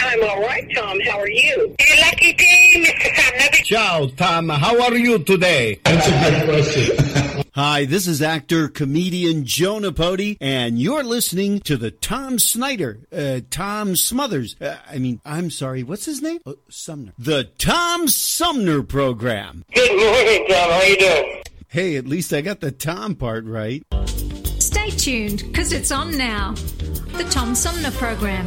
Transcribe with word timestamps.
I'm 0.00 0.22
all 0.24 0.40
right, 0.40 0.68
Tom. 0.74 1.00
How 1.00 1.18
are 1.18 1.28
you? 1.28 1.74
A 1.78 2.00
lucky 2.00 2.32
day, 2.32 2.72
Mr. 2.76 3.14
Sumner. 3.16 3.64
Ciao, 3.64 4.06
Tom. 4.16 4.48
How 4.48 4.80
are 4.82 4.94
you 4.94 5.18
today? 5.18 5.80
That's 5.84 6.06
a 6.08 6.30
good 6.30 6.48
question. 6.48 7.44
Hi, 7.54 7.84
this 7.84 8.08
is 8.08 8.20
actor 8.20 8.68
comedian 8.68 9.44
Joe 9.44 9.78
Nipote, 9.78 10.36
and 10.40 10.80
you're 10.80 11.04
listening 11.04 11.60
to 11.60 11.76
the 11.76 11.92
Tom 11.92 12.40
Snyder, 12.40 13.00
uh, 13.12 13.40
Tom 13.48 13.94
Smothers. 13.94 14.56
Uh, 14.60 14.76
I 14.90 14.98
mean, 14.98 15.20
I'm 15.24 15.50
sorry, 15.50 15.84
what's 15.84 16.04
his 16.04 16.20
name? 16.20 16.40
Oh, 16.44 16.56
Sumner. 16.68 17.12
The 17.16 17.44
Tom 17.58 18.08
Sumner 18.08 18.82
Program. 18.82 19.64
Good 19.72 19.96
morning, 19.96 20.46
Tom. 20.48 20.70
How 20.70 20.82
you 20.82 20.96
doing? 20.96 21.42
Hey, 21.68 21.96
at 21.96 22.06
least 22.08 22.32
I 22.32 22.40
got 22.40 22.58
the 22.60 22.72
Tom 22.72 23.14
part 23.14 23.44
right. 23.44 23.84
Stay 24.58 24.90
tuned, 24.90 25.44
because 25.46 25.72
it's 25.72 25.92
on 25.92 26.18
now. 26.18 26.54
The 27.16 27.26
Tom 27.30 27.54
Sumner 27.54 27.92
Program. 27.92 28.46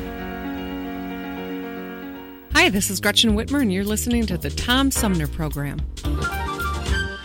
Hi, 2.53 2.69
this 2.69 2.89
is 2.89 2.99
Gretchen 2.99 3.35
Whitmer, 3.35 3.61
and 3.61 3.71
you're 3.71 3.85
listening 3.85 4.25
to 4.27 4.37
the 4.37 4.49
Tom 4.49 4.91
Sumner 4.91 5.25
Program. 5.25 5.79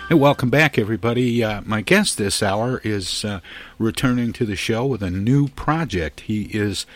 Hey, 0.08 0.14
welcome 0.14 0.50
back, 0.50 0.78
everybody. 0.78 1.42
Uh, 1.42 1.62
my 1.66 1.80
guest 1.80 2.16
this 2.16 2.42
hour 2.42 2.80
is 2.84 3.24
uh, 3.24 3.41
returning 3.78 4.32
to 4.34 4.47
the 4.47 4.54
show 4.54 4.86
with 4.86 5.02
a 5.02 5.10
new 5.10 5.48
project. 5.48 6.20
He 6.20 6.44
is 6.44 6.86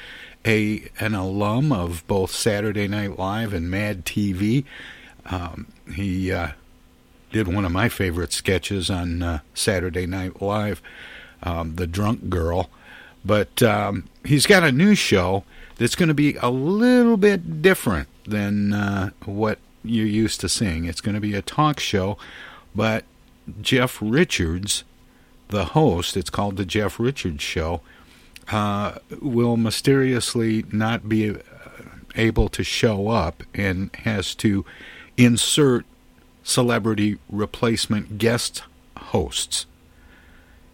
a 0.46 0.88
an 1.00 1.14
alum 1.14 1.72
of 1.72 2.06
both 2.06 2.30
Saturday 2.30 2.86
Night 2.86 3.18
Live 3.18 3.52
and 3.52 3.68
Mad 3.68 4.04
TV. 4.06 4.64
Um, 5.26 5.66
he 5.94 6.32
uh, 6.32 6.52
did 7.32 7.48
one 7.48 7.64
of 7.64 7.72
my 7.72 7.88
favorite 7.88 8.32
sketches 8.32 8.90
on 8.90 9.22
uh, 9.22 9.38
Saturday 9.54 10.06
Night 10.06 10.40
Live, 10.40 10.80
um, 11.42 11.74
The 11.74 11.86
Drunk 11.86 12.30
Girl. 12.30 12.70
But 13.24 13.62
um, 13.62 14.08
he's 14.24 14.46
got 14.46 14.62
a 14.62 14.72
new 14.72 14.94
show 14.94 15.44
that's 15.76 15.94
going 15.94 16.08
to 16.08 16.14
be 16.14 16.36
a 16.36 16.50
little 16.50 17.16
bit 17.16 17.60
different 17.60 18.08
than 18.30 18.72
uh, 18.72 19.10
what 19.24 19.58
you're 19.82 20.06
used 20.06 20.40
to 20.40 20.48
seeing. 20.48 20.84
It's 20.84 21.00
going 21.00 21.14
to 21.14 21.20
be 21.20 21.34
a 21.34 21.42
talk 21.42 21.80
show, 21.80 22.16
but 22.74 23.04
Jeff 23.60 23.98
Richards, 24.00 24.84
the 25.48 25.66
host, 25.66 26.16
it's 26.16 26.30
called 26.30 26.56
The 26.56 26.64
Jeff 26.64 26.98
Richards 27.00 27.42
Show, 27.42 27.80
uh, 28.50 28.96
will 29.20 29.56
mysteriously 29.56 30.64
not 30.72 31.08
be 31.08 31.30
uh, 31.30 31.38
able 32.14 32.48
to 32.50 32.64
show 32.64 33.08
up 33.08 33.42
and 33.54 33.90
has 34.04 34.34
to 34.36 34.64
insert 35.16 35.84
celebrity 36.42 37.19
replacement 37.28 38.19
guest 38.19 38.62
hosts. 38.96 39.66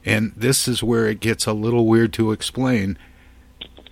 And 0.05 0.33
this 0.37 0.69
is 0.69 0.83
where 0.83 1.09
it 1.09 1.21
gets 1.21 1.47
a 1.47 1.53
little 1.53 1.87
weird 1.87 2.13
to 2.15 2.33
explain. 2.33 2.97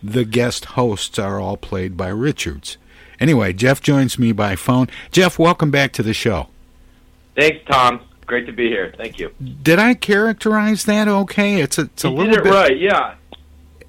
The 0.02 0.24
guest 0.24 0.66
hosts 0.66 1.18
are 1.18 1.40
all 1.40 1.56
played 1.56 1.96
by 1.96 2.08
Richards. 2.08 2.78
Anyway, 3.24 3.54
Jeff 3.54 3.80
joins 3.80 4.18
me 4.18 4.32
by 4.32 4.54
phone. 4.54 4.86
Jeff, 5.10 5.38
welcome 5.38 5.70
back 5.70 5.92
to 5.94 6.02
the 6.02 6.12
show. 6.12 6.46
Thanks, 7.34 7.56
Tom. 7.66 8.02
Great 8.26 8.44
to 8.44 8.52
be 8.52 8.68
here. 8.68 8.92
Thank 8.98 9.18
you. 9.18 9.32
Did 9.62 9.78
I 9.78 9.94
characterize 9.94 10.84
that 10.84 11.08
okay? 11.08 11.62
It's 11.62 11.78
a, 11.78 11.84
it's 11.84 12.04
a 12.04 12.08
you 12.08 12.16
little 12.16 12.44
bit 12.44 12.52
right. 12.52 12.78
Yeah. 12.78 13.14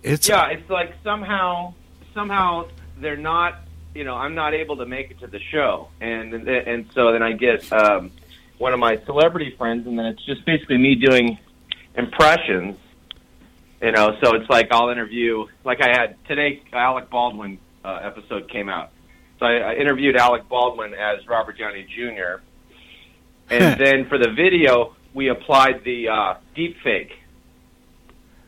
It's 0.03 0.29
yeah. 0.29 0.47
It's 0.51 0.69
like 0.69 0.94
somehow, 1.03 1.73
somehow 2.13 2.69
they're 2.97 3.18
not. 3.18 3.59
You 3.94 4.06
know, 4.06 4.16
I'm 4.16 4.35
not 4.35 4.53
able 4.53 4.78
to 4.78 4.85
make 4.85 5.12
it 5.12 5.19
to 5.19 5.28
the 5.28 5.41
show, 5.52 5.90
and 6.00 6.34
and 6.34 6.90
so 6.94 7.12
then 7.12 7.22
I 7.22 7.34
get 7.34 7.69
um, 7.73 8.12
one 8.57 8.72
of 8.72 8.79
my 8.79 9.02
celebrity 9.06 9.53
friends, 9.57 9.85
and 9.85 10.00
then 10.00 10.06
it's 10.06 10.25
just 10.25 10.46
basically 10.46 10.78
me 10.78 10.96
doing 10.96 11.38
impressions. 11.96 12.78
You 13.81 13.91
know, 13.91 14.16
so 14.23 14.35
it's 14.35 14.50
like 14.50 14.69
I'll 14.72 14.91
interview, 14.91 15.47
like 15.66 15.81
I 15.81 15.90
had 15.90 16.16
today. 16.23 16.63
Alec 16.72 17.09
Baldwin 17.09 17.57
uh, 17.84 18.00
episode 18.02 18.50
came 18.50 18.69
out, 18.69 18.91
so 19.40 19.46
I, 19.46 19.57
I 19.57 19.73
interviewed 19.75 20.16
Alec 20.16 20.47
Baldwin 20.50 20.94
as 20.94 21.25
Robert 21.28 21.57
Downey 21.57 21.84
Jr. 21.94 22.41
And 23.50 23.79
then 23.84 24.07
for 24.07 24.18
the 24.18 24.29
video, 24.31 24.96
we 25.13 25.29
applied 25.29 25.84
the 25.84 26.09
uh, 26.09 26.34
deep 26.56 26.78
fake, 26.84 27.13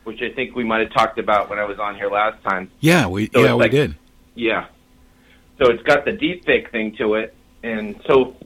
which 0.04 0.22
I 0.22 0.30
think 0.30 0.54
we 0.56 0.64
might 0.64 0.80
have 0.80 0.92
talked 0.92 1.18
about 1.18 1.48
when 1.50 1.58
I 1.58 1.64
was 1.64 1.78
on 1.78 1.94
here 1.96 2.08
last 2.10 2.42
time. 2.42 2.70
yeah, 2.80 3.06
we 3.06 3.28
So 3.32 3.42
yeah 3.44 3.54
we 3.54 3.60
like- 3.60 3.70
did. 3.70 3.94
Yeah. 4.34 4.66
So 5.58 5.70
it's 5.70 5.82
got 5.82 6.04
the 6.04 6.12
deep 6.12 6.44
fake 6.44 6.70
thing 6.70 6.94
to 6.98 7.14
it, 7.14 7.34
and 7.64 8.00
so 8.06 8.36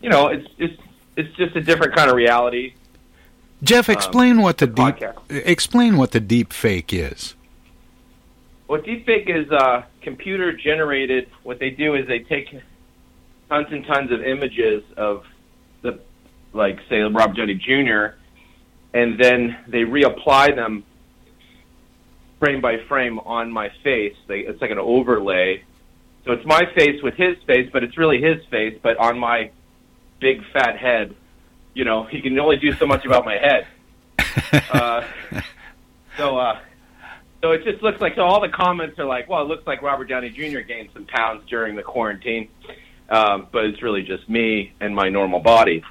you 0.00 0.08
know, 0.10 0.28
it's 0.28 0.46
it's 0.58 0.80
it's 1.16 1.34
just 1.36 1.56
a 1.56 1.60
different 1.60 1.96
kind 1.96 2.08
of 2.08 2.14
reality. 2.14 2.74
Jeff, 3.64 3.88
explain 3.88 4.40
what 4.42 4.58
the 4.58 4.68
deep 4.68 4.96
podcast. 4.96 5.18
explain 5.28 5.96
what 5.96 6.12
the 6.12 6.20
deep 6.20 6.52
fake 6.52 6.92
is. 6.92 7.34
What 8.72 8.84
deepfake 8.84 9.28
is 9.28 9.50
uh, 9.50 9.82
computer 10.00 10.50
generated. 10.50 11.28
What 11.42 11.58
they 11.58 11.68
do 11.68 11.94
is 11.94 12.06
they 12.08 12.20
take 12.20 12.48
tons 13.50 13.66
and 13.70 13.84
tons 13.84 14.10
of 14.10 14.22
images 14.22 14.82
of 14.96 15.26
the, 15.82 16.00
like 16.54 16.78
say 16.88 17.00
Rob 17.00 17.36
Downey 17.36 17.56
Jr., 17.56 18.16
and 18.94 19.20
then 19.20 19.58
they 19.68 19.80
reapply 19.80 20.56
them 20.56 20.84
frame 22.38 22.62
by 22.62 22.78
frame 22.88 23.18
on 23.18 23.52
my 23.52 23.70
face. 23.84 24.16
They, 24.26 24.38
it's 24.38 24.62
like 24.62 24.70
an 24.70 24.78
overlay. 24.78 25.64
So 26.24 26.32
it's 26.32 26.46
my 26.46 26.62
face 26.74 27.02
with 27.02 27.12
his 27.12 27.36
face, 27.46 27.68
but 27.74 27.84
it's 27.84 27.98
really 27.98 28.22
his 28.22 28.42
face, 28.46 28.78
but 28.82 28.96
on 28.96 29.18
my 29.18 29.50
big 30.18 30.40
fat 30.50 30.78
head. 30.78 31.14
You 31.74 31.84
know, 31.84 32.04
he 32.04 32.22
can 32.22 32.38
only 32.38 32.56
do 32.56 32.72
so 32.72 32.86
much 32.86 33.04
about 33.04 33.26
my 33.26 33.36
head. 33.36 33.66
Uh, 34.72 35.06
so, 36.16 36.38
uh, 36.38 36.58
so 37.42 37.50
it 37.52 37.64
just 37.64 37.82
looks 37.82 38.00
like 38.00 38.14
so 38.14 38.22
all 38.22 38.40
the 38.40 38.48
comments 38.48 38.98
are 38.98 39.04
like, 39.04 39.28
well, 39.28 39.42
it 39.42 39.48
looks 39.48 39.66
like 39.66 39.82
Robert 39.82 40.04
Downey 40.08 40.30
Jr. 40.30 40.60
gained 40.60 40.90
some 40.94 41.04
pounds 41.06 41.42
during 41.48 41.76
the 41.76 41.82
quarantine, 41.82 42.48
um, 43.08 43.48
but 43.52 43.64
it's 43.64 43.82
really 43.82 44.02
just 44.02 44.28
me 44.28 44.72
and 44.80 44.94
my 44.94 45.08
normal 45.08 45.40
body. 45.40 45.82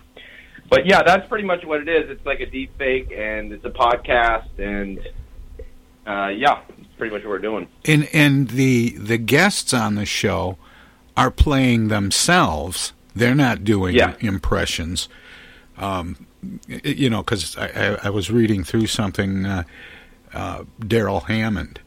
But 0.70 0.86
yeah, 0.86 1.04
that's 1.04 1.28
pretty 1.28 1.44
much 1.46 1.66
what 1.66 1.82
it 1.82 1.90
is. 1.90 2.10
It's 2.10 2.26
like 2.26 2.40
a 2.40 2.46
deep 2.46 2.78
fake, 2.78 3.12
and 3.12 3.52
it's 3.52 3.66
a 3.66 3.70
podcast, 3.70 4.48
and 4.58 5.00
uh, 6.08 6.30
yeah, 6.30 6.62
it's 6.80 6.88
pretty 6.98 7.14
much 7.14 7.24
what 7.24 7.30
we're 7.32 7.40
doing. 7.40 7.68
And 7.86 8.08
and 8.14 8.50
the 8.52 8.92
the 8.98 9.18
guests 9.18 9.74
on 9.74 9.96
the 9.96 10.06
show 10.06 10.58
are 11.18 11.30
playing 11.32 11.90
themselves. 11.90 12.94
They're 13.14 13.36
not 13.36 13.66
doing 13.66 13.96
Yeah. 13.96 14.16
impressions. 14.22 15.10
Um, 15.78 16.26
you 16.68 17.10
know, 17.10 17.22
because 17.24 17.58
I, 17.58 17.68
I, 17.68 17.98
I 18.06 18.10
was 18.10 18.32
reading 18.32 18.64
through 18.64 18.88
something. 18.88 19.46
Uh, 19.46 19.64
uh, 20.34 20.64
Darrell 20.80 21.22
Hammond, 21.22 21.80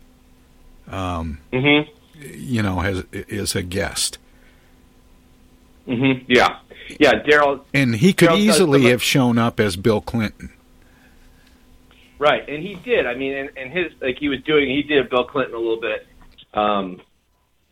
um, 0.88 1.38
Mm-hmm. 1.52 1.91
you 2.35 2.62
know, 2.62 2.81
has 2.81 3.05
is 3.12 3.55
a 3.55 3.62
guest, 3.62 4.19
Mm-hmm. 5.87 6.25
Yeah, 6.29 6.58
yeah. 6.99 7.23
Darrell, 7.29 7.64
and 7.75 7.94
he 7.96 8.12
could 8.14 8.29
does 8.31 8.38
easily 8.38 8.85
have 8.85 9.02
shown 9.02 9.37
up 9.37 9.61
as 9.61 9.76
Bill 9.76 10.00
Clinton. 10.00 10.50
Right, 12.19 12.49
and 12.49 12.62
he 12.62 12.75
did. 12.76 13.06
I 13.06 13.14
mean, 13.14 13.35
and, 13.35 13.50
and 13.56 13.70
his 13.73 13.93
like 14.00 14.17
he 14.19 14.29
was 14.29 14.41
doing. 14.44 14.69
He 14.70 14.82
did 14.82 15.11
Bill 15.11 15.25
Clinton 15.25 15.55
a 15.55 15.58
little 15.58 15.81
bit, 15.81 16.06
um, 16.55 17.00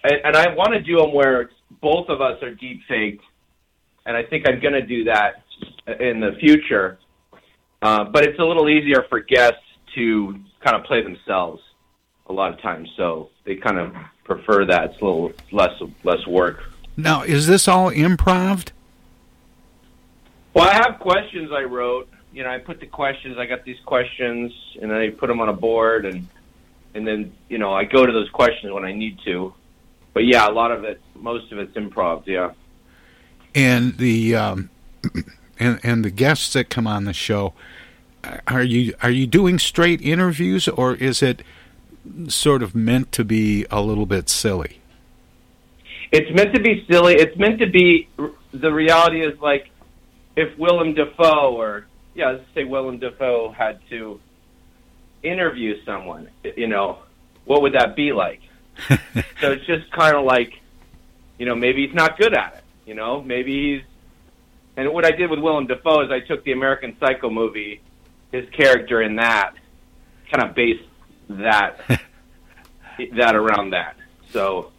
and, 0.05 0.21
and 0.25 0.37
I 0.37 0.55
want 0.55 0.73
to 0.75 0.81
do 0.81 0.99
them 0.99 1.15
where 1.15 1.51
both 1.81 2.09
of 2.11 2.21
us 2.21 2.43
are 2.43 2.53
deep 2.53 2.81
faked, 2.87 3.23
and 4.05 4.15
I 4.15 4.25
think 4.25 4.47
I'm 4.47 4.61
going 4.61 4.75
to 4.75 4.83
do 4.83 5.05
that 5.05 5.43
in 6.01 6.21
the 6.21 6.33
future. 6.39 6.99
Uh, 7.81 8.05
but 8.05 8.25
it's 8.25 8.39
a 8.39 8.45
little 8.45 8.69
easier 8.69 9.07
for 9.09 9.21
guests 9.21 9.59
to 9.95 10.39
kind 10.63 10.77
of 10.77 10.85
play 10.85 11.03
themselves 11.03 11.63
a 12.27 12.33
lot 12.33 12.53
of 12.53 12.61
times, 12.61 12.89
so 12.97 13.31
they 13.45 13.57
kind 13.57 13.79
of 13.79 13.95
prefer 14.25 14.65
that. 14.67 14.85
It's 14.91 15.01
a 15.01 15.05
little 15.05 15.33
less 15.51 15.81
less 16.05 16.27
work. 16.27 16.65
Now, 16.97 17.23
is 17.23 17.47
this 17.47 17.69
all 17.69 17.91
improv? 17.91 18.69
Well, 20.55 20.69
I 20.69 20.75
have 20.75 20.99
questions 21.01 21.51
I 21.53 21.63
wrote. 21.63 22.09
You 22.33 22.45
know, 22.45 22.51
I 22.51 22.59
put 22.59 22.81
the 22.81 22.87
questions. 22.87 23.39
I 23.39 23.47
got 23.47 23.65
these 23.65 23.81
questions, 23.85 24.53
and 24.81 24.93
I 24.93 25.11
put 25.11 25.29
them 25.29 25.41
on 25.41 25.49
a 25.49 25.55
board, 25.55 26.07
and 26.07 26.29
and 26.95 27.07
then 27.07 27.33
you 27.49 27.59
know 27.59 27.73
I 27.73 27.85
go 27.85 28.05
to 28.05 28.13
those 28.13 28.29
questions 28.31 28.73
when 28.73 28.85
I 28.85 28.93
need 28.93 29.19
to. 29.25 29.55
But 30.15 30.25
yeah, 30.25 30.47
a 30.47 30.53
lot 30.53 30.71
of 30.73 30.85
it, 30.85 31.01
most 31.15 31.51
of 31.53 31.59
it's 31.59 31.75
improv. 31.77 32.27
Yeah. 32.27 32.53
And 33.55 33.97
the 33.97 34.37
um, 34.37 34.71
and 35.59 35.81
and 35.83 36.05
the 36.05 36.11
guests 36.11 36.53
that 36.53 36.69
come 36.69 36.87
on 36.87 37.05
the 37.05 37.13
show, 37.13 37.55
are 38.47 38.63
you 38.63 38.95
are 39.03 39.11
you 39.11 39.27
doing 39.27 39.59
straight 39.59 40.01
interviews 40.01 40.69
or 40.69 40.95
is 40.95 41.23
it 41.23 41.43
sort 42.29 42.63
of 42.63 42.75
meant 42.75 43.13
to 43.13 43.25
be 43.25 43.67
a 43.71 43.81
little 43.81 44.07
bit 44.07 44.29
silly? 44.29 44.81
It's 46.11 46.31
meant 46.35 46.55
to 46.55 46.61
be 46.61 46.85
silly. 46.91 47.15
It's 47.15 47.37
meant 47.39 47.59
to 47.61 47.67
be. 47.67 48.09
The 48.53 48.73
reality 48.73 49.23
is 49.23 49.39
like 49.41 49.71
if 50.37 50.57
Willem 50.59 50.95
Dafoe 50.95 51.55
or 51.57 51.87
yeah, 52.15 52.33
let's 52.33 52.45
say 52.55 52.65
Willem 52.65 52.99
Dafoe 52.99 53.51
had 53.51 53.81
to 53.91 54.21
interview 55.23 55.83
someone, 55.85 56.29
you 56.57 56.67
know, 56.67 56.99
what 57.45 57.63
would 57.63 57.75
that 57.75 57.97
be 57.97 58.13
like? 58.13 58.41
so 58.89 59.53
it's 59.53 59.67
just 59.67 59.91
kind 59.93 60.17
of 60.17 60.25
like, 60.25 60.61
you 61.39 61.47
know, 61.47 61.55
maybe 61.55 61.87
he's 61.87 61.95
not 61.95 62.19
good 62.19 62.35
at 62.35 62.57
it. 62.57 62.65
You 62.87 62.95
know, 62.95 63.23
maybe 63.23 63.77
he's. 63.77 63.83
And 64.77 64.93
what 64.93 65.05
I 65.05 65.11
did 65.11 65.31
with 65.31 65.39
Willem 65.39 65.67
Dafoe 65.67 66.03
is 66.03 66.11
I 66.11 66.21
took 66.21 66.45
the 66.45 66.53
American 66.53 66.97
Psycho 66.99 67.29
movie, 67.29 67.81
his 68.33 68.49
character 68.51 69.03
in 69.03 69.17
that, 69.17 69.55
kind 70.33 70.49
of 70.49 70.55
based 70.55 70.83
that 71.29 71.79
that 73.15 73.37
around 73.37 73.71
that. 73.71 73.97
So, 74.33 74.73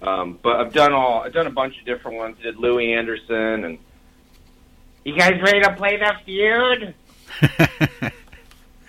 um, 0.00 0.38
but 0.42 0.56
I've 0.56 0.72
done 0.72 0.92
all 0.92 1.22
I've 1.22 1.32
done 1.32 1.46
a 1.46 1.50
bunch 1.50 1.78
of 1.78 1.84
different 1.84 2.16
ones. 2.16 2.36
I 2.40 2.44
did 2.44 2.56
Louie 2.56 2.94
Anderson 2.94 3.64
and. 3.64 3.78
You 5.04 5.16
guys 5.16 5.40
ready 5.40 5.60
to 5.62 5.74
play 5.74 5.96
the 5.96 6.12
feud? 6.26 6.94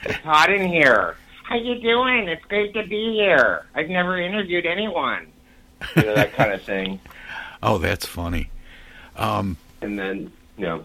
it's 0.04 0.18
hot 0.18 0.52
in 0.52 0.68
here. 0.68 1.16
How 1.44 1.56
you 1.56 1.80
doing? 1.80 2.28
It's 2.28 2.44
great 2.46 2.74
to 2.74 2.86
be 2.86 3.14
here. 3.14 3.66
I've 3.74 3.90
never 3.90 4.20
interviewed 4.20 4.66
anyone. 4.66 5.28
You 5.96 6.04
know 6.04 6.16
that 6.16 6.34
kind 6.34 6.52
of 6.52 6.62
thing. 6.62 7.00
Oh, 7.62 7.78
that's 7.78 8.06
funny. 8.06 8.50
Um, 9.18 9.58
and 9.82 10.00
then, 10.00 10.32
you 10.58 10.66
know, 10.66 10.84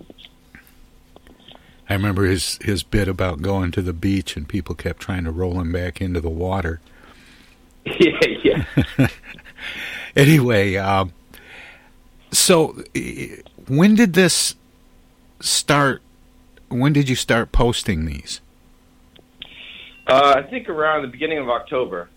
I 1.88 1.94
remember 1.94 2.24
his 2.24 2.58
his 2.62 2.82
bit 2.82 3.08
about 3.08 3.42
going 3.42 3.70
to 3.72 3.82
the 3.82 3.92
beach 3.92 4.36
and 4.36 4.48
people 4.48 4.74
kept 4.74 5.00
trying 5.00 5.24
to 5.24 5.30
roll 5.30 5.60
him 5.60 5.72
back 5.72 6.00
into 6.00 6.20
the 6.20 6.30
water. 6.30 6.80
yeah, 7.84 8.64
yeah. 8.96 9.08
anyway, 10.16 10.76
uh, 10.76 11.06
so 12.30 12.82
when 13.68 13.94
did 13.94 14.14
this 14.14 14.54
start? 15.40 16.00
When 16.68 16.92
did 16.92 17.08
you 17.08 17.16
start 17.16 17.52
posting 17.52 18.06
these? 18.06 18.40
Uh, 20.06 20.34
I 20.36 20.42
think 20.42 20.68
around 20.68 21.02
the 21.02 21.08
beginning 21.08 21.38
of 21.38 21.48
October. 21.48 22.08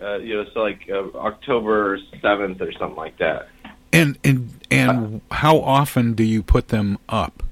Uh, 0.00 0.16
you 0.16 0.34
know, 0.34 0.44
so 0.54 0.60
like 0.60 0.88
uh, 0.90 1.16
October 1.18 1.98
seventh 2.22 2.62
or 2.62 2.72
something 2.72 2.96
like 2.96 3.18
that. 3.18 3.48
And 3.92 4.18
and 4.24 4.50
and 4.70 5.20
how 5.30 5.58
often 5.58 6.14
do 6.14 6.22
you 6.22 6.42
put 6.42 6.68
them 6.68 6.98
up? 7.08 7.42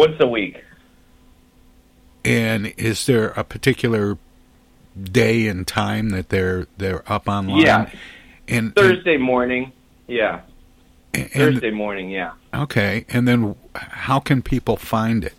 Once 0.00 0.16
a 0.18 0.26
week. 0.26 0.64
And 2.24 2.72
is 2.78 3.04
there 3.04 3.32
a 3.32 3.44
particular 3.44 4.16
day 5.00 5.46
and 5.46 5.64
time 5.66 6.08
that 6.08 6.30
they're 6.30 6.66
they're 6.78 7.02
up 7.12 7.28
online? 7.28 7.60
Yeah. 7.60 7.90
And 8.48 8.74
Thursday 8.74 9.16
and, 9.16 9.22
morning. 9.22 9.72
Yeah. 10.06 10.40
And, 11.12 11.30
Thursday 11.30 11.70
morning. 11.70 12.08
Yeah. 12.08 12.32
Okay. 12.54 13.04
And 13.10 13.28
then 13.28 13.54
how 13.74 14.20
can 14.20 14.40
people 14.40 14.78
find 14.78 15.22
it? 15.22 15.34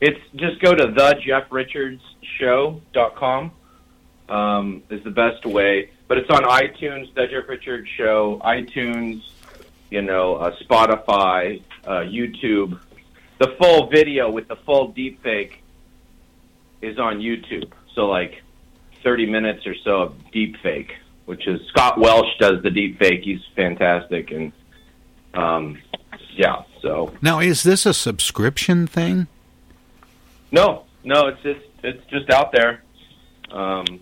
It's 0.00 0.20
just 0.34 0.62
go 0.62 0.74
to 0.74 0.86
the 0.86 1.20
jeff 1.22 1.50
thejeffrichardshow.com. 1.50 3.52
Um, 4.30 4.82
is 4.88 5.04
the 5.04 5.10
best 5.10 5.44
way, 5.44 5.90
but 6.06 6.16
it's 6.18 6.30
on 6.30 6.44
iTunes, 6.44 7.12
The 7.14 7.26
Jeff 7.26 7.48
Richards 7.48 7.88
Show, 7.96 8.40
iTunes, 8.44 9.22
you 9.90 10.02
know, 10.02 10.36
uh, 10.36 10.54
Spotify, 10.62 11.62
uh, 11.86 12.00
YouTube. 12.00 12.78
The 13.38 13.54
full 13.58 13.88
video 13.88 14.30
with 14.30 14.48
the 14.48 14.56
full 14.56 14.88
deep 14.88 15.22
fake 15.22 15.62
is 16.82 16.98
on 16.98 17.18
YouTube. 17.18 17.70
So 17.94 18.06
like 18.06 18.42
30 19.02 19.26
minutes 19.26 19.66
or 19.66 19.74
so 19.84 20.02
of 20.02 20.30
deep 20.32 20.56
fake, 20.62 20.92
which 21.26 21.46
is 21.46 21.60
Scott 21.68 21.98
Welsh 21.98 22.36
does 22.38 22.62
the 22.62 22.70
deep 22.70 22.98
fake. 22.98 23.22
He's 23.22 23.40
fantastic, 23.54 24.30
and 24.30 24.52
um, 25.34 25.78
yeah. 26.34 26.62
So 26.80 27.12
now, 27.22 27.40
is 27.40 27.62
this 27.62 27.86
a 27.86 27.94
subscription 27.94 28.86
thing? 28.86 29.26
No, 30.50 30.84
no, 31.04 31.28
it's 31.28 31.42
just 31.42 31.60
it's 31.82 32.04
just 32.06 32.30
out 32.30 32.52
there. 32.52 32.82
Um, 33.50 34.00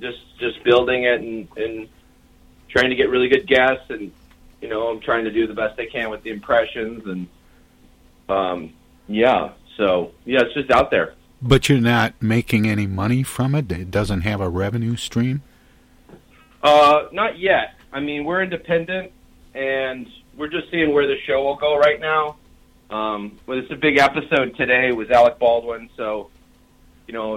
just 0.00 0.18
just 0.38 0.62
building 0.64 1.04
it 1.04 1.20
and, 1.20 1.48
and 1.56 1.88
trying 2.68 2.90
to 2.90 2.96
get 2.96 3.08
really 3.08 3.28
good 3.28 3.46
guests, 3.46 3.90
and 3.90 4.12
you 4.60 4.68
know, 4.68 4.88
I'm 4.88 5.00
trying 5.00 5.24
to 5.24 5.30
do 5.30 5.46
the 5.46 5.54
best 5.54 5.78
I 5.78 5.86
can 5.86 6.10
with 6.10 6.22
the 6.22 6.30
impressions, 6.30 7.06
and 7.06 7.28
um, 8.28 8.72
yeah. 9.06 9.52
So 9.76 10.12
yeah, 10.24 10.40
it's 10.42 10.54
just 10.54 10.70
out 10.70 10.90
there. 10.90 11.14
But 11.42 11.68
you're 11.68 11.80
not 11.80 12.14
making 12.22 12.66
any 12.66 12.86
money 12.86 13.22
from 13.22 13.54
it. 13.54 13.70
It 13.70 13.90
doesn't 13.90 14.22
have 14.22 14.40
a 14.40 14.48
revenue 14.48 14.96
stream. 14.96 15.42
Uh, 16.62 17.08
not 17.12 17.38
yet. 17.38 17.74
I 17.92 18.00
mean, 18.00 18.24
we're 18.24 18.42
independent, 18.42 19.12
and 19.54 20.06
we're 20.36 20.48
just 20.48 20.70
seeing 20.70 20.92
where 20.92 21.06
the 21.06 21.16
show 21.26 21.44
will 21.44 21.56
go 21.56 21.76
right 21.76 22.00
now. 22.00 22.36
Um, 22.90 23.38
well, 23.46 23.58
it's 23.58 23.70
a 23.70 23.76
big 23.76 23.98
episode 23.98 24.56
today 24.56 24.92
with 24.92 25.10
Alec 25.10 25.38
Baldwin, 25.38 25.90
so 25.96 26.30
you 27.06 27.14
know, 27.14 27.36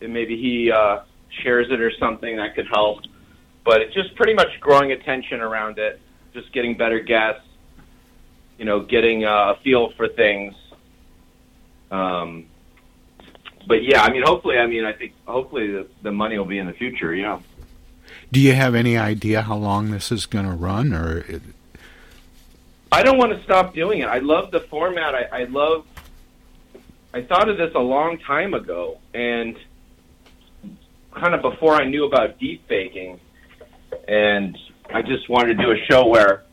if, 0.00 0.10
maybe 0.10 0.36
he 0.36 0.70
uh, 0.70 1.00
shares 1.42 1.66
it 1.70 1.80
or 1.80 1.92
something 1.98 2.36
that 2.36 2.54
could 2.54 2.66
help. 2.66 3.00
But 3.64 3.80
it's 3.80 3.94
just 3.94 4.14
pretty 4.16 4.34
much 4.34 4.48
growing 4.60 4.92
attention 4.92 5.40
around 5.40 5.78
it, 5.78 6.00
just 6.32 6.52
getting 6.52 6.76
better 6.76 7.00
guests, 7.00 7.46
you 8.58 8.64
know, 8.64 8.80
getting 8.80 9.24
a 9.24 9.56
feel 9.62 9.90
for 9.92 10.08
things. 10.08 10.54
Um, 11.90 12.46
but 13.66 13.82
yeah, 13.82 14.02
I 14.02 14.10
mean, 14.10 14.22
hopefully, 14.24 14.58
I 14.58 14.66
mean, 14.66 14.84
I 14.84 14.92
think 14.92 15.12
hopefully 15.26 15.70
the, 15.70 15.86
the 16.02 16.12
money 16.12 16.38
will 16.38 16.46
be 16.46 16.58
in 16.58 16.66
the 16.66 16.72
future. 16.72 17.14
You 17.14 17.22
know. 17.22 17.42
Do 18.30 18.40
you 18.40 18.54
have 18.54 18.74
any 18.74 18.96
idea 18.96 19.42
how 19.42 19.56
long 19.56 19.90
this 19.90 20.10
is 20.10 20.26
going 20.26 20.46
to 20.46 20.52
run, 20.52 20.92
or? 20.92 21.18
It... 21.18 21.42
I 22.90 23.02
don't 23.02 23.18
want 23.18 23.32
to 23.36 23.42
stop 23.44 23.74
doing 23.74 24.00
it. 24.00 24.08
I 24.08 24.18
love 24.18 24.50
the 24.50 24.60
format. 24.60 25.14
I, 25.14 25.42
I 25.42 25.44
love. 25.44 25.86
I 27.14 27.22
thought 27.22 27.48
of 27.48 27.58
this 27.58 27.72
a 27.74 27.80
long 27.80 28.18
time 28.18 28.54
ago, 28.54 28.98
and 29.12 29.56
kind 31.12 31.34
of 31.34 31.42
before 31.42 31.74
I 31.74 31.84
knew 31.84 32.06
about 32.06 32.38
deep 32.38 32.66
faking, 32.68 33.20
and 34.08 34.58
I 34.92 35.02
just 35.02 35.28
wanted 35.28 35.58
to 35.58 35.62
do 35.62 35.70
a 35.72 35.76
show 35.90 36.06
where 36.06 36.44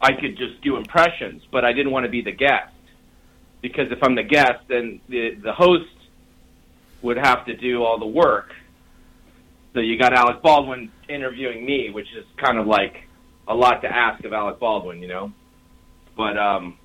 I 0.00 0.12
could 0.12 0.36
just 0.36 0.60
do 0.62 0.76
impressions, 0.76 1.42
but 1.50 1.64
I 1.64 1.72
didn't 1.72 1.92
want 1.92 2.04
to 2.04 2.10
be 2.10 2.22
the 2.22 2.32
guest 2.32 2.72
because 3.60 3.90
if 3.90 3.98
I'm 4.02 4.14
the 4.14 4.22
guest, 4.22 4.60
then 4.68 5.00
the 5.08 5.34
the 5.42 5.52
host 5.52 5.90
would 7.02 7.16
have 7.16 7.46
to 7.46 7.56
do 7.56 7.82
all 7.82 7.98
the 7.98 8.06
work. 8.06 8.52
So 9.74 9.80
you 9.80 9.98
got 9.98 10.12
Alec 10.12 10.42
Baldwin 10.42 10.90
interviewing 11.08 11.64
me, 11.64 11.90
which 11.90 12.08
is 12.16 12.24
kind 12.36 12.58
of 12.58 12.66
like 12.66 13.08
a 13.46 13.54
lot 13.54 13.82
to 13.82 13.88
ask 13.88 14.24
of 14.24 14.32
Alec 14.32 14.58
Baldwin, 14.58 15.00
you 15.00 15.08
know. 15.08 15.32
But 16.16 16.38
um, 16.38 16.78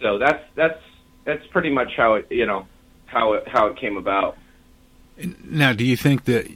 so 0.00 0.18
that's 0.18 0.44
that's 0.54 0.80
that's 1.24 1.46
pretty 1.48 1.70
much 1.70 1.92
how 1.96 2.14
it 2.14 2.26
you 2.30 2.46
know 2.46 2.66
how 3.06 3.34
it 3.34 3.48
how 3.48 3.66
it 3.66 3.76
came 3.76 3.96
about. 3.96 4.36
Now, 5.44 5.72
do 5.72 5.84
you 5.84 5.96
think 5.96 6.24
that 6.24 6.50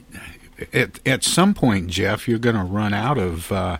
at 0.73 0.99
at 1.07 1.23
some 1.23 1.53
point, 1.53 1.87
Jeff, 1.87 2.27
you're 2.27 2.39
going 2.39 2.55
to 2.55 2.63
run 2.63 2.93
out 2.93 3.17
of 3.17 3.51
uh, 3.51 3.77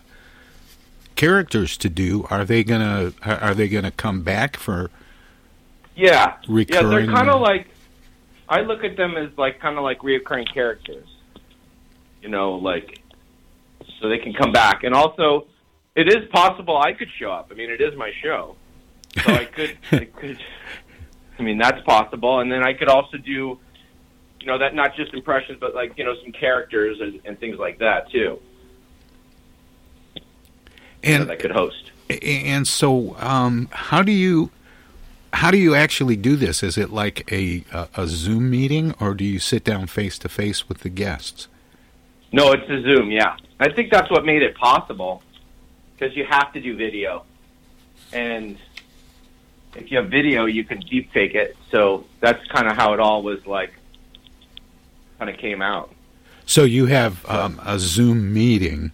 characters 1.18 1.76
to 1.76 1.88
do? 1.90 2.26
Are 2.30 2.44
they 2.44 2.64
gonna 2.64 3.12
are 3.24 3.54
they 3.54 3.68
to 3.68 3.90
come 3.90 4.22
back 4.22 4.56
for? 4.56 4.90
Yeah, 5.96 6.36
recurring? 6.48 6.84
yeah, 6.84 6.90
they're 6.90 7.14
kind 7.14 7.28
of 7.28 7.40
like 7.40 7.66
I 8.48 8.60
look 8.60 8.84
at 8.84 8.96
them 8.96 9.16
as 9.16 9.36
like 9.36 9.60
kind 9.60 9.76
of 9.76 9.84
like 9.84 9.98
reoccurring 9.98 10.52
characters. 10.54 11.08
You 12.22 12.28
know, 12.28 12.52
like 12.54 13.02
so 14.00 14.08
they 14.08 14.18
can 14.18 14.32
come 14.32 14.52
back, 14.52 14.84
and 14.84 14.94
also 14.94 15.48
it 15.94 16.08
is 16.08 16.28
possible 16.30 16.78
I 16.78 16.92
could 16.92 17.08
show 17.18 17.32
up. 17.32 17.48
I 17.50 17.54
mean, 17.54 17.70
it 17.70 17.80
is 17.80 17.96
my 17.96 18.12
show, 18.22 18.54
so 19.24 19.32
I 19.32 19.44
could, 19.44 19.76
I 19.92 20.04
could. 20.04 20.38
I 21.38 21.42
mean, 21.42 21.58
that's 21.58 21.80
possible, 21.82 22.40
and 22.40 22.50
then 22.50 22.64
I 22.64 22.72
could 22.74 22.88
also 22.88 23.16
do, 23.16 23.58
you 24.40 24.46
know, 24.46 24.58
that 24.58 24.74
not 24.74 24.96
just 24.96 25.14
impressions, 25.14 25.58
but 25.60 25.74
like 25.74 25.98
you 25.98 26.04
know 26.04 26.14
some 26.22 26.32
characters 26.32 26.98
and, 27.00 27.20
and 27.24 27.38
things 27.40 27.58
like 27.58 27.78
that 27.80 28.08
too. 28.12 28.38
And 31.02 31.28
that 31.28 31.38
could 31.38 31.52
host. 31.52 31.90
And 32.22 32.66
so, 32.66 33.16
um, 33.18 33.68
how 33.72 34.02
do 34.02 34.12
you 34.12 34.50
how 35.32 35.50
do 35.50 35.58
you 35.58 35.74
actually 35.74 36.16
do 36.16 36.36
this? 36.36 36.62
Is 36.62 36.78
it 36.78 36.90
like 36.90 37.30
a, 37.30 37.64
a, 37.72 37.88
a 37.96 38.06
Zoom 38.06 38.50
meeting, 38.50 38.94
or 38.98 39.14
do 39.14 39.24
you 39.24 39.38
sit 39.38 39.62
down 39.62 39.86
face 39.86 40.18
to 40.20 40.28
face 40.28 40.68
with 40.68 40.78
the 40.78 40.88
guests? 40.88 41.48
No, 42.32 42.52
it's 42.52 42.68
a 42.68 42.82
Zoom. 42.82 43.10
Yeah, 43.10 43.36
I 43.60 43.70
think 43.70 43.90
that's 43.90 44.10
what 44.10 44.24
made 44.24 44.42
it 44.42 44.56
possible 44.56 45.22
because 45.94 46.16
you 46.16 46.24
have 46.24 46.52
to 46.54 46.60
do 46.60 46.76
video, 46.76 47.24
and 48.12 48.58
if 49.74 49.90
you 49.90 49.98
have 49.98 50.08
video, 50.10 50.46
you 50.46 50.64
can 50.64 50.80
deep 50.80 51.12
fake 51.12 51.34
it. 51.34 51.56
So 51.70 52.04
that's 52.20 52.44
kind 52.48 52.66
of 52.66 52.76
how 52.76 52.94
it 52.94 53.00
all 53.00 53.22
was 53.22 53.46
like, 53.46 53.72
kind 55.18 55.30
of 55.30 55.36
came 55.36 55.62
out. 55.62 55.92
So 56.46 56.64
you 56.64 56.86
have 56.86 57.24
um, 57.28 57.60
a 57.64 57.78
Zoom 57.78 58.32
meeting 58.32 58.92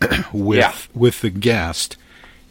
with 0.32 0.58
Yeah. 0.58 0.74
with 0.94 1.20
the 1.20 1.30
guest, 1.30 1.96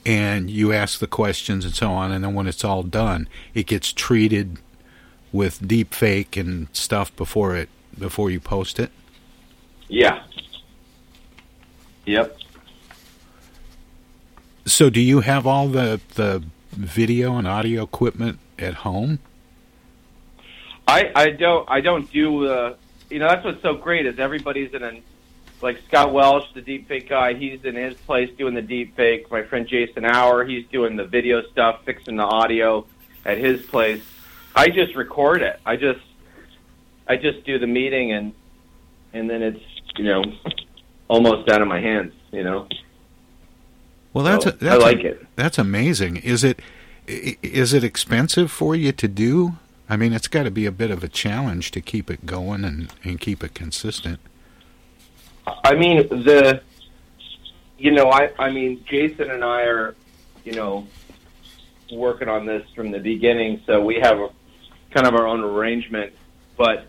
and 0.05 0.49
you 0.49 0.73
ask 0.73 0.99
the 0.99 1.07
questions 1.07 1.65
and 1.65 1.73
so 1.73 1.91
on, 1.91 2.11
and 2.11 2.23
then 2.23 2.33
when 2.33 2.47
it's 2.47 2.63
all 2.63 2.83
done, 2.83 3.27
it 3.53 3.65
gets 3.67 3.91
treated 3.93 4.57
with 5.31 5.67
deep 5.67 5.93
fake 5.93 6.37
and 6.37 6.67
stuff 6.73 7.15
before 7.15 7.55
it 7.55 7.69
before 7.97 8.29
you 8.29 8.39
post 8.39 8.79
it. 8.79 8.91
Yeah. 9.87 10.23
Yep. 12.05 12.37
So 14.65 14.89
do 14.89 14.99
you 14.99 15.21
have 15.21 15.45
all 15.47 15.67
the 15.67 15.99
the 16.15 16.43
video 16.71 17.37
and 17.37 17.47
audio 17.47 17.83
equipment 17.83 18.39
at 18.59 18.75
home? 18.75 19.19
I 20.87 21.11
I 21.15 21.29
don't 21.31 21.69
I 21.69 21.81
don't 21.81 22.11
do 22.11 22.47
uh 22.47 22.75
you 23.09 23.19
know 23.19 23.27
that's 23.27 23.43
what's 23.45 23.61
so 23.61 23.75
great 23.75 24.05
is 24.05 24.19
everybody's 24.19 24.73
in 24.73 24.83
a 24.83 25.01
like 25.61 25.79
Scott 25.87 26.13
Welsh 26.13 26.45
the 26.53 26.61
deep 26.61 26.87
fake 26.87 27.09
guy 27.09 27.33
he's 27.33 27.63
in 27.65 27.75
his 27.75 27.95
place 27.95 28.29
doing 28.37 28.53
the 28.53 28.61
deep 28.61 28.95
fake 28.95 29.29
my 29.31 29.43
friend 29.43 29.67
Jason 29.67 30.05
Hour 30.05 30.45
he's 30.45 30.65
doing 30.67 30.95
the 30.95 31.05
video 31.05 31.41
stuff 31.51 31.83
fixing 31.85 32.17
the 32.17 32.23
audio 32.23 32.85
at 33.25 33.37
his 33.37 33.61
place 33.65 34.01
I 34.55 34.69
just 34.69 34.95
record 34.95 35.41
it 35.41 35.59
I 35.65 35.75
just 35.75 35.99
I 37.07 37.15
just 37.17 37.43
do 37.45 37.57
the 37.59 37.67
meeting 37.67 38.11
and 38.11 38.33
and 39.13 39.29
then 39.29 39.41
it's 39.41 39.63
you 39.97 40.03
know 40.05 40.23
almost 41.07 41.49
out 41.49 41.61
of 41.61 41.67
my 41.67 41.79
hands 41.79 42.13
you 42.31 42.43
know 42.43 42.67
Well, 44.13 44.23
that's 44.23 44.43
So, 44.45 44.49
a, 44.51 44.53
that's 44.53 44.83
I 44.83 44.87
like 44.87 44.99
a- 45.03 45.07
it. 45.11 45.27
That's 45.35 45.57
amazing. 45.57 46.17
Is 46.17 46.43
it 46.43 46.59
is 47.07 47.73
it 47.73 47.83
expensive 47.83 48.51
for 48.51 48.75
you 48.75 48.91
to 48.91 49.07
do? 49.07 49.55
I 49.89 49.95
mean, 49.95 50.11
it's 50.11 50.27
got 50.27 50.43
to 50.43 50.51
be 50.51 50.65
a 50.65 50.71
bit 50.71 50.91
of 50.91 51.01
a 51.03 51.07
challenge 51.07 51.71
to 51.71 51.79
keep 51.79 52.11
it 52.11 52.25
going 52.25 52.65
and, 52.65 52.91
and 53.05 53.17
keep 53.21 53.41
it 53.43 53.53
consistent. 53.53 54.19
I 55.63 55.75
mean 55.75 56.07
the 56.09 56.61
you 57.77 57.91
know 57.91 58.09
I 58.09 58.31
I 58.37 58.51
mean 58.51 58.83
Jason 58.89 59.31
and 59.31 59.43
I 59.43 59.63
are 59.63 59.95
you 60.43 60.53
know 60.53 60.87
working 61.91 62.27
on 62.27 62.45
this 62.45 62.67
from 62.75 62.91
the 62.91 62.99
beginning 62.99 63.61
so 63.65 63.81
we 63.81 63.95
have 63.95 64.19
a, 64.19 64.29
kind 64.91 65.07
of 65.07 65.15
our 65.15 65.27
own 65.27 65.41
arrangement. 65.41 66.13
But 66.57 66.85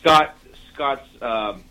Scott 0.00 0.36
Scott's 0.72 1.08
um 1.20 1.64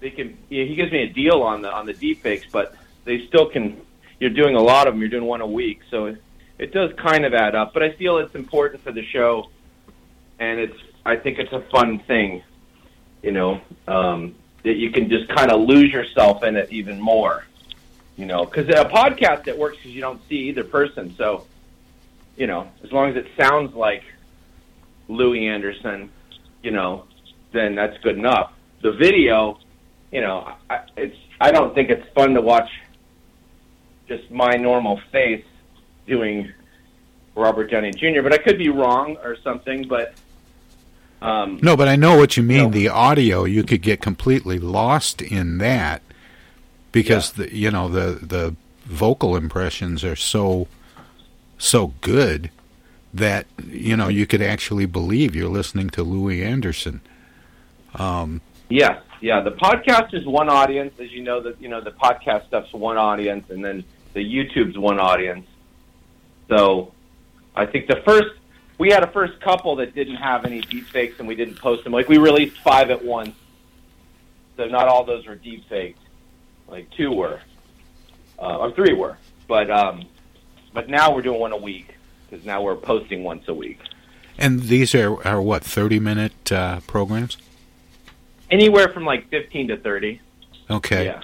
they 0.00 0.10
can 0.10 0.36
yeah, 0.48 0.64
he 0.64 0.74
gives 0.74 0.92
me 0.92 1.02
a 1.02 1.12
deal 1.12 1.42
on 1.42 1.62
the 1.62 1.72
on 1.72 1.86
the 1.86 1.92
deep 1.92 2.22
fakes 2.22 2.46
but 2.50 2.74
they 3.04 3.26
still 3.26 3.48
can 3.48 3.80
you're 4.20 4.30
doing 4.30 4.56
a 4.56 4.60
lot 4.60 4.86
of 4.86 4.94
them 4.94 5.00
you're 5.00 5.10
doing 5.10 5.24
one 5.24 5.40
a 5.40 5.46
week 5.46 5.80
so 5.90 6.06
it, 6.06 6.22
it 6.58 6.72
does 6.72 6.92
kind 6.94 7.24
of 7.24 7.34
add 7.34 7.54
up 7.54 7.72
but 7.72 7.82
I 7.82 7.92
feel 7.92 8.18
it's 8.18 8.34
important 8.34 8.82
for 8.82 8.92
the 8.92 9.04
show 9.04 9.50
and 10.38 10.60
it's 10.60 10.76
I 11.04 11.16
think 11.16 11.38
it's 11.38 11.52
a 11.52 11.60
fun 11.70 12.00
thing 12.00 12.42
you 13.22 13.32
know 13.32 13.60
um 13.88 14.34
that 14.62 14.76
you 14.76 14.90
can 14.90 15.08
just 15.08 15.28
kind 15.28 15.50
of 15.50 15.60
lose 15.60 15.92
yourself 15.92 16.42
in 16.42 16.56
it 16.56 16.70
even 16.70 17.00
more. 17.00 17.44
You 18.16 18.24
know, 18.24 18.44
because 18.44 18.68
a 18.68 18.84
podcast 18.86 19.44
that 19.44 19.58
works 19.58 19.76
because 19.76 19.92
you 19.92 20.00
don't 20.00 20.20
see 20.28 20.48
either 20.48 20.64
person. 20.64 21.14
So, 21.16 21.46
you 22.36 22.46
know, 22.46 22.68
as 22.82 22.90
long 22.90 23.10
as 23.10 23.16
it 23.16 23.26
sounds 23.38 23.74
like 23.74 24.02
Louie 25.08 25.46
Anderson, 25.46 26.10
you 26.62 26.70
know, 26.70 27.04
then 27.52 27.74
that's 27.74 27.98
good 27.98 28.16
enough. 28.16 28.52
The 28.80 28.92
video, 28.92 29.58
you 30.10 30.22
know, 30.22 30.54
I, 30.70 30.80
it's 30.96 31.16
I 31.40 31.50
don't 31.50 31.74
think 31.74 31.90
it's 31.90 32.08
fun 32.14 32.34
to 32.34 32.40
watch 32.40 32.70
just 34.08 34.30
my 34.30 34.52
normal 34.52 35.00
face 35.12 35.44
doing 36.06 36.52
Robert 37.34 37.70
Downey 37.70 37.90
Jr. 37.90 38.22
But 38.22 38.32
I 38.32 38.38
could 38.38 38.58
be 38.58 38.70
wrong 38.70 39.16
or 39.22 39.36
something. 39.36 39.86
But 39.86 40.14
um, 41.22 41.58
No, 41.62 41.76
but 41.76 41.88
I 41.88 41.96
know 41.96 42.16
what 42.16 42.36
you 42.36 42.42
mean. 42.42 42.70
The 42.70 42.88
audio, 42.88 43.44
you 43.44 43.62
could 43.62 43.82
get 43.82 44.00
completely 44.00 44.58
lost 44.58 45.22
in 45.22 45.58
that 45.58 46.02
because 46.92 47.32
the 47.32 47.54
you 47.54 47.70
know 47.70 47.88
the 47.88 48.18
the 48.24 48.56
vocal 48.84 49.36
impressions 49.36 50.04
are 50.04 50.16
so 50.16 50.68
so 51.58 51.94
good 52.00 52.50
that 53.12 53.46
you 53.66 53.96
know 53.96 54.08
you 54.08 54.26
could 54.26 54.42
actually 54.42 54.86
believe 54.86 55.34
you're 55.34 55.48
listening 55.48 55.90
to 55.90 56.02
Louie 56.02 56.44
Anderson. 56.44 57.00
Um, 57.94 58.40
Yeah, 58.68 59.00
yeah. 59.20 59.40
The 59.40 59.52
podcast 59.52 60.12
is 60.14 60.26
one 60.26 60.48
audience, 60.48 60.98
as 61.00 61.10
you 61.12 61.22
know. 61.22 61.40
That 61.40 61.60
you 61.60 61.68
know 61.68 61.80
the 61.80 61.92
podcast 61.92 62.46
stuff's 62.48 62.72
one 62.72 62.98
audience, 62.98 63.50
and 63.50 63.64
then 63.64 63.84
the 64.12 64.20
YouTube's 64.20 64.78
one 64.78 65.00
audience. 65.00 65.46
So, 66.48 66.92
I 67.54 67.66
think 67.66 67.88
the 67.88 68.02
first 68.04 68.34
we 68.78 68.90
had 68.90 69.02
a 69.02 69.10
first 69.10 69.40
couple 69.40 69.76
that 69.76 69.94
didn't 69.94 70.16
have 70.16 70.44
any 70.44 70.60
deep 70.60 70.86
fakes, 70.86 71.18
and 71.18 71.26
we 71.26 71.34
didn't 71.34 71.56
post 71.56 71.84
them. 71.84 71.92
Like 71.92 72.08
we 72.08 72.18
released 72.18 72.58
five 72.58 72.90
at 72.90 73.04
once, 73.04 73.34
so 74.56 74.66
not 74.66 74.88
all 74.88 75.04
those 75.04 75.26
were 75.26 75.34
deep 75.34 75.68
faked. 75.68 76.00
Like 76.68 76.90
two 76.90 77.12
were, 77.12 77.40
uh, 78.38 78.56
or 78.58 78.72
three 78.72 78.92
were, 78.92 79.18
but 79.46 79.70
um, 79.70 80.06
but 80.72 80.88
now 80.88 81.14
we're 81.14 81.22
doing 81.22 81.40
one 81.40 81.52
a 81.52 81.56
week 81.56 81.94
because 82.28 82.44
now 82.44 82.62
we're 82.62 82.76
posting 82.76 83.22
once 83.22 83.46
a 83.48 83.54
week. 83.54 83.78
and 84.38 84.64
these 84.64 84.94
are 84.94 85.26
are 85.26 85.40
what 85.40 85.62
thirty 85.64 85.98
minute 85.98 86.52
uh, 86.52 86.80
programs. 86.86 87.38
Anywhere 88.50 88.88
from 88.88 89.04
like 89.04 89.28
fifteen 89.28 89.68
to 89.68 89.76
thirty. 89.76 90.20
Okay. 90.68 91.06
Yeah. 91.06 91.22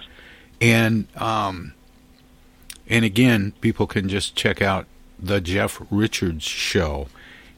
And 0.60 1.06
um, 1.20 1.74
and 2.88 3.04
again, 3.04 3.52
people 3.60 3.86
can 3.86 4.08
just 4.08 4.36
check 4.36 4.62
out 4.62 4.86
the 5.18 5.40
Jeff 5.40 5.80
Richards 5.90 6.44
show, 6.44 7.08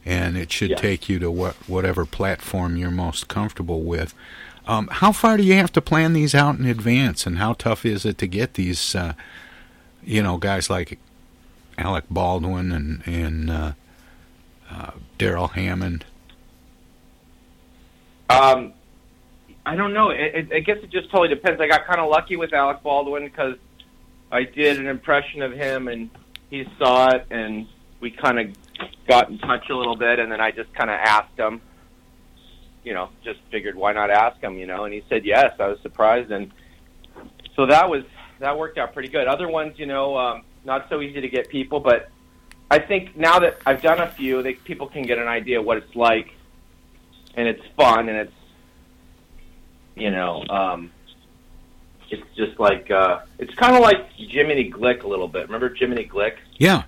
and 0.05 0.37
it 0.37 0.51
should 0.51 0.77
take 0.77 1.09
you 1.09 1.17
to 1.19 1.31
what 1.31 1.55
whatever 1.67 2.05
platform 2.05 2.77
you're 2.77 2.91
most 2.91 3.27
comfortable 3.27 3.81
with. 3.81 4.13
Um, 4.67 4.87
how 4.91 5.11
far 5.11 5.37
do 5.37 5.43
you 5.43 5.53
have 5.55 5.71
to 5.73 5.81
plan 5.81 6.13
these 6.13 6.33
out 6.35 6.57
in 6.57 6.65
advance, 6.65 7.25
and 7.25 7.37
how 7.37 7.53
tough 7.53 7.85
is 7.85 8.05
it 8.05 8.17
to 8.19 8.27
get 8.27 8.53
these? 8.53 8.95
Uh, 8.95 9.13
you 10.03 10.21
know, 10.21 10.37
guys 10.37 10.69
like 10.69 10.99
Alec 11.77 12.05
Baldwin 12.09 12.71
and 12.71 13.03
and 13.05 13.49
uh, 13.49 13.71
uh, 14.69 14.91
Darrell 15.17 15.49
Hammond. 15.49 16.05
Um, 18.29 18.73
I 19.65 19.75
don't 19.75 19.93
know. 19.93 20.09
It, 20.09 20.35
it, 20.35 20.53
I 20.53 20.59
guess 20.59 20.77
it 20.83 20.89
just 20.89 21.09
totally 21.09 21.29
depends. 21.29 21.59
I 21.59 21.67
got 21.67 21.85
kind 21.85 21.99
of 21.99 22.09
lucky 22.09 22.35
with 22.35 22.53
Alec 22.53 22.83
Baldwin 22.83 23.23
because 23.23 23.57
I 24.31 24.43
did 24.43 24.79
an 24.79 24.87
impression 24.87 25.41
of 25.41 25.53
him, 25.53 25.87
and 25.87 26.09
he 26.49 26.67
saw 26.77 27.09
it, 27.09 27.25
and 27.29 27.67
we 27.99 28.11
kind 28.11 28.39
of 28.39 28.55
got 29.07 29.29
in 29.29 29.37
touch 29.39 29.69
a 29.69 29.75
little 29.75 29.95
bit, 29.95 30.19
and 30.19 30.31
then 30.31 30.41
I 30.41 30.51
just 30.51 30.73
kind 30.73 30.89
of 30.89 30.97
asked 30.99 31.37
him. 31.37 31.61
You 32.83 32.93
know, 32.93 33.09
just 33.23 33.39
figured 33.49 33.75
why 33.75 33.93
not 33.93 34.11
ask 34.11 34.39
him, 34.41 34.57
you 34.57 34.67
know, 34.67 34.85
and 34.85 34.93
he 34.93 35.03
said 35.09 35.25
yes. 35.25 35.53
I 35.59 35.67
was 35.67 35.79
surprised, 35.81 36.31
and 36.31 36.51
so 37.55 37.65
that 37.65 37.89
was 37.89 38.03
that 38.39 38.57
worked 38.57 38.77
out 38.77 38.93
pretty 38.93 39.09
good. 39.09 39.27
Other 39.27 39.47
ones, 39.47 39.79
you 39.79 39.87
know, 39.87 40.15
um, 40.17 40.43
not 40.63 40.87
so 40.89 41.01
easy 41.01 41.21
to 41.21 41.27
get 41.29 41.49
people, 41.49 41.79
but 41.79 42.09
I 42.69 42.79
think 42.79 43.17
now 43.17 43.39
that 43.39 43.57
I've 43.65 43.81
done 43.81 43.99
a 43.99 44.07
few, 44.07 44.43
they, 44.43 44.53
people 44.53 44.87
can 44.87 45.03
get 45.03 45.17
an 45.17 45.27
idea 45.27 45.61
what 45.61 45.77
it's 45.77 45.95
like, 45.95 46.33
and 47.33 47.47
it's 47.47 47.63
fun, 47.75 48.07
and 48.07 48.17
it's 48.17 48.33
you 49.95 50.11
know, 50.11 50.43
um, 50.49 50.91
it's 52.09 52.23
just 52.35 52.59
like 52.59 52.91
uh, 52.91 53.21
it's 53.39 53.53
kind 53.55 53.75
of 53.75 53.81
like 53.81 54.09
Jiminy 54.11 54.71
Glick 54.71 55.03
a 55.03 55.07
little 55.07 55.27
bit. 55.27 55.43
Remember 55.43 55.73
Jiminy 55.73 56.05
Glick? 56.05 56.35
Yeah. 56.57 56.83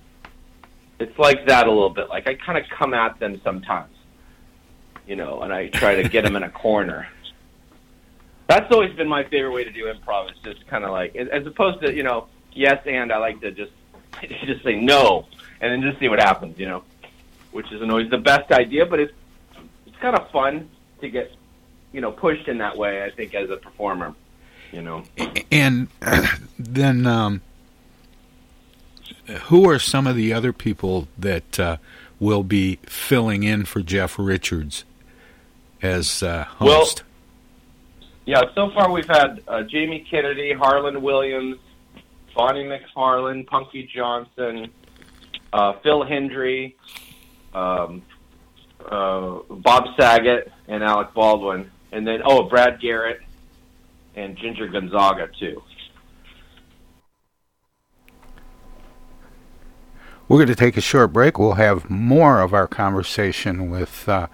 It's 0.98 1.18
like 1.18 1.46
that 1.46 1.66
a 1.66 1.70
little 1.70 1.90
bit. 1.90 2.08
Like 2.08 2.26
I 2.26 2.34
kind 2.34 2.58
of 2.58 2.64
come 2.70 2.94
at 2.94 3.18
them 3.18 3.40
sometimes, 3.44 3.94
you 5.06 5.16
know, 5.16 5.42
and 5.42 5.52
I 5.52 5.68
try 5.68 6.02
to 6.02 6.08
get 6.08 6.24
them 6.24 6.36
in 6.36 6.42
a 6.42 6.50
corner. 6.50 7.08
That's 8.48 8.72
always 8.72 8.94
been 8.94 9.08
my 9.08 9.24
favorite 9.24 9.52
way 9.52 9.64
to 9.64 9.70
do 9.70 9.92
improv. 9.92 10.30
It's 10.30 10.40
just 10.40 10.66
kind 10.66 10.84
of 10.84 10.90
like, 10.90 11.14
as 11.14 11.46
opposed 11.46 11.80
to 11.82 11.94
you 11.94 12.02
know, 12.02 12.26
yes, 12.52 12.82
and 12.86 13.12
I 13.12 13.18
like 13.18 13.40
to 13.42 13.50
just 13.52 13.72
just 14.44 14.64
say 14.64 14.76
no, 14.76 15.26
and 15.60 15.70
then 15.70 15.82
just 15.88 16.00
see 16.00 16.08
what 16.08 16.18
happens, 16.18 16.58
you 16.58 16.66
know, 16.66 16.82
which 17.52 17.70
isn't 17.72 17.90
always 17.90 18.10
the 18.10 18.18
best 18.18 18.50
idea, 18.50 18.86
but 18.86 19.00
it's 19.00 19.12
it's 19.86 19.96
kind 19.98 20.16
of 20.16 20.30
fun 20.30 20.68
to 21.00 21.08
get 21.08 21.32
you 21.92 22.00
know 22.00 22.10
pushed 22.10 22.48
in 22.48 22.58
that 22.58 22.76
way. 22.76 23.04
I 23.04 23.10
think 23.10 23.34
as 23.34 23.50
a 23.50 23.56
performer, 23.56 24.14
you 24.72 24.82
know. 24.82 25.04
And 25.50 25.88
then, 26.58 27.06
um, 27.06 27.42
who 29.44 29.68
are 29.68 29.78
some 29.78 30.06
of 30.06 30.16
the 30.16 30.32
other 30.32 30.52
people 30.52 31.08
that 31.18 31.58
uh, 31.60 31.76
will 32.18 32.42
be 32.42 32.76
filling 32.86 33.42
in 33.42 33.64
for 33.64 33.80
Jeff 33.80 34.18
Richards 34.18 34.84
as 35.82 36.22
uh, 36.22 36.46
Well- 36.60 36.78
host? 36.80 37.02
Yeah, 38.24 38.42
so 38.54 38.70
far 38.72 38.90
we've 38.92 39.08
had 39.08 39.42
uh, 39.48 39.62
Jamie 39.62 40.06
Kennedy, 40.10 40.52
Harland 40.52 41.02
Williams, 41.02 41.56
Bonnie 42.34 42.64
McFarlane, 42.64 43.46
Punkie 43.46 43.88
Johnson, 43.88 44.70
uh, 45.50 45.72
Phil 45.82 46.04
Hendrie, 46.04 46.74
um, 47.54 48.02
uh, 48.86 49.38
Bob 49.48 49.96
Saget, 49.98 50.52
and 50.66 50.84
Alec 50.84 51.14
Baldwin, 51.14 51.70
and 51.90 52.06
then 52.06 52.20
oh 52.22 52.42
Brad 52.42 52.80
Garrett, 52.82 53.20
and 54.14 54.36
Ginger 54.36 54.68
Gonzaga 54.68 55.28
too. 55.40 55.62
We're 60.28 60.36
going 60.36 60.48
to 60.48 60.54
take 60.54 60.76
a 60.76 60.82
short 60.82 61.14
break. 61.14 61.38
We'll 61.38 61.54
have 61.54 61.88
more 61.88 62.42
of 62.42 62.52
our 62.52 62.66
conversation 62.66 63.70
with 63.70 64.06
uh, 64.06 64.26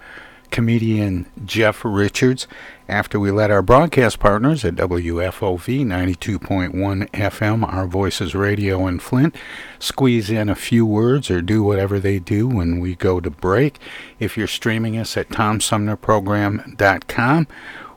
comedian 0.51 1.27
Jeff 1.45 1.85
Richards 1.85 2.49
after 2.89 3.17
we 3.17 3.31
let 3.31 3.49
our 3.49 3.61
broadcast 3.61 4.19
partners 4.19 4.65
at 4.65 4.75
WFOV 4.75 5.85
92.1 5.85 7.09
FM, 7.11 7.73
Our 7.73 7.87
Voices 7.87 8.35
Radio 8.35 8.85
in 8.87 8.99
Flint, 8.99 9.37
squeeze 9.79 10.29
in 10.29 10.49
a 10.49 10.55
few 10.55 10.85
words 10.85 11.31
or 11.31 11.41
do 11.41 11.63
whatever 11.63 11.97
they 11.97 12.19
do 12.19 12.45
when 12.45 12.81
we 12.81 12.95
go 12.95 13.21
to 13.21 13.29
break. 13.29 13.79
If 14.19 14.35
you're 14.35 14.47
streaming 14.47 14.97
us 14.97 15.15
at 15.15 15.29
TomSumnerProgram.com, 15.29 17.47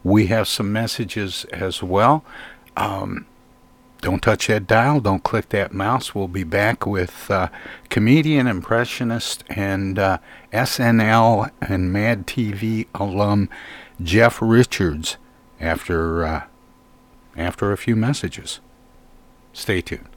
we 0.05 0.29
have 0.29 0.47
some 0.47 0.73
messages 0.73 1.47
as 1.53 1.83
well. 1.83 2.25
Um, 2.77 3.27
don't 4.01 4.23
touch 4.23 4.47
that 4.47 4.67
dial. 4.67 5.01
Don't 5.01 5.23
click 5.23 5.49
that 5.51 5.73
mouse. 5.73 6.15
We'll 6.15 6.29
be 6.29 6.45
back 6.45 6.87
with 6.87 7.31
uh, 7.31 7.49
comedian, 7.91 8.47
impressionist, 8.47 9.45
and 9.49 9.99
uh, 9.99 10.19
SNL 10.53 11.51
and 11.61 11.93
Mad 11.93 12.27
TV 12.27 12.87
alum 12.95 13.49
Jeff 14.03 14.39
Richards 14.41 15.17
after 15.61 16.25
uh, 16.25 16.43
after 17.37 17.73
a 17.73 17.77
few 17.77 17.97
messages. 17.97 18.61
Stay 19.53 19.81
tuned. 19.81 20.09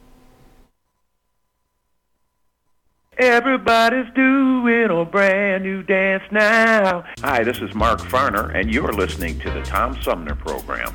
Everybody's 3.18 4.12
doing 4.14 4.90
a 4.90 5.04
brand 5.04 5.64
new 5.64 5.82
dance 5.82 6.22
now. 6.30 7.04
Hi, 7.20 7.44
this 7.44 7.58
is 7.58 7.74
Mark 7.74 8.00
Farner, 8.00 8.54
and 8.54 8.72
you're 8.72 8.92
listening 8.92 9.38
to 9.40 9.50
the 9.50 9.62
Tom 9.62 10.00
Sumner 10.02 10.34
Program. 10.34 10.94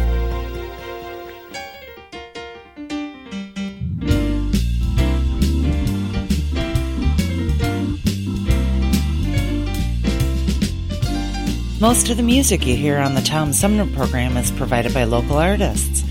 Most 11.81 12.11
of 12.11 12.17
the 12.17 12.21
music 12.21 12.67
you 12.67 12.75
hear 12.75 12.99
on 12.99 13.15
the 13.15 13.21
Tom 13.21 13.51
Sumner 13.51 13.87
program 13.87 14.37
is 14.37 14.51
provided 14.51 14.93
by 14.93 15.03
local 15.05 15.37
artists. 15.37 16.10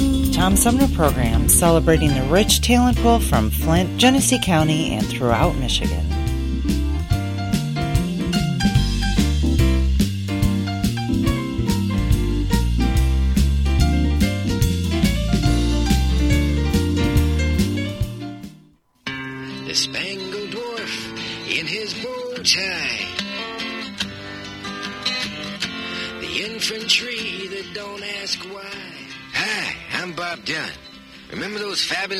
Tom 0.41 0.55
Sumner 0.55 0.87
program 0.87 1.47
celebrating 1.47 2.15
the 2.15 2.23
rich 2.23 2.61
talent 2.61 2.97
pool 2.97 3.19
from 3.19 3.51
Flint, 3.51 3.99
Genesee 3.99 4.39
County, 4.41 4.91
and 4.95 5.05
throughout 5.05 5.55
Michigan. 5.57 6.20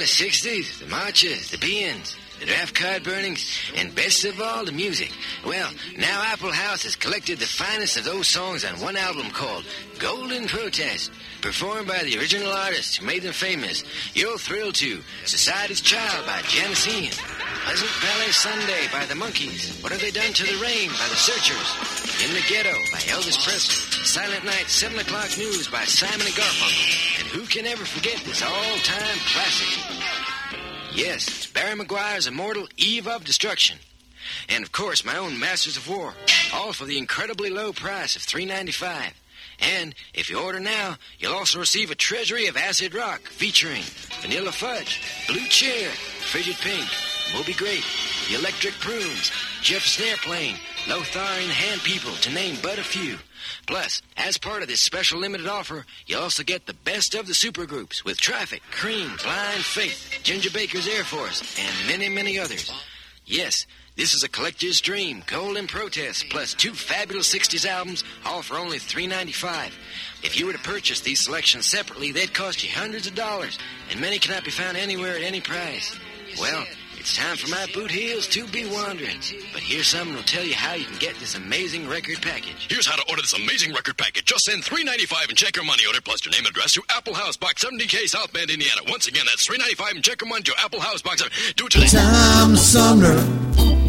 Fabulous 0.02 0.42
60s? 0.42 0.80
The 0.80 0.88
marches, 0.88 1.52
the 1.52 1.60
beans, 1.60 2.16
the 2.40 2.48
draft 2.48 2.74
card 2.74 3.04
burnings, 3.04 3.60
and 3.76 3.94
best 3.94 4.26
of 4.26 4.42
all, 4.42 4.66
the 4.66 4.72
music. 4.72 5.12
Well, 5.46 5.70
now 5.96 6.24
Apple 6.26 6.52
House 6.52 6.82
has 6.84 6.96
collected 6.96 7.38
the 7.38 7.46
finest 7.46 7.98
of 7.98 8.04
those 8.04 8.28
songs 8.28 8.66
on 8.66 8.82
one 8.82 8.98
album 8.98 9.30
called 9.30 9.64
Golden 10.00 10.48
Protest, 10.48 11.12
performed 11.42 11.88
by 11.88 12.02
the 12.02 12.18
original 12.18 12.52
artists 12.52 12.96
who 12.96 13.06
made 13.06 13.22
them 13.22 13.34
famous. 13.34 13.84
You'll 14.16 14.40
thrill 14.40 14.72
to 14.72 15.02
Society's 15.26 15.82
Child 15.82 16.26
by 16.26 16.42
Janis 16.48 16.88
Ian, 16.88 17.14
Pleasant 17.64 17.92
Valley 18.02 18.32
Sunday 18.32 18.88
by 18.92 19.06
the 19.06 19.14
Monkees, 19.14 19.82
What 19.84 19.92
Have 19.92 20.02
They 20.02 20.12
Done 20.12 20.34
to 20.34 20.44
the 20.44 20.62
Rain 20.62 20.90
by 20.90 21.08
the 21.10 21.16
Searchers, 21.16 22.26
In 22.26 22.34
the 22.34 22.42
Ghetto 22.50 22.74
by 22.92 23.00
Elvis 23.00 23.42
Presley, 23.44 24.04
Silent 24.04 24.44
Night 24.44 24.68
7 24.68 24.98
O'Clock 25.00 25.38
News 25.38 25.68
by 25.68 25.86
Simon 25.86 26.26
and 26.26 26.36
Garfunkel, 26.36 27.22
and 27.22 27.28
who 27.30 27.46
can 27.46 27.66
ever 27.68 27.86
forget 27.86 28.18
this 28.26 28.42
all-time 28.42 29.18
classic? 29.32 30.02
Yes, 30.94 31.28
it's 31.28 31.48
Barry 31.48 31.78
McGuire's 31.78 32.28
immortal 32.28 32.68
Eve 32.78 33.08
of 33.08 33.24
Destruction. 33.24 33.78
And 34.50 34.64
of 34.64 34.72
course, 34.72 35.06
my 35.06 35.18
own 35.18 35.40
Masters 35.40 35.78
of 35.78 35.88
War, 35.88 36.14
all 36.54 36.74
for 36.74 36.86
the 36.86 36.98
incredibly 36.98 37.50
low 37.50 37.74
price 37.74 38.16
of 38.16 38.24
$3.95. 38.24 39.14
And 39.60 39.94
if 40.14 40.30
you 40.30 40.40
order 40.40 40.60
now, 40.60 40.98
you'll 41.20 41.36
also 41.36 41.60
receive 41.60 41.92
a 41.92 41.96
treasury 41.96 42.48
of 42.48 42.58
acid 42.58 42.96
rock 42.96 43.22
featuring 43.22 43.84
Vanilla 44.22 44.52
Fudge, 44.52 45.00
Blue 45.28 45.46
Cheer, 45.48 45.90
Frigid 45.90 46.56
Pink, 46.56 46.90
Moby 47.34 47.54
Grape, 47.54 47.84
The 48.30 48.36
Electric 48.36 48.74
Prunes, 48.80 49.32
Jefferson 49.62 50.06
Airplane, 50.06 50.56
Lothar 50.88 51.20
and 51.20 51.52
Hand 51.52 51.82
People, 51.82 52.12
to 52.14 52.34
name 52.34 52.58
but 52.62 52.78
a 52.80 52.84
few. 52.84 53.18
Plus, 53.68 54.02
as 54.18 54.38
part 54.38 54.62
of 54.62 54.68
this 54.68 54.82
special 54.82 55.20
limited 55.20 55.48
offer, 55.48 55.86
you'll 56.06 56.22
also 56.22 56.44
get 56.44 56.66
the 56.66 56.74
best 56.74 57.16
of 57.16 57.28
the 57.28 57.34
supergroups 57.34 58.04
with 58.04 58.20
Traffic, 58.20 58.62
Cream, 58.72 59.12
Blind 59.24 59.64
Faith, 59.64 60.20
Ginger 60.24 60.52
Baker's 60.52 60.88
Air 60.88 61.04
Force, 61.04 61.42
and 61.60 61.88
many, 61.88 62.10
many 62.10 62.38
others. 62.38 62.72
Yes, 63.26 63.66
this 63.96 64.14
is 64.14 64.24
a 64.24 64.30
collector's 64.30 64.82
dream, 64.82 65.24
Golden 65.28 65.68
Protest, 65.68 66.26
plus 66.30 66.54
two 66.54 66.74
fabulous 66.74 67.34
60s 67.34 67.66
albums, 67.66 68.04
all 68.26 68.42
for 68.42 68.58
only 68.58 68.78
$3.95. 68.78 69.72
If 70.24 70.40
you 70.40 70.48
were 70.48 70.54
to 70.54 70.60
purchase 70.60 71.02
these 71.02 71.24
selections 71.24 71.66
separately, 71.66 72.12
they'd 72.12 72.34
cost 72.34 72.64
you 72.64 72.70
hundreds 72.72 73.08
of 73.08 73.16
dollars, 73.16 73.58
and 73.90 74.02
many 74.02 74.20
cannot 74.20 74.44
be 74.44 74.52
found 74.52 74.76
anywhere 74.76 75.16
at 75.16 75.24
any 75.24 75.42
price. 75.42 75.98
Well, 76.40 76.66
it's 77.02 77.18
time 77.18 77.36
for 77.36 77.50
my 77.50 77.66
boot 77.74 77.90
heels 77.90 78.28
to 78.28 78.46
be 78.50 78.64
wandering. 78.70 79.18
But 79.54 79.64
here's 79.64 79.88
something 79.88 80.14
that'll 80.14 80.28
tell 80.28 80.44
you 80.44 80.54
how 80.54 80.76
you 80.76 80.86
can 80.86 81.00
get 81.00 81.16
this 81.16 81.34
amazing 81.34 81.90
record 81.90 82.22
package. 82.22 82.68
Here's 82.70 82.86
how 82.86 82.96
to 82.96 83.04
order 83.10 83.24
this 83.24 83.34
amazing 83.34 83.74
record 83.74 83.98
package. 83.98 84.26
Just 84.26 84.46
send 84.46 84.62
$3.95 84.62 85.30
and 85.30 85.38
check 85.38 85.56
your 85.56 85.66
money 85.66 85.84
order 85.88 86.00
plus 86.00 86.24
your 86.24 86.32
name 86.32 86.46
and 86.46 86.50
address 86.50 86.74
to 86.74 86.84
Apple 86.96 87.16
House 87.16 87.38
Box 87.38 87.66
70K 87.66 88.06
South 88.06 88.32
Bend, 88.34 88.52
Indiana. 88.52 88.82
Once 88.88 89.08
again, 89.08 89.26
that's 89.26 89.48
$3.95 89.48 89.96
and 89.96 90.04
check 90.04 90.22
your 90.22 90.30
money 90.30 90.44
to 90.44 90.54
Apple 90.60 90.80
House 90.80 91.02
Box. 91.02 91.24
Do 91.56 91.66
it 91.66 91.72
today. 91.72 91.88
Tom 91.88 92.56
Sumner 92.56 93.16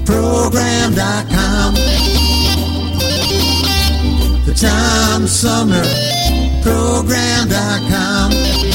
Program.com. 0.07 1.75
The 4.47 4.55
Tom 4.57 5.27
Sumner 5.27 5.85
Program.com. 6.63 8.72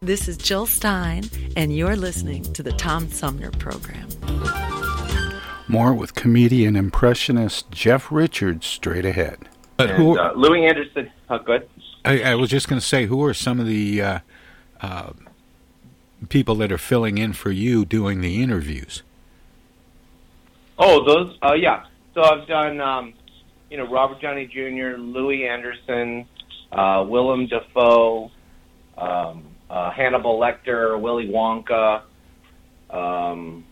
This 0.00 0.28
is 0.28 0.36
Jill 0.36 0.64
Stein, 0.64 1.24
and 1.56 1.76
you're 1.76 1.96
listening 1.96 2.44
to 2.52 2.62
the 2.62 2.70
Tom 2.70 3.08
Sumner 3.08 3.50
Program. 3.50 4.06
More 5.66 5.92
with 5.92 6.14
comedian 6.14 6.76
impressionist 6.76 7.68
Jeff 7.72 8.12
Richards 8.12 8.64
straight 8.64 9.04
ahead. 9.04 9.48
But 9.76 9.90
and, 9.90 9.98
who? 9.98 10.16
uh, 10.16 10.34
Louie 10.36 10.66
Anderson. 10.66 11.10
Oh, 11.28 11.40
good. 11.40 11.68
I, 12.04 12.22
I 12.22 12.34
was 12.36 12.48
just 12.48 12.68
going 12.68 12.80
to 12.80 12.86
say, 12.86 13.06
who 13.06 13.24
are 13.24 13.34
some 13.34 13.58
of 13.58 13.66
the 13.66 14.00
uh, 14.00 14.18
uh, 14.80 15.10
people 16.28 16.54
that 16.54 16.70
are 16.70 16.78
filling 16.78 17.18
in 17.18 17.32
for 17.32 17.50
you 17.50 17.84
doing 17.84 18.20
the 18.20 18.40
interviews? 18.40 19.02
Oh, 20.78 21.04
those. 21.04 21.36
Uh, 21.42 21.54
yeah. 21.54 21.86
So 22.14 22.22
I've 22.22 22.46
done, 22.46 22.80
um, 22.80 23.14
you 23.68 23.76
know, 23.76 23.88
Robert 23.88 24.20
Downey 24.20 24.46
Jr., 24.46 24.96
Louie 24.96 25.48
Anderson, 25.48 26.28
uh, 26.70 27.04
Willem 27.06 27.48
Dafoe, 27.48 28.30
um, 28.96 29.42
uh, 29.70 29.90
Hannibal 29.90 30.38
Lecter, 30.38 31.00
Willy 31.00 31.28
Wonka. 31.28 32.02
Um, 32.90 33.64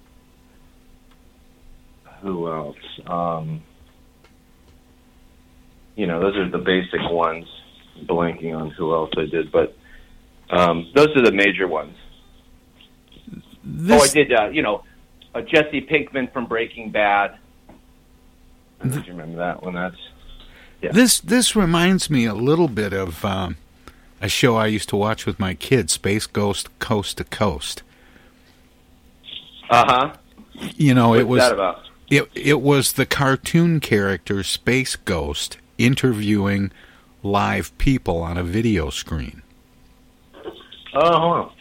who 2.20 2.50
else? 2.50 2.76
Um, 3.06 3.62
you 5.94 6.06
know, 6.06 6.20
those 6.20 6.36
are 6.36 6.50
the 6.50 6.58
basic 6.58 7.00
ones. 7.10 7.46
Blanking 8.04 8.54
on 8.54 8.70
who 8.72 8.92
else 8.92 9.10
I 9.16 9.24
did, 9.24 9.50
but 9.50 9.74
um, 10.50 10.90
those 10.94 11.08
are 11.16 11.22
the 11.22 11.32
major 11.32 11.66
ones. 11.66 11.96
This- 13.64 14.02
oh, 14.02 14.04
I 14.04 14.08
did. 14.08 14.32
Uh, 14.32 14.48
you 14.48 14.60
know, 14.60 14.84
uh, 15.34 15.40
Jesse 15.40 15.80
Pinkman 15.80 16.30
from 16.30 16.46
Breaking 16.46 16.90
Bad. 16.90 17.38
I 18.80 18.82
don't 18.84 18.92
know 18.92 18.98
if 19.00 19.06
you 19.06 19.12
remember 19.12 19.38
that 19.38 19.62
one. 19.62 19.74
That's 19.74 19.96
yeah. 20.82 20.92
This 20.92 21.20
this 21.20 21.56
reminds 21.56 22.10
me 22.10 22.26
a 22.26 22.34
little 22.34 22.68
bit 22.68 22.92
of 22.92 23.24
um, 23.24 23.56
a 24.20 24.28
show 24.28 24.56
I 24.56 24.66
used 24.66 24.88
to 24.90 24.96
watch 24.96 25.26
with 25.26 25.38
my 25.38 25.54
kids, 25.54 25.92
Space 25.92 26.26
Ghost 26.26 26.76
Coast 26.78 27.18
to 27.18 27.24
Coast. 27.24 27.82
Uh 29.70 29.84
huh. 29.86 30.12
You 30.76 30.94
know, 30.94 31.10
What's 31.10 31.20
it 31.20 31.28
was 31.28 31.42
that 31.42 31.52
about? 31.52 31.82
it 32.08 32.30
it 32.34 32.60
was 32.60 32.94
the 32.94 33.06
cartoon 33.06 33.80
character 33.80 34.42
Space 34.42 34.96
Ghost 34.96 35.58
interviewing 35.78 36.70
live 37.22 37.76
people 37.78 38.18
on 38.22 38.38
a 38.38 38.42
video 38.44 38.90
screen. 38.90 39.42
Oh, 40.94 41.52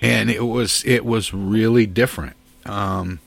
and 0.00 0.30
it 0.30 0.44
was 0.46 0.82
it 0.84 1.04
was 1.04 1.32
really 1.32 1.86
different. 1.86 2.34
Um, 2.66 3.20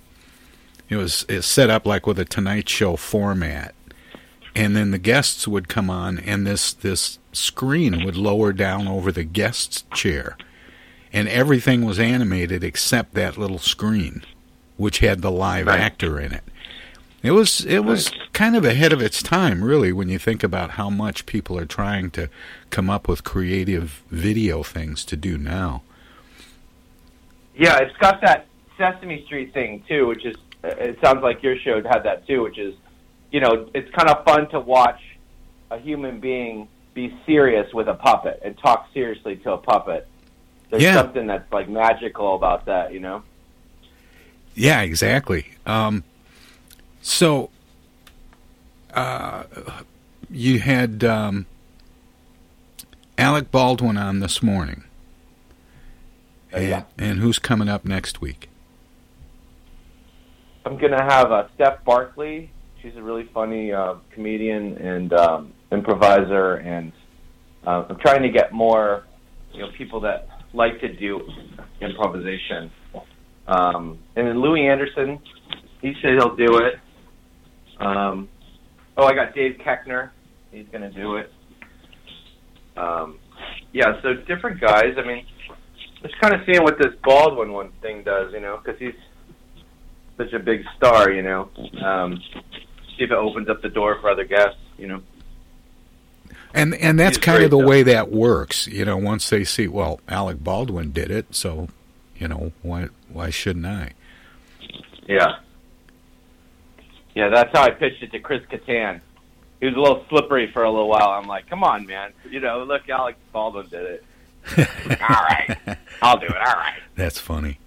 it 0.89 0.98
was 0.98 1.26
it 1.30 1.43
set 1.43 1.69
up 1.69 1.86
like 1.86 2.06
with 2.06 2.19
a 2.19 2.26
Tonight 2.26 2.67
Show 2.67 2.95
format, 2.98 3.74
and 4.56 4.76
then 4.76 4.91
the 4.91 4.98
guests 4.98 5.48
would 5.48 5.68
come 5.68 5.89
on, 5.89 6.18
and 6.20 6.48
this 6.48 6.74
this 6.74 7.20
screen 7.34 8.06
would 8.06 8.15
lower 8.15 8.54
down 8.54 8.88
over 8.88 9.12
the 9.12 9.24
guest's 9.24 9.84
chair, 9.94 10.38
and 11.12 11.28
everything 11.28 11.84
was 11.84 12.00
animated 12.00 12.63
except 12.63 13.13
that 13.13 13.38
little 13.38 13.60
screen, 13.60 14.24
which 14.78 15.00
had 15.00 15.22
the 15.22 15.32
live 15.32 15.68
actor 15.68 16.20
in 16.20 16.34
it. 16.34 16.44
It 17.22 17.32
was 17.32 17.65
it 17.65 17.84
was 17.84 18.12
kind 18.34 18.56
of 18.56 18.63
ahead 18.63 18.94
of 18.94 19.02
its 19.02 19.22
time, 19.24 19.63
really, 19.63 19.91
when 19.91 20.10
you 20.10 20.20
think 20.20 20.44
about 20.44 20.72
how 20.72 20.89
much 20.89 21.26
people 21.26 21.58
are 21.58 21.65
trying 21.65 22.12
to 22.12 22.30
come 22.70 22.89
up 22.89 23.08
with 23.08 23.24
creative 23.24 24.04
video 24.10 24.63
things 24.63 25.04
to 25.06 25.15
do 25.15 25.38
now. 25.38 25.82
Yeah, 27.56 27.78
it's 27.80 27.98
got 27.98 28.22
that 28.22 28.48
Sesame 28.78 29.24
Street 29.26 29.54
thing 29.54 29.84
too, 29.88 30.08
which 30.08 30.26
is. 30.26 30.36
It 30.68 30.98
sounds 31.00 31.22
like 31.22 31.44
your 31.44 31.58
show 31.60 31.80
had 31.84 32.02
that 32.06 32.26
too, 32.26 32.41
which 32.41 32.58
is, 32.58 32.74
you 33.36 33.41
know, 33.41 33.69
it's 33.74 33.91
kind 33.93 34.08
of 34.10 34.24
fun 34.24 34.48
to 34.52 34.62
watch 34.62 35.02
a 35.69 35.78
human 35.78 36.21
being 36.21 36.69
be 36.93 37.13
serious 37.26 37.67
with 37.74 37.89
a 37.89 37.93
puppet 37.93 38.39
and 38.45 38.58
talk 38.58 38.88
seriously 38.93 39.36
to 39.36 39.52
a 39.52 39.58
puppet. 39.58 40.08
There's 40.69 40.82
Yeah. 40.84 40.93
something 40.93 41.28
that's 41.28 41.52
like 41.52 41.67
magical 41.67 42.36
about 42.36 42.63
that, 42.67 42.93
you 42.93 43.02
know. 43.02 43.24
Yeah, 44.54 44.80
exactly. 44.84 45.48
Um, 45.65 46.06
so, 47.02 47.50
uh, 48.93 49.43
you 50.30 50.60
had 50.60 51.04
um, 51.04 51.45
Alec 53.17 53.52
Baldwin 53.52 53.98
on 53.98 54.21
this 54.21 54.41
morning. 54.41 54.86
And, 56.54 56.86
and 56.98 57.19
who's 57.19 57.38
coming 57.38 57.67
up 57.67 57.84
next 57.84 58.21
week? 58.21 58.48
I'm 60.65 60.78
gonna 60.78 61.04
have 61.04 61.34
uh, 61.34 61.48
Steph 61.56 61.84
Barkley. 61.84 62.50
She's 62.86 62.95
a 62.98 63.02
really 63.02 63.28
funny 63.34 63.74
uh, 63.74 63.95
comedian 64.13 64.78
and 64.78 65.12
um, 65.13 65.54
improviser, 65.71 66.58
and 66.58 66.91
uh, 67.65 67.86
I'm 67.89 67.98
trying 67.98 68.21
to 68.21 68.30
get 68.30 68.54
more, 68.54 69.08
you 69.54 69.62
know, 69.62 69.69
people 69.76 70.00
that 70.02 70.28
like 70.54 70.80
to 70.82 70.95
do 70.95 71.19
improvisation. 71.82 72.69
Um, 73.48 73.98
and 74.15 74.28
then 74.28 74.39
Louie 74.39 74.67
Anderson, 74.67 75.17
he 75.82 75.93
said 76.00 76.12
he'll 76.19 76.36
do 76.36 76.60
it. 76.60 76.76
Um, 77.80 78.30
oh, 78.98 79.06
I 79.06 79.15
got 79.15 79.34
Dave 79.34 79.58
Koechner. 79.65 80.12
He's 80.52 80.67
gonna 80.71 80.91
do 80.91 81.15
it. 81.15 81.32
Um, 82.78 83.17
yeah, 83.74 84.00
so 84.04 84.13
different 84.28 84.62
guys. 84.62 84.93
I 84.95 85.08
mean, 85.08 85.26
just 86.04 86.13
kind 86.21 86.36
of 86.36 86.41
seeing 86.45 86.62
what 86.62 86.78
this 86.78 86.93
Baldwin 87.04 87.52
one 87.52 87.71
thing 87.82 88.04
does, 88.04 88.32
you 88.32 88.41
know, 88.41 88.60
because 88.63 88.80
he's 88.80 88.93
such 90.17 90.34
a 90.34 90.39
big 90.39 90.62
star, 90.78 91.10
you 91.10 91.24
know. 91.24 91.50
Um, 91.84 92.21
see 92.98 93.04
if 93.04 93.12
it 93.12 93.18
opens 93.18 93.50
up 93.50 93.62
the 93.62 93.70
door 93.70 93.98
for 94.00 94.10
other 94.10 94.26
guests, 94.26 94.60
you 94.78 94.88
know. 94.88 95.02
And 96.54 96.74
and 96.76 96.98
that's 96.98 97.18
kind 97.18 97.44
of 97.44 97.52
the 97.52 97.60
though. 97.60 97.68
way 97.68 97.84
that 97.84 98.12
works, 98.12 98.68
you 98.68 98.86
know. 98.86 98.96
Once 98.98 99.30
they 99.30 99.44
see, 99.44 99.68
well, 99.68 100.00
Alec 100.08 100.42
Baldwin 100.44 100.92
did 100.92 101.12
it, 101.12 101.36
so 101.36 101.68
you 102.18 102.28
know 102.28 102.54
why 102.62 102.88
why 103.10 103.30
shouldn't 103.30 103.66
I? 103.66 103.92
Yeah. 105.08 105.38
Yeah, 107.14 107.30
that's 107.30 107.50
how 107.54 107.64
I 107.64 107.72
pitched 107.72 108.04
it 108.04 108.12
to 108.12 108.20
Chris 108.20 108.42
Kattan. 108.52 109.02
He 109.60 109.68
was 109.68 109.76
a 109.76 109.80
little 109.80 110.06
slippery 110.10 110.52
for 110.52 110.64
a 110.64 110.70
little 110.70 110.90
while. 110.90 111.10
I'm 111.10 111.28
like, 111.28 111.50
come 111.50 111.64
on, 111.64 111.86
man. 111.86 112.12
You 112.30 112.42
know, 112.42 112.64
look, 112.64 112.90
Alec 112.90 113.16
Baldwin 113.32 113.68
did 113.70 113.86
it. 113.86 114.04
All 114.58 115.24
right. 115.24 115.78
I'll 116.02 116.20
do 116.20 116.26
it. 116.26 116.36
All 116.36 116.54
right. 116.56 116.80
That's 116.96 117.18
funny. 117.18 117.60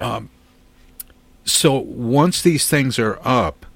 Um, 0.00 0.30
so 1.44 1.78
once 1.78 2.42
these 2.42 2.68
things 2.68 2.98
are 2.98 3.18
up, 3.22 3.66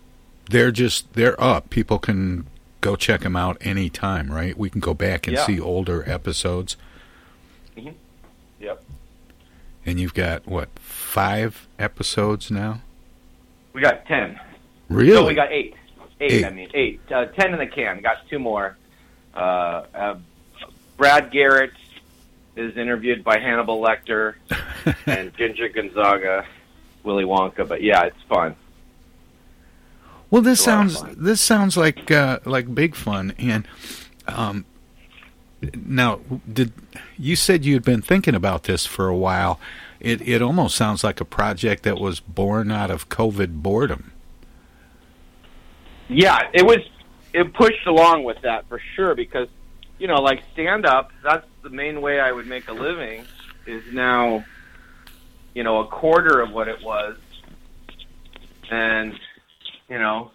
they're 0.49 0.71
just 0.71 1.13
they're 1.15 1.41
up. 1.43 1.71
People 1.71 1.99
can 1.99 2.47
go 2.81 2.95
check 2.97 3.21
them 3.23 3.37
out 3.37 3.57
anytime, 3.61 4.31
right? 4.31 4.57
We 4.57 4.71
can 4.71 4.81
go 4.81 4.95
back 4.95 5.27
and 5.27 5.37
Yeah. 5.37 5.45
see 5.47 5.61
older 5.61 6.09
episodes. 6.11 6.77
hmm 7.79 7.89
Yep. 8.61 8.83
And 9.87 9.99
you've 10.01 10.15
got 10.15 10.47
what 10.47 10.69
five 10.79 11.67
episodes 11.79 12.51
now? 12.51 12.81
We 13.73 13.81
got 13.81 14.05
10. 14.07 14.39
Really? 14.89 15.13
No, 15.13 15.27
we 15.27 15.35
got 15.35 15.53
eight. 15.53 15.75
Eight, 16.21 16.33
Eight. 16.33 16.45
I 16.45 16.51
mean, 16.51 16.69
eight. 16.75 17.01
Uh, 17.13 17.27
ten 17.27 17.53
in 17.53 17.59
the 17.61 17.67
can. 17.67 18.01
Got 18.01 18.29
two 18.29 18.41
more. 18.41 18.77
Uh, 19.35 19.85
uh, 19.95 20.17
Brad 20.97 21.31
Garrett 21.31 21.71
is 22.57 22.77
interviewed 22.77 23.23
by 23.23 23.39
Hannibal 23.39 23.81
Lecter 23.81 24.35
and 25.07 25.33
Ginger 25.37 25.69
Gonzaga, 25.69 26.45
Willy 27.05 27.23
Wonka. 27.25 27.69
But 27.69 27.83
yeah, 27.83 28.03
it's 28.07 28.21
fun. 28.29 28.57
Well, 30.31 30.43
this 30.43 30.61
It's 30.61 30.67
a 30.67 30.71
lot 30.71 30.87
of 30.87 30.93
sounds 30.93 31.17
this 31.17 31.41
sounds 31.41 31.77
like 31.77 32.11
uh, 32.11 32.41
like 32.45 32.75
big 32.75 32.95
fun. 32.95 33.35
And 33.39 33.67
um, 34.27 34.65
now, 35.75 36.21
did 36.51 36.73
you 37.19 37.35
said 37.35 37.65
you 37.65 37.75
had 37.75 37.85
been 37.85 38.03
thinking 38.03 38.35
about 38.35 38.65
this 38.65 38.87
for 38.87 39.09
a 39.09 39.17
while? 39.17 39.59
It 40.01 40.27
it 40.27 40.43
almost 40.43 40.77
sounds 40.77 41.03
like 41.03 41.21
a 41.21 41.25
project 41.25 41.83
that 41.85 41.99
was 41.99 42.21
born 42.21 42.71
out 42.71 42.91
of 42.91 43.09
COVID 43.09 43.63
boredom. 43.63 44.13
Yeah, 46.09 46.49
it 46.53 46.65
was. 46.65 46.79
It 47.33 47.53
pushed 47.55 47.87
along 47.87 48.25
with 48.25 48.41
that 48.43 48.67
for 48.69 48.81
sure 48.97 49.15
because, 49.15 49.49
you 49.99 50.07
know, 50.07 50.17
like 50.17 50.43
stand 50.53 50.87
up. 50.87 51.11
That's 51.23 51.47
the 51.63 51.71
main 51.71 52.01
way 52.01 52.21
I 52.21 52.33
would 52.33 52.47
make 52.47 52.69
a 52.69 52.73
living. 52.73 53.27
Is 53.67 53.83
now, 53.93 54.45
you 55.55 55.63
know, 55.63 55.81
a 55.81 55.87
quarter 55.87 56.41
of 56.41 56.53
what 56.53 56.69
it 56.69 56.83
was, 56.83 57.17
and 58.71 59.19
you 59.89 59.99
know, 59.99 60.31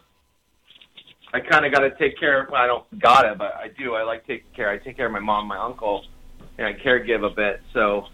I 1.33 1.39
kind 1.39 1.65
of 1.65 1.71
got 1.71 1.79
to 1.79 1.91
take 1.97 2.19
care 2.19 2.43
of. 2.43 2.49
Well, 2.49 2.61
I 2.61 2.67
don't 2.67 2.99
got 2.99 3.25
it, 3.25 3.37
but 3.37 3.53
I 3.55 3.69
do. 3.77 3.95
I 3.95 4.03
like 4.03 4.25
taking 4.27 4.51
care. 4.55 4.69
I 4.69 4.77
take 4.77 4.97
care 4.97 5.07
of 5.07 5.11
my 5.11 5.19
mom, 5.19 5.47
my 5.47 5.57
uncle, 5.57 6.05
and 6.57 6.67
I 6.67 6.73
caregive 6.73 7.25
a 7.25 7.33
bit. 7.33 7.61
So 7.73 8.05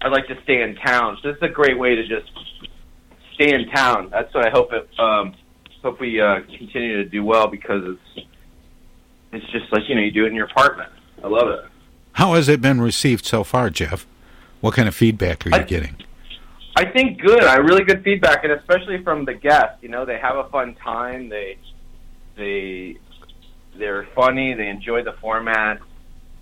I 0.00 0.08
like 0.08 0.26
to 0.28 0.34
stay 0.44 0.62
in 0.62 0.76
town. 0.76 1.18
So 1.22 1.28
this 1.28 1.36
is 1.36 1.42
a 1.42 1.48
great 1.48 1.78
way 1.78 1.94
to 1.94 2.06
just 2.06 2.30
stay 3.34 3.52
in 3.52 3.68
town. 3.68 4.08
That's 4.10 4.32
what 4.34 4.46
I 4.46 4.50
hope 4.50 4.72
it. 4.72 4.88
Um, 4.98 5.34
hope 5.84 6.00
we 6.00 6.18
uh, 6.20 6.40
continue 6.58 6.96
to 6.96 7.04
do 7.04 7.22
well 7.22 7.46
because 7.46 7.82
it's 7.84 8.26
it's 9.32 9.52
just 9.52 9.70
like 9.70 9.82
you 9.88 9.94
know 9.94 10.00
you 10.00 10.10
do 10.10 10.24
it 10.24 10.28
in 10.28 10.34
your 10.34 10.46
apartment. 10.46 10.90
I 11.22 11.28
love 11.28 11.48
it. 11.48 11.64
How 12.12 12.34
has 12.34 12.48
it 12.48 12.60
been 12.60 12.80
received 12.80 13.26
so 13.26 13.44
far, 13.44 13.70
Jeff? 13.70 14.06
What 14.60 14.74
kind 14.74 14.88
of 14.88 14.94
feedback 14.94 15.46
are 15.46 15.50
you 15.50 15.64
getting? 15.64 15.96
I 16.76 16.86
think 16.86 17.20
good. 17.20 17.44
I 17.44 17.56
really 17.56 17.84
good 17.84 18.02
feedback, 18.02 18.42
and 18.44 18.52
especially 18.52 19.02
from 19.02 19.24
the 19.24 19.34
guests. 19.34 19.78
You 19.82 19.88
know, 19.88 20.04
they 20.04 20.18
have 20.18 20.36
a 20.36 20.48
fun 20.48 20.74
time. 20.74 21.28
They 21.28 21.56
they 22.36 22.96
they're 23.78 24.08
funny. 24.14 24.54
They 24.54 24.68
enjoy 24.68 25.02
the 25.04 25.12
format. 25.20 25.80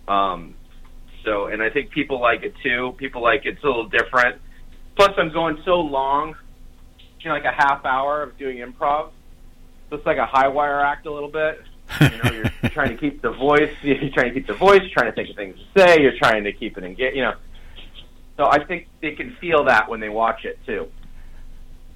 Um, 0.08 0.54
So, 1.24 1.46
and 1.46 1.62
I 1.62 1.70
think 1.70 1.90
people 1.90 2.20
like 2.20 2.42
it 2.42 2.54
too. 2.62 2.94
People 2.98 3.22
like 3.22 3.42
it's 3.44 3.62
a 3.62 3.66
little 3.66 3.88
different. 3.88 4.40
Plus, 4.96 5.12
I'm 5.16 5.32
going 5.32 5.58
so 5.64 5.80
long, 5.80 6.34
you 7.20 7.28
know, 7.28 7.34
like 7.34 7.44
a 7.44 7.52
half 7.52 7.84
hour 7.84 8.22
of 8.22 8.36
doing 8.38 8.58
improv. 8.58 9.10
So 9.88 9.96
it's 9.96 10.06
like 10.06 10.18
a 10.18 10.26
high 10.26 10.48
wire 10.48 10.80
act 10.80 11.06
a 11.06 11.12
little 11.12 11.30
bit. 11.30 11.60
You 12.00 12.08
know, 12.08 12.32
you're 12.32 12.70
trying 12.70 12.88
to 12.90 12.96
keep 12.96 13.22
the 13.22 13.30
voice. 13.32 13.70
You're 13.82 14.10
trying 14.10 14.28
to 14.28 14.34
keep 14.34 14.46
the 14.46 14.54
voice. 14.54 14.80
You're 14.80 14.90
trying 14.90 15.10
to 15.10 15.12
think 15.12 15.28
of 15.30 15.36
things 15.36 15.56
to 15.58 15.80
say. 15.80 16.00
You're 16.00 16.16
trying 16.18 16.44
to 16.44 16.52
keep 16.52 16.78
it 16.78 16.84
engaged. 16.84 17.14
You 17.16 17.22
know, 17.22 17.34
so 18.36 18.46
I 18.46 18.64
think 18.64 18.88
they 19.00 19.12
can 19.12 19.36
feel 19.40 19.64
that 19.64 19.88
when 19.88 20.00
they 20.00 20.08
watch 20.08 20.44
it 20.44 20.58
too. 20.66 20.88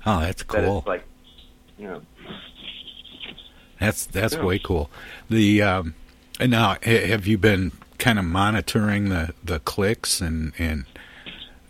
Oh, 0.05 0.21
that's 0.21 0.43
That 0.45 0.65
cool. 0.65 0.79
it's 0.79 0.87
like, 0.87 1.05
you 1.79 1.87
know, 1.89 2.03
That's 3.81 4.07
that's 4.07 4.35
Yeah. 4.35 4.45
way 4.45 4.59
cool. 4.59 4.91
The 5.29 5.63
um, 5.63 5.95
and 6.41 6.51
now 6.51 6.77
have 6.83 7.27
you 7.27 7.37
been 7.39 7.73
kind 7.99 8.19
of 8.19 8.25
monitoring 8.25 9.09
the 9.09 9.35
the 9.45 9.59
clicks 9.61 10.21
and 10.21 10.53
and 10.59 10.85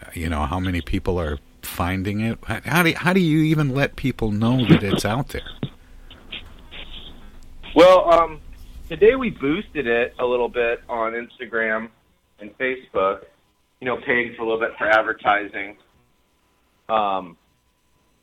uh, 0.03 0.11
you 0.15 0.29
know 0.29 0.47
how 0.47 0.61
many 0.61 0.81
people 0.81 1.19
are 1.21 1.39
finding 1.63 2.21
it? 2.21 2.39
How 2.47 2.61
how 2.65 2.83
do 2.83 2.93
how 2.95 3.13
do 3.13 3.21
you 3.21 3.39
even 3.41 3.75
let 3.75 3.97
people 3.97 4.31
know 4.31 4.65
that 4.67 4.83
it's 4.83 5.05
out 5.05 5.29
there? 5.31 5.43
Well, 7.75 8.11
um, 8.13 8.41
today 8.89 9.17
we 9.17 9.31
boosted 9.31 9.87
it 9.87 10.15
a 10.19 10.25
little 10.25 10.49
bit 10.49 10.83
on 10.89 11.13
Instagram 11.13 11.89
and 12.41 12.57
Facebook. 12.59 13.25
You 13.81 13.87
know, 13.87 13.99
paying 14.07 14.35
for 14.37 14.43
a 14.43 14.47
little 14.47 14.61
bit 14.61 14.71
for 14.79 14.89
advertising. 14.89 15.77
Um, 16.89 17.37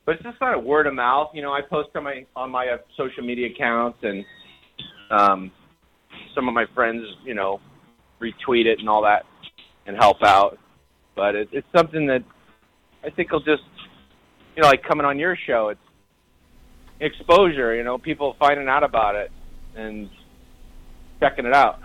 but 0.06 0.16
it's 0.16 0.24
just 0.24 0.40
kind 0.40 0.58
of 0.58 0.66
word 0.66 0.88
of 0.88 0.94
mouth. 0.94 1.30
You 1.34 1.42
know, 1.42 1.54
I 1.54 1.62
post 1.62 1.90
on 1.96 2.04
my 2.04 2.26
on 2.36 2.52
my 2.52 2.68
uh, 2.68 2.78
social 2.98 3.24
media 3.24 3.50
accounts, 3.54 4.00
and 4.02 4.26
um, 5.12 5.52
some 6.36 6.48
of 6.48 6.54
my 6.54 6.66
friends, 6.74 7.04
you 7.24 7.34
know, 7.34 7.60
retweet 8.22 8.66
it 8.66 8.80
and 8.80 8.90
all 8.90 9.04
that, 9.04 9.24
and 9.86 9.96
help 9.96 10.18
out. 10.24 10.58
But 11.16 11.36
it, 11.36 11.50
it's 11.52 11.68
something 11.76 12.08
that 12.08 12.24
I 13.04 13.10
think 13.12 13.32
will 13.32 13.40
just, 13.40 13.64
you 14.56 14.64
know, 14.64 14.68
like 14.68 14.84
coming 14.84 15.06
on 15.06 15.20
your 15.20 15.38
show. 15.48 15.70
It's 15.70 15.80
exposure. 17.00 17.76
You 17.76 17.84
know, 17.84 17.98
people 17.98 18.36
finding 18.40 18.68
out 18.68 18.84
about 18.84 19.16
it 19.16 19.32
and 19.76 20.10
checking 21.20 21.46
it 21.46 21.54
out. 21.54 21.80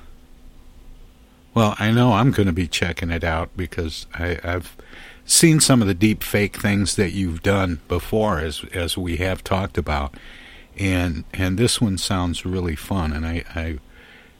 Well, 1.59 1.75
I 1.81 1.91
know 1.91 2.13
I'm 2.13 2.31
going 2.31 2.47
to 2.47 2.53
be 2.53 2.69
checking 2.69 3.11
it 3.11 3.25
out 3.25 3.51
because 3.57 4.07
I, 4.15 4.39
I've 4.45 4.77
seen 5.25 5.59
some 5.59 5.83
of 5.83 5.89
the 5.89 5.93
deep 5.93 6.23
fake 6.23 6.55
things 6.55 6.95
that 6.95 7.11
you've 7.11 7.43
done 7.43 7.81
before, 7.89 8.39
as 8.39 8.63
as 8.73 8.97
we 8.97 9.17
have 9.17 9.43
talked 9.43 9.77
about, 9.77 10.15
and 10.79 11.25
and 11.33 11.59
this 11.59 11.81
one 11.81 11.99
sounds 11.99 12.47
really 12.47 12.77
fun, 12.77 13.13
and 13.13 13.27
I, 13.27 13.43
I 13.57 13.79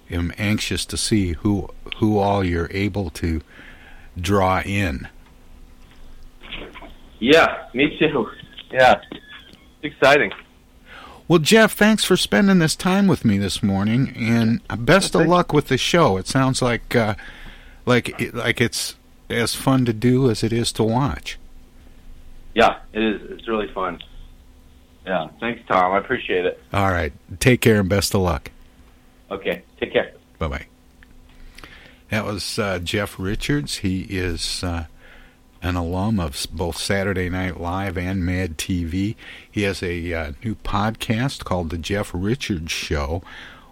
am 0.09 0.33
anxious 0.39 0.87
to 0.87 0.97
see 0.97 1.33
who 1.33 1.69
who 1.97 2.19
all 2.19 2.45
you're 2.45 2.71
able 2.71 3.11
to 3.11 3.41
draw 4.17 4.61
in. 4.61 5.09
Yeah, 7.19 7.67
me 7.75 7.99
too. 7.99 8.29
Yeah, 8.71 9.01
it's 9.11 9.23
exciting. 9.83 10.31
Well, 11.29 11.39
Jeff, 11.39 11.75
thanks 11.75 12.05
for 12.05 12.17
spending 12.17 12.59
this 12.59 12.75
time 12.75 13.07
with 13.07 13.23
me 13.23 13.37
this 13.37 13.63
morning, 13.63 14.15
and 14.17 14.63
best 14.79 15.15
of 15.15 15.27
luck 15.27 15.53
with 15.53 15.69
the 15.69 15.77
show. 15.77 16.17
It 16.17 16.27
sounds 16.27 16.63
like 16.63 16.97
uh, 16.97 17.17
like 17.85 18.33
like 18.33 18.63
it's 18.63 18.95
as 19.29 19.55
fun 19.55 19.85
to 19.85 19.93
do 19.93 20.31
as 20.31 20.43
it 20.43 20.55
is 20.55 20.73
to 20.73 20.85
watch. 20.85 21.39
Yeah, 22.55 22.79
it 22.95 23.03
is. 23.03 23.31
It's 23.31 23.47
really 23.47 23.71
fun. 23.75 24.01
Yeah, 25.05 25.29
thanks, 25.39 25.61
Tom. 25.69 25.93
I 25.93 25.99
appreciate 25.99 26.47
it. 26.47 26.63
All 26.73 26.91
right, 26.91 27.13
take 27.41 27.61
care 27.61 27.79
and 27.79 27.91
best 27.91 28.15
of 28.15 28.23
luck. 28.23 28.51
Okay, 29.31 29.63
take 29.79 29.93
care. 29.93 30.13
Bye 30.39 30.49
bye. 30.49 30.67
That 32.09 32.25
was 32.25 32.59
uh, 32.59 32.79
Jeff 32.79 33.19
Richards. 33.19 33.77
He 33.77 34.07
is 34.09 34.65
uh, 34.65 34.87
an 35.63 35.75
alum 35.77 36.21
of 36.21 36.47
both 36.53 36.77
Saturday 36.77 37.29
Night 37.29 37.61
Live 37.61 37.99
and 37.99 38.25
Mad 38.25 38.59
TV. 38.59 39.17
He 39.51 39.63
has 39.63 39.83
a 39.83 40.13
uh, 40.13 40.33
new 40.45 40.55
podcast 40.57 41.45
called 41.45 41.71
The 41.71 41.79
Jeff 41.79 42.11
Richards 42.15 42.71
Show, 42.71 43.23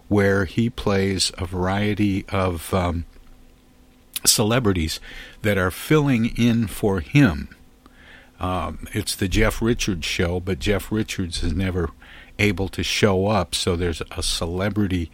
where 0.09 0.45
he 0.45 0.69
plays 0.69 1.33
a 1.39 1.47
variety 1.47 2.25
of 2.29 2.73
um, 2.75 3.05
celebrities 4.25 5.01
that 5.43 5.59
are 5.59 5.71
filling 5.71 6.37
in 6.37 6.67
for 6.67 7.01
him. 7.01 7.49
Um, 8.39 8.87
it's 8.93 9.15
the 9.15 9.29
Jeff 9.29 9.63
Richards 9.63 10.05
show, 10.05 10.41
but 10.41 10.59
Jeff 10.59 10.93
Richards 10.93 11.43
is 11.43 11.55
never 11.55 11.91
able 12.39 12.69
to 12.69 12.83
show 12.83 13.29
up, 13.29 13.55
so 13.55 13.77
there's 13.77 14.03
a 14.11 14.23
celebrity 14.23 15.11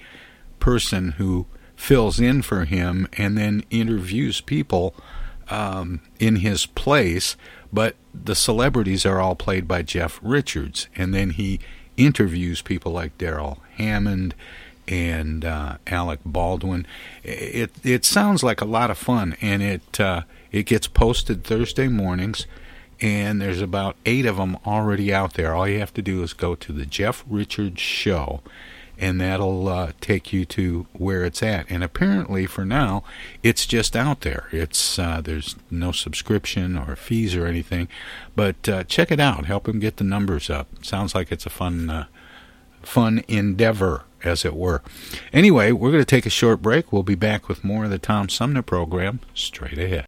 person 0.59 1.13
who 1.13 1.47
fills 1.77 2.19
in 2.19 2.43
for 2.43 2.65
him 2.65 3.09
and 3.15 3.37
then 3.37 3.65
interviews 3.71 4.41
people 4.41 4.95
um, 5.51 6.01
in 6.19 6.37
his 6.37 6.67
place, 6.67 7.37
but 7.73 7.97
the 8.13 8.35
celebrities 8.35 9.07
are 9.07 9.21
all 9.21 9.35
played 9.35 9.67
by 9.67 9.83
Jeff 9.83 10.19
Richards, 10.23 10.89
and 10.97 11.15
then 11.15 11.31
he 11.31 11.61
interviews 11.97 12.63
people 12.63 12.93
like 12.93 13.17
Darrell 13.19 13.59
Hammond 13.77 14.35
and 14.89 15.45
uh, 15.45 15.77
Alec 15.87 16.21
Baldwin. 16.25 16.87
It 17.23 17.71
it 17.83 18.05
sounds 18.05 18.43
like 18.43 18.61
a 18.61 18.67
lot 18.67 18.91
of 18.91 18.99
fun, 18.99 19.37
and 19.41 19.63
it 19.63 20.01
uh, 20.01 20.23
it 20.51 20.67
gets 20.67 20.87
posted 20.87 21.45
Thursday 21.45 21.89
mornings, 21.89 22.47
and 23.01 23.41
there's 23.41 23.61
about 23.61 23.97
eight 24.05 24.27
of 24.27 24.37
them 24.37 24.57
already 24.67 25.13
out 25.13 25.35
there. 25.35 25.55
All 25.55 25.69
you 25.69 25.79
have 25.79 25.95
to 25.95 26.03
do 26.03 26.23
is 26.23 26.33
go 26.33 26.55
to 26.55 26.73
the 26.73 26.87
Jeff 26.87 27.25
Richards 27.29 27.81
Show, 27.81 28.41
and 29.03 29.21
that'll 29.21 29.69
uh, 29.69 29.91
take 30.01 30.33
you 30.33 30.45
to 30.45 30.87
where 30.93 31.25
it's 31.25 31.43
at. 31.43 31.67
And 31.69 31.83
apparently, 31.83 32.47
for 32.47 32.65
now, 32.65 33.03
it's 33.43 33.67
just 33.67 33.97
out 33.97 34.21
there. 34.21 34.47
It's 34.53 34.97
uh, 34.97 35.21
there's 35.21 35.57
no 35.73 35.91
subscription 35.91 36.79
or 36.79 36.95
fees 36.95 37.35
or 37.35 37.45
anything, 37.45 37.89
but 38.37 38.69
uh, 38.69 38.85
check 38.85 39.11
it 39.11 39.19
out. 39.19 39.47
Help 39.47 39.69
him 39.69 39.81
get 39.81 39.97
the 39.97 40.05
numbers 40.05 40.49
up. 40.49 40.69
Sounds 40.85 41.17
like 41.17 41.33
it's 41.33 41.45
a 41.45 41.51
fun 41.51 41.91
uh, 41.91 42.07
fun 42.83 43.25
endeavor, 43.27 44.05
as 44.23 44.45
it 44.45 44.55
were. 44.55 44.83
Anyway, 45.33 45.73
we're 45.73 45.91
going 45.91 46.01
to 46.01 46.07
take 46.07 46.27
a 46.27 46.31
short 46.31 46.63
break. 46.63 46.93
We'll 46.93 47.03
be 47.03 47.17
back 47.17 47.49
with 47.49 47.65
more 47.65 47.85
of 47.85 47.91
the 47.91 47.99
Tom 47.99 48.29
Sumner 48.29 48.63
program 48.63 49.19
straight 49.35 49.79
ahead. 49.79 50.07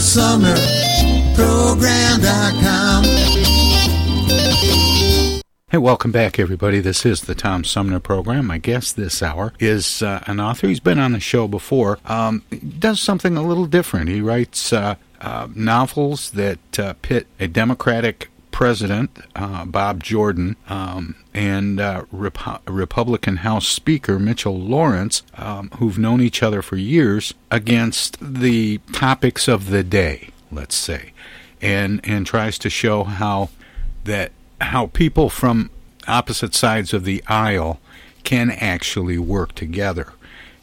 Sumner 0.00 0.56
Program.com. 1.34 3.04
Hey, 5.68 5.78
welcome 5.78 6.12
back, 6.12 6.38
everybody. 6.38 6.80
This 6.80 7.04
is 7.04 7.22
the 7.22 7.34
Tom 7.34 7.64
Sumner 7.64 8.00
program. 8.00 8.46
My 8.46 8.58
guest 8.58 8.96
this 8.96 9.22
hour 9.22 9.52
is 9.58 10.02
uh, 10.02 10.22
an 10.26 10.40
author. 10.40 10.68
He's 10.68 10.80
been 10.80 10.98
on 10.98 11.12
the 11.12 11.20
show 11.20 11.48
before. 11.48 11.98
Um, 12.06 12.44
does 12.78 13.00
something 13.00 13.36
a 13.36 13.42
little 13.42 13.66
different. 13.66 14.08
He 14.08 14.20
writes 14.20 14.72
uh, 14.72 14.94
uh, 15.20 15.48
novels 15.54 16.30
that 16.30 16.78
uh, 16.78 16.94
pit 17.02 17.26
a 17.40 17.48
Democratic 17.48 18.30
president, 18.56 19.18
uh, 19.34 19.66
Bob 19.66 20.02
Jordan, 20.02 20.56
um, 20.66 21.14
and 21.34 21.78
uh, 21.78 22.02
Republican 22.10 23.36
House 23.36 23.68
Speaker 23.68 24.18
Mitchell 24.18 24.58
Lawrence, 24.58 25.22
um, 25.34 25.68
who've 25.76 25.98
known 25.98 26.22
each 26.22 26.42
other 26.42 26.62
for 26.62 26.76
years, 26.76 27.34
against 27.50 28.16
the 28.18 28.78
topics 28.92 29.46
of 29.46 29.68
the 29.68 29.82
day, 29.82 30.30
let's 30.50 30.74
say, 30.74 31.12
and 31.60 32.00
and 32.02 32.24
tries 32.26 32.58
to 32.60 32.70
show 32.70 33.04
how 33.04 33.50
that 34.04 34.32
how 34.62 34.86
people 34.86 35.28
from 35.28 35.68
opposite 36.08 36.54
sides 36.54 36.94
of 36.94 37.04
the 37.04 37.22
aisle 37.26 37.78
can 38.24 38.50
actually 38.50 39.18
work 39.18 39.54
together. 39.54 40.14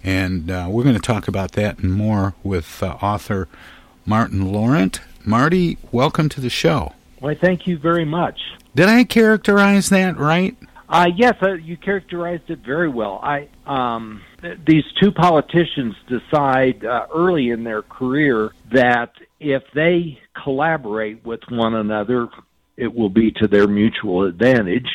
And 0.04 0.50
uh, 0.50 0.66
we're 0.68 0.82
going 0.82 0.96
to 0.96 1.00
talk 1.02 1.28
about 1.28 1.52
that 1.52 1.78
and 1.78 1.94
more 1.94 2.34
with 2.42 2.82
uh, 2.82 2.98
author 3.04 3.48
Martin 4.04 4.52
Laurent. 4.52 5.00
Marty, 5.24 5.78
welcome 5.92 6.28
to 6.30 6.42
the 6.42 6.50
show. 6.50 6.94
Why, 7.24 7.36
thank 7.36 7.68
you 7.68 7.78
very 7.78 8.04
much. 8.04 8.38
Did 8.76 8.90
I 8.90 9.06
characterize 9.06 9.88
that 9.92 10.18
right? 10.18 10.58
Uh, 10.90 11.08
yes, 11.16 11.36
uh, 11.42 11.54
you 11.54 11.78
characterized 11.78 12.50
it 12.50 12.60
very 12.66 12.90
well. 12.90 13.22
I 13.24 13.48
um, 13.66 14.22
th- 14.42 14.58
these 14.68 14.84
two 15.02 15.10
politicians 15.10 15.96
decide 16.10 16.84
uh, 16.84 17.08
early 17.16 17.52
in 17.52 17.64
their 17.64 17.82
career 17.82 18.52
that 18.74 19.14
if 19.40 19.64
they 19.74 20.20
collaborate 20.44 21.26
with 21.26 21.40
one 21.50 21.76
another, 21.76 22.28
it 22.76 22.94
will 22.94 23.10
be 23.10 23.32
to 23.40 23.48
their 23.48 23.70
mutual 23.70 24.26
advantage, 24.26 24.90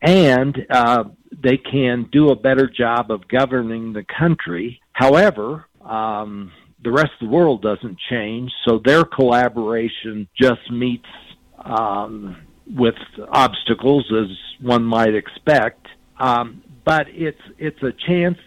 and 0.00 0.56
uh, 0.70 1.04
they 1.42 1.56
can 1.56 2.08
do 2.12 2.28
a 2.28 2.36
better 2.36 2.68
job 2.68 3.10
of 3.10 3.26
governing 3.26 3.92
the 3.92 4.04
country. 4.16 4.80
However, 4.92 5.64
um, 5.84 6.52
the 6.84 6.92
rest 6.92 7.10
of 7.20 7.28
the 7.28 7.34
world 7.34 7.62
doesn't 7.62 7.98
change, 8.08 8.52
so 8.64 8.80
their 8.84 9.02
collaboration 9.02 10.28
just 10.40 10.70
meets 10.70 11.04
um, 11.64 12.36
with 12.66 12.96
obstacles, 13.30 14.10
as 14.12 14.36
one 14.60 14.84
might 14.84 15.14
expect. 15.14 15.86
Um, 16.18 16.62
but 16.84 17.06
it's 17.10 17.40
it's 17.58 17.82
a 17.82 17.92
chance 18.06 18.38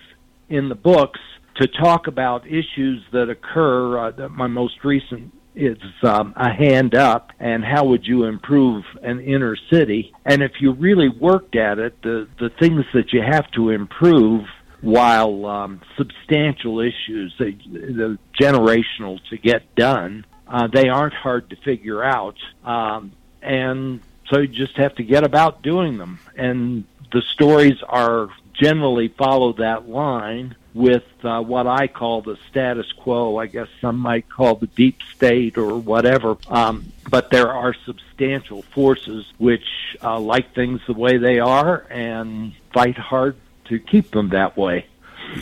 in 0.50 0.70
the 0.70 0.76
books 0.76 1.20
to 1.58 1.68
talk 1.68 2.08
about 2.08 2.46
issues 2.48 3.04
that 3.12 3.30
occur. 3.30 4.08
Uh, 4.08 4.12
that 4.12 4.30
my 4.30 4.48
most 4.48 4.84
recent 4.84 5.34
is 5.56 5.78
um, 6.04 6.34
a 6.38 6.50
hand 6.50 6.96
up, 6.96 7.32
and 7.40 7.64
how 7.64 7.86
would 7.86 8.06
you 8.06 8.24
improve 8.24 8.84
an 9.04 9.20
inner 9.20 9.58
city? 9.72 10.14
And 10.26 10.42
if 10.42 10.54
you 10.62 10.72
really 10.74 11.10
worked 11.10 11.56
at 11.56 11.78
it, 11.80 12.02
the 12.02 12.28
the 12.40 12.50
things 12.60 12.86
that 12.94 13.12
you 13.14 13.22
have 13.22 13.50
to 13.52 13.70
improve 13.70 14.46
while 14.82 15.46
um, 15.46 15.82
substantial 15.96 16.80
issues, 16.80 17.34
the, 17.38 17.52
the 17.72 18.18
generational 18.42 19.20
to 19.30 19.38
get 19.38 19.76
done, 19.76 20.26
uh, 20.52 20.68
they 20.68 20.90
aren't 20.90 21.14
hard 21.14 21.50
to 21.50 21.56
figure 21.56 22.04
out. 22.04 22.36
Um, 22.66 23.14
and 23.42 24.02
so 24.30 24.40
you 24.40 24.48
just 24.48 24.76
have 24.76 24.94
to 24.96 25.04
get 25.04 25.24
about 25.24 25.62
doing 25.62 25.98
them. 25.98 26.20
And 26.36 26.84
the 27.14 27.22
stories 27.22 27.82
are 27.88 28.30
generally 28.54 29.08
follow 29.08 29.54
that 29.54 29.88
line 29.88 30.56
with 30.74 31.06
uh, 31.24 31.42
what 31.42 31.68
I 31.68 31.88
call 31.88 32.22
the 32.22 32.38
status 32.50 32.92
quo. 32.92 33.38
I 33.38 33.48
guess 33.48 33.68
some 33.80 33.98
might 33.98 34.30
call 34.30 34.56
the 34.56 34.68
deep 34.68 35.00
state 35.16 35.58
or 35.58 35.78
whatever. 35.78 36.38
Um, 36.50 36.92
but 37.10 37.30
there 37.30 37.50
are 37.50 37.74
substantial 37.86 38.62
forces 38.62 39.26
which 39.38 39.98
uh, 40.04 40.20
like 40.20 40.54
things 40.54 40.82
the 40.86 40.94
way 40.94 41.18
they 41.18 41.40
are 41.40 41.86
and 41.90 42.54
fight 42.74 42.98
hard 42.98 43.38
to 43.66 43.80
keep 43.80 44.12
them 44.12 44.30
that 44.30 44.58
way. 44.58 44.86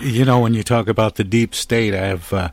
You 0.01 0.23
know, 0.23 0.39
when 0.39 0.53
you 0.53 0.61
talk 0.61 0.87
about 0.87 1.15
the 1.15 1.23
deep 1.23 1.55
state, 1.55 1.95
I 1.95 2.05
have. 2.05 2.31
Uh, 2.31 2.49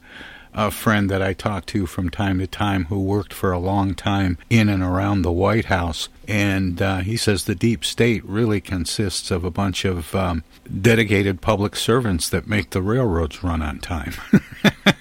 a 0.56 0.70
friend 0.70 1.10
that 1.10 1.20
I 1.20 1.34
talk 1.34 1.66
to 1.66 1.84
from 1.84 2.08
time 2.08 2.38
to 2.38 2.46
time 2.46 2.86
who 2.86 3.02
worked 3.02 3.34
for 3.34 3.52
a 3.52 3.58
long 3.58 3.94
time 3.94 4.38
in 4.48 4.70
and 4.70 4.82
around 4.82 5.20
the 5.20 5.30
White 5.30 5.66
House. 5.66 6.08
And 6.26 6.80
uh, 6.80 6.98
he 6.98 7.18
says 7.18 7.44
the 7.44 7.54
deep 7.54 7.84
state 7.84 8.24
really 8.24 8.62
consists 8.62 9.30
of 9.30 9.44
a 9.44 9.50
bunch 9.50 9.84
of 9.84 10.14
um, 10.14 10.44
dedicated 10.80 11.42
public 11.42 11.76
servants 11.76 12.30
that 12.30 12.48
make 12.48 12.70
the 12.70 12.80
railroads 12.80 13.44
run 13.44 13.60
on 13.60 13.80
time. 13.80 14.14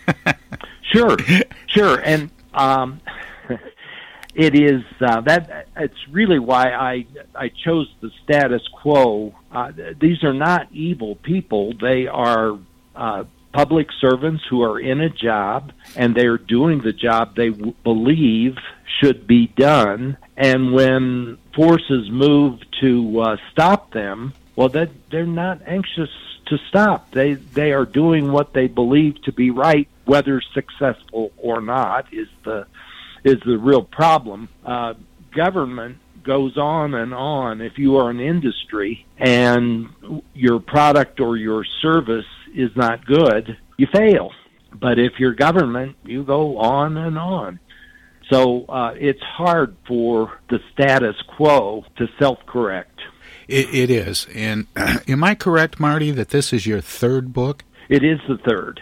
sure, 0.82 1.15
sure. 1.68 2.02
And 2.02 2.30
um, 2.54 3.00
it 4.36 4.56
is 4.56 4.84
uh, 5.00 5.22
that 5.22 5.68
it's 5.78 6.08
really 6.12 6.39
why 6.39 6.72
I 6.74 7.06
I 7.34 7.50
chose 7.63 7.88
the 8.02 8.12
status 8.24 8.62
quo. 8.82 9.34
Uh, 9.52 9.72
these 10.00 10.22
are 10.24 10.34
not 10.34 10.68
evil 10.74 11.15
people; 11.15 11.74
they 11.80 12.08
are 12.08 12.60
uh, 12.96 13.24
public 13.56 13.88
servants 14.02 14.44
who 14.50 14.62
are 14.62 14.78
in 14.78 15.00
a 15.00 15.10
job 15.10 15.72
and 15.96 16.13
they're 16.13 16.38
doing 16.38 16.82
the 16.82 16.91
job 16.91 17.38
they 17.38 17.50
w- 17.50 17.74
believe 17.86 18.58
should 19.00 19.26
be 19.26 19.48
done. 19.48 20.18
And 20.36 20.74
when 20.74 21.38
forces 21.56 22.10
move 22.10 22.60
to 22.82 23.22
uh, 23.22 23.38
stop 23.54 23.94
them, 23.94 24.34
well, 24.58 24.68
that 24.70 24.89
they're 25.10 25.26
not 25.26 25.62
anxious 25.65 26.10
to 26.48 26.58
stop. 26.68 27.12
They 27.12 27.34
they 27.34 27.72
are 27.72 27.86
doing 27.86 28.32
what 28.32 28.52
they 28.54 28.68
believe 28.68 29.22
to 29.24 29.32
be 29.32 29.52
right, 29.52 29.88
whether 30.04 30.41
successful 30.54 31.32
or 31.38 31.62
not. 31.62 32.13
Is 32.13 32.28
the 32.44 32.68
is 33.24 33.39
the 33.46 33.58
real 33.58 33.84
problem. 33.84 34.50
Uh, 34.65 34.96
government 35.34 35.98
goes 36.24 36.58
on 36.58 36.94
and 36.94 37.13
on. 37.13 37.62
If 37.62 37.78
you 37.78 37.98
are 37.98 38.10
an 38.10 38.20
industry 38.20 39.06
and 39.18 39.89
your 40.34 40.60
product 40.60 41.22
or 41.22 41.38
your 41.38 41.63
service 41.82 42.26
is 42.56 42.72
not 42.76 43.06
good, 43.06 43.58
you 43.78 43.88
fail. 43.94 44.32
But 44.74 45.00
if 45.00 45.13
you're 45.20 45.34
government, 45.34 45.96
you 46.04 46.24
go 46.24 46.58
on 46.58 46.98
and 46.98 47.18
on. 47.18 47.60
So 48.30 48.65
uh, 48.65 48.94
it's 48.96 49.22
hard 49.22 49.76
for 49.88 50.39
the 50.50 50.60
status 50.74 51.15
quo 51.36 51.86
to 51.98 52.08
self 52.20 52.39
correct. 52.46 53.00
It, 53.48 53.74
it 53.74 53.89
is. 53.89 54.28
And 54.34 54.68
am 55.08 55.24
I 55.24 55.36
correct, 55.36 55.80
Marty, 55.80 56.12
that 56.12 56.30
this 56.30 56.52
is 56.52 56.65
your 56.65 56.82
third 56.82 57.34
book? 57.34 57.63
It 57.89 58.04
is 58.04 58.20
the 58.28 58.38
third. 58.38 58.82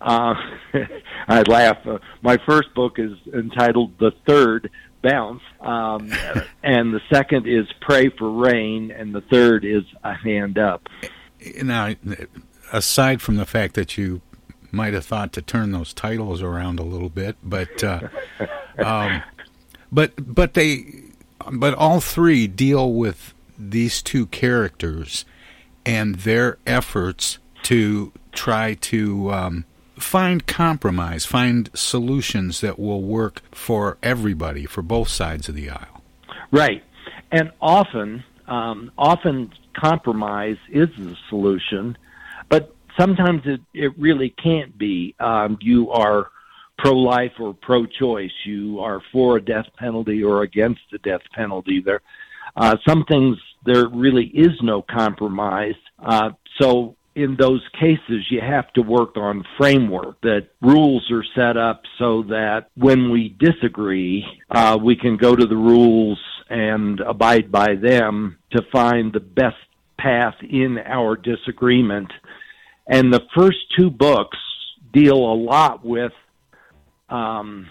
Uh, 0.00 0.34
I 1.28 1.42
laugh. 1.42 1.86
Uh, 1.86 1.98
my 2.22 2.38
first 2.46 2.74
book 2.74 2.98
is 2.98 3.12
entitled 3.32 3.98
The 3.98 4.12
Third 4.26 4.70
Bounce, 5.02 5.42
um, 5.60 6.10
and 6.62 6.94
the 6.94 7.00
second 7.12 7.46
is 7.46 7.66
Pray 7.80 8.08
for 8.08 8.30
Rain, 8.30 8.90
and 8.90 9.14
the 9.14 9.20
third 9.20 9.64
is 9.64 9.82
A 10.02 10.14
Hand 10.14 10.58
Up. 10.58 10.88
Now, 11.62 11.94
aside 12.72 13.20
from 13.22 13.36
the 13.36 13.46
fact 13.46 13.74
that 13.74 13.96
you 13.96 14.20
might 14.72 14.94
have 14.94 15.04
thought 15.04 15.32
to 15.34 15.42
turn 15.42 15.70
those 15.70 15.92
titles 15.92 16.42
around 16.42 16.80
a 16.80 16.82
little 16.82 17.10
bit, 17.10 17.36
but 17.44 17.84
uh, 17.84 18.08
um, 18.78 19.22
but 19.92 20.12
but 20.16 20.54
they 20.54 20.86
but 21.52 21.74
all 21.74 22.00
three 22.00 22.46
deal 22.46 22.92
with 22.92 23.34
these 23.58 24.02
two 24.02 24.26
characters 24.26 25.24
and 25.84 26.16
their 26.16 26.58
efforts 26.66 27.38
to 27.62 28.12
try 28.32 28.74
to 28.74 29.30
um, 29.30 29.64
find 29.98 30.46
compromise, 30.46 31.24
find 31.24 31.70
solutions 31.74 32.60
that 32.60 32.78
will 32.78 33.02
work 33.02 33.42
for 33.52 33.98
everybody, 34.02 34.64
for 34.64 34.82
both 34.82 35.08
sides 35.08 35.48
of 35.48 35.54
the 35.54 35.68
aisle. 35.68 36.02
Right, 36.50 36.82
and 37.30 37.50
often, 37.60 38.24
um, 38.46 38.90
often 38.96 39.52
compromise 39.74 40.58
is 40.68 40.88
the 40.98 41.16
solution 41.28 41.96
sometimes 42.98 43.42
it, 43.44 43.60
it 43.74 43.98
really 43.98 44.30
can't 44.30 44.76
be. 44.76 45.14
Um, 45.20 45.58
you 45.60 45.90
are 45.90 46.30
pro 46.78 46.92
life 46.92 47.32
or 47.38 47.54
pro 47.54 47.86
choice. 47.86 48.32
You 48.44 48.80
are 48.80 49.00
for 49.12 49.36
a 49.36 49.44
death 49.44 49.66
penalty 49.78 50.22
or 50.22 50.42
against 50.42 50.80
the 50.90 50.98
death 50.98 51.22
penalty. 51.34 51.80
There, 51.80 52.02
uh, 52.56 52.76
some 52.86 53.04
things 53.04 53.36
there 53.64 53.88
really 53.88 54.26
is 54.26 54.52
no 54.62 54.82
compromise. 54.82 55.76
Uh, 55.98 56.30
so 56.60 56.96
in 57.14 57.36
those 57.36 57.62
cases, 57.78 58.26
you 58.30 58.40
have 58.40 58.72
to 58.72 58.82
work 58.82 59.16
on 59.16 59.44
framework 59.58 60.20
that 60.22 60.48
rules 60.60 61.10
are 61.10 61.24
set 61.34 61.56
up 61.56 61.82
so 61.98 62.22
that 62.24 62.68
when 62.76 63.10
we 63.10 63.36
disagree, 63.38 64.24
uh, 64.50 64.78
we 64.82 64.96
can 64.96 65.16
go 65.16 65.36
to 65.36 65.46
the 65.46 65.56
rules 65.56 66.18
and 66.48 67.00
abide 67.00 67.52
by 67.52 67.74
them 67.74 68.38
to 68.50 68.62
find 68.72 69.12
the 69.12 69.20
best 69.20 69.56
path 69.98 70.34
in 70.42 70.78
our 70.78 71.16
disagreement 71.16 72.10
and 72.86 73.12
the 73.12 73.22
first 73.36 73.58
two 73.78 73.90
books 73.90 74.38
deal 74.92 75.16
a 75.16 75.34
lot 75.34 75.84
with 75.84 76.12
um, 77.08 77.68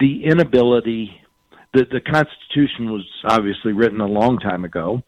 the 0.00 0.24
inability. 0.24 1.20
that 1.74 1.90
the 1.90 2.00
Constitution 2.00 2.92
was 2.92 3.06
obviously 3.24 3.72
written 3.72 4.00
a 4.00 4.06
long 4.06 4.38
time 4.38 4.64
ago, 4.64 5.02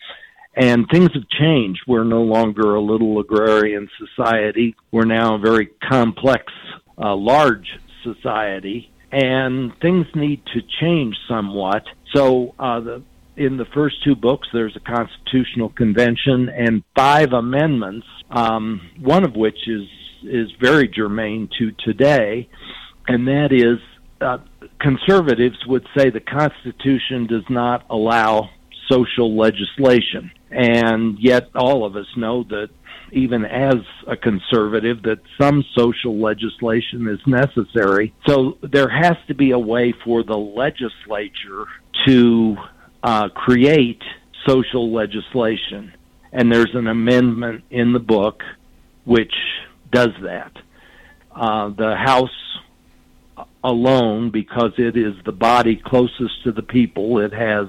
and 0.55 0.87
things 0.91 1.11
have 1.15 1.29
changed. 1.29 1.81
We're 1.87 2.05
no 2.05 2.23
longer 2.23 2.75
a 2.75 2.81
little 2.81 3.21
agrarian 3.21 3.89
society. 3.99 4.75
We're 4.91 5.05
now 5.05 5.35
a 5.35 5.39
very 5.39 5.67
complex, 5.83 6.45
uh, 6.97 7.15
large 7.17 7.69
society, 8.03 8.91
and 9.13 9.73
things 9.81 10.07
need 10.15 10.43
to 10.55 10.61
change 10.81 11.17
somewhat. 11.29 11.85
So 12.15 12.55
uh, 12.59 12.81
the 12.81 13.03
in 13.37 13.57
the 13.57 13.65
first 13.75 14.03
two 14.05 14.15
books, 14.15 14.49
there's 14.53 14.77
a 14.77 14.81
constitutional 14.81 15.69
convention 15.71 16.49
and 16.49 16.83
five 16.97 17.33
amendments, 17.33 18.07
um, 18.31 18.81
one 19.01 19.25
of 19.25 19.35
which 19.35 19.69
is 19.69 19.83
is 20.23 20.51
very 20.59 20.89
germane 20.89 21.51
to 21.59 21.71
today, 21.85 22.49
and 23.07 23.29
that 23.29 23.53
is 23.53 23.79
uh, 24.21 24.39
conservatives 24.81 25.57
would 25.67 25.87
say 25.97 26.09
the 26.11 26.21
Constitution 26.21 27.27
does 27.27 27.45
not 27.51 27.85
allow 27.91 28.49
social 28.91 29.37
legislation, 29.37 30.31
and 30.51 31.19
yet 31.19 31.49
all 31.55 31.85
of 31.85 31.97
us 31.97 32.07
know 32.17 32.45
that 32.45 32.69
even 33.13 33.45
as 33.45 33.77
a 34.09 34.17
conservative 34.17 35.03
that 35.03 35.19
some 35.41 35.63
social 35.77 36.21
legislation 36.21 37.07
is 37.09 37.21
necessary. 37.27 38.15
So 38.27 38.59
there 38.63 38.89
has 38.89 39.17
to 39.29 39.35
be 39.35 39.53
a 39.53 39.59
way 39.59 39.95
for 40.05 40.23
the 40.23 40.37
legislature 40.37 41.67
to 42.07 42.57
uh, 43.05 43.29
create 43.29 44.03
social 44.49 44.93
legislation. 44.93 45.93
And 46.33 46.51
there's 46.51 46.75
an 46.75 46.89
amendment 46.89 47.63
in 47.71 47.93
the 47.93 48.01
book 48.01 48.43
which 49.05 49.35
does 49.93 50.11
that. 50.23 50.53
Uh, 51.31 51.69
the 51.69 51.95
House 51.95 52.31
alone, 53.63 54.31
because 54.31 54.73
it 54.79 54.97
is 54.97 55.15
the 55.25 55.33
body 55.33 55.81
closest 55.85 56.43
to 56.45 56.53
the 56.53 56.63
people, 56.63 57.21
it 57.21 57.33
has 57.33 57.67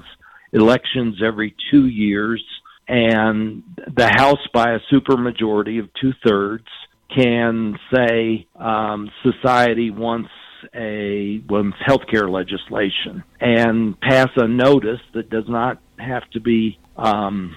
elections 0.52 1.20
every 1.22 1.54
two 1.70 1.86
years, 1.86 2.42
and 2.88 3.62
the 3.94 4.08
House, 4.08 4.44
by 4.54 4.72
a 4.72 4.80
supermajority 4.92 5.80
of 5.80 5.88
two 6.00 6.12
thirds, 6.26 6.66
can 7.14 7.78
say 7.94 8.46
um, 8.56 9.10
society 9.22 9.90
wants 9.90 10.30
a 10.74 11.42
women's 11.48 11.74
health 11.84 12.02
care 12.10 12.28
legislation 12.28 13.22
and 13.40 13.98
pass 14.00 14.28
a 14.36 14.48
notice 14.48 15.00
that 15.14 15.30
does 15.30 15.48
not 15.48 15.80
have 15.98 16.28
to 16.30 16.40
be 16.40 16.78
um, 16.96 17.54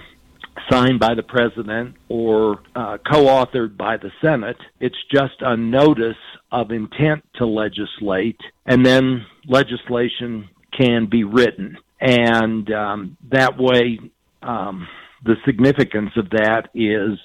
signed 0.70 1.00
by 1.00 1.14
the 1.14 1.22
president 1.22 1.96
or 2.08 2.60
uh, 2.74 2.98
co-authored 3.10 3.76
by 3.76 3.96
the 3.96 4.10
Senate. 4.20 4.56
It's 4.80 4.96
just 5.10 5.34
a 5.40 5.56
notice 5.56 6.16
of 6.52 6.70
intent 6.70 7.24
to 7.36 7.46
legislate, 7.46 8.40
and 8.66 8.84
then 8.84 9.24
legislation 9.46 10.48
can 10.76 11.06
be 11.06 11.24
written. 11.24 11.76
And 12.00 12.70
um, 12.72 13.16
that 13.30 13.58
way, 13.58 13.98
um, 14.42 14.88
the 15.24 15.36
significance 15.44 16.10
of 16.16 16.30
that 16.30 16.68
is 16.74 17.18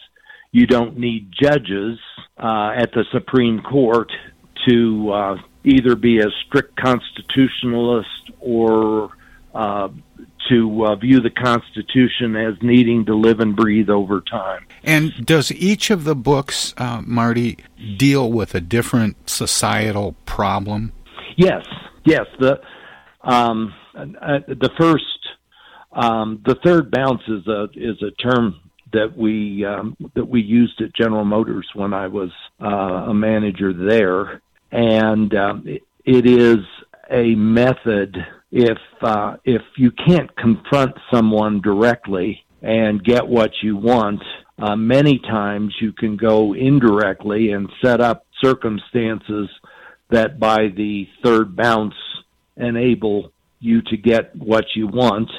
you 0.51 0.67
don't 0.67 0.97
need 0.97 1.31
judges 1.41 1.97
uh, 2.37 2.71
at 2.75 2.91
the 2.93 3.05
Supreme 3.11 3.61
Court 3.61 4.11
to 4.67 5.11
uh, 5.11 5.35
either 5.65 5.95
be 5.95 6.19
a 6.19 6.29
strict 6.45 6.75
constitutionalist 6.77 8.31
or 8.39 9.11
uh, 9.53 9.89
to 10.49 10.85
uh, 10.85 10.95
view 10.95 11.19
the 11.21 11.29
Constitution 11.29 12.35
as 12.35 12.53
needing 12.61 13.05
to 13.05 13.15
live 13.15 13.39
and 13.39 13.55
breathe 13.55 13.89
over 13.89 14.21
time. 14.21 14.65
And 14.83 15.25
does 15.25 15.51
each 15.51 15.89
of 15.89 16.03
the 16.03 16.15
books, 16.15 16.73
uh, 16.77 17.01
Marty, 17.05 17.57
deal 17.97 18.31
with 18.31 18.53
a 18.53 18.61
different 18.61 19.29
societal 19.29 20.15
problem? 20.25 20.91
Yes, 21.35 21.65
yes. 22.05 22.25
The 22.39 22.61
um, 23.23 23.73
uh, 23.95 24.39
the 24.47 24.69
first, 24.77 25.03
um, 25.93 26.41
the 26.45 26.55
third 26.63 26.91
bounce 26.91 27.21
is 27.27 27.47
a 27.47 27.67
is 27.73 28.01
a 28.03 28.11
term 28.11 28.59
that 28.93 29.17
we 29.17 29.65
um, 29.65 29.97
that 30.13 30.25
we 30.25 30.41
used 30.41 30.79
at 30.81 30.93
General 30.95 31.25
Motors 31.25 31.67
when 31.73 31.93
I 31.93 32.07
was 32.07 32.29
uh, 32.61 32.65
a 33.09 33.13
manager 33.13 33.73
there, 33.73 34.41
and 34.75 35.33
um, 35.35 35.63
it, 35.65 35.83
it 36.03 36.27
is 36.27 36.57
a 37.09 37.33
method 37.35 38.17
if 38.51 38.77
uh, 39.01 39.37
if 39.45 39.61
you 39.77 39.91
can't 39.91 40.35
confront 40.35 40.95
someone 41.13 41.61
directly 41.61 42.43
and 42.61 43.03
get 43.03 43.25
what 43.25 43.51
you 43.63 43.77
want, 43.77 44.21
uh, 44.59 44.75
many 44.75 45.19
times 45.19 45.73
you 45.79 45.93
can 45.93 46.17
go 46.17 46.53
indirectly 46.53 47.51
and 47.51 47.69
set 47.83 48.01
up 48.01 48.25
circumstances 48.43 49.49
that 50.09 50.39
by 50.39 50.67
the 50.75 51.07
third 51.23 51.55
bounce 51.55 51.95
enable 52.57 53.31
you 53.59 53.81
to 53.83 53.97
get 53.97 54.35
what 54.35 54.65
you 54.75 54.87
want. 54.87 55.29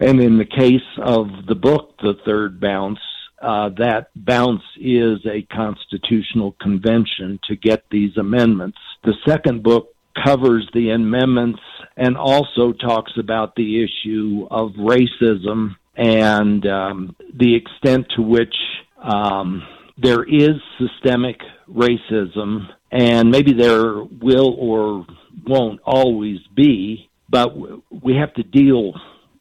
And 0.00 0.20
in 0.20 0.38
the 0.38 0.44
case 0.44 0.80
of 0.98 1.28
the 1.46 1.54
book, 1.54 1.94
The 2.02 2.14
Third 2.24 2.60
Bounce, 2.60 3.00
uh, 3.40 3.70
that 3.78 4.08
bounce 4.14 4.62
is 4.78 5.18
a 5.26 5.42
constitutional 5.54 6.52
convention 6.60 7.40
to 7.48 7.56
get 7.56 7.84
these 7.90 8.16
amendments. 8.16 8.78
The 9.04 9.14
second 9.26 9.62
book 9.62 9.94
covers 10.24 10.68
the 10.74 10.90
amendments 10.90 11.60
and 11.96 12.16
also 12.16 12.72
talks 12.72 13.12
about 13.18 13.54
the 13.54 13.82
issue 13.82 14.46
of 14.50 14.72
racism 14.72 15.76
and 15.96 16.66
um, 16.66 17.16
the 17.34 17.54
extent 17.54 18.06
to 18.16 18.22
which 18.22 18.54
um, 19.02 19.62
there 19.96 20.24
is 20.24 20.56
systemic 20.78 21.40
racism, 21.70 22.68
and 22.90 23.30
maybe 23.30 23.52
there 23.52 24.02
will 24.02 24.54
or 24.58 25.06
won't 25.46 25.80
always 25.84 26.38
be, 26.54 27.08
but 27.28 27.54
we 28.02 28.16
have 28.16 28.32
to 28.34 28.42
deal 28.42 28.92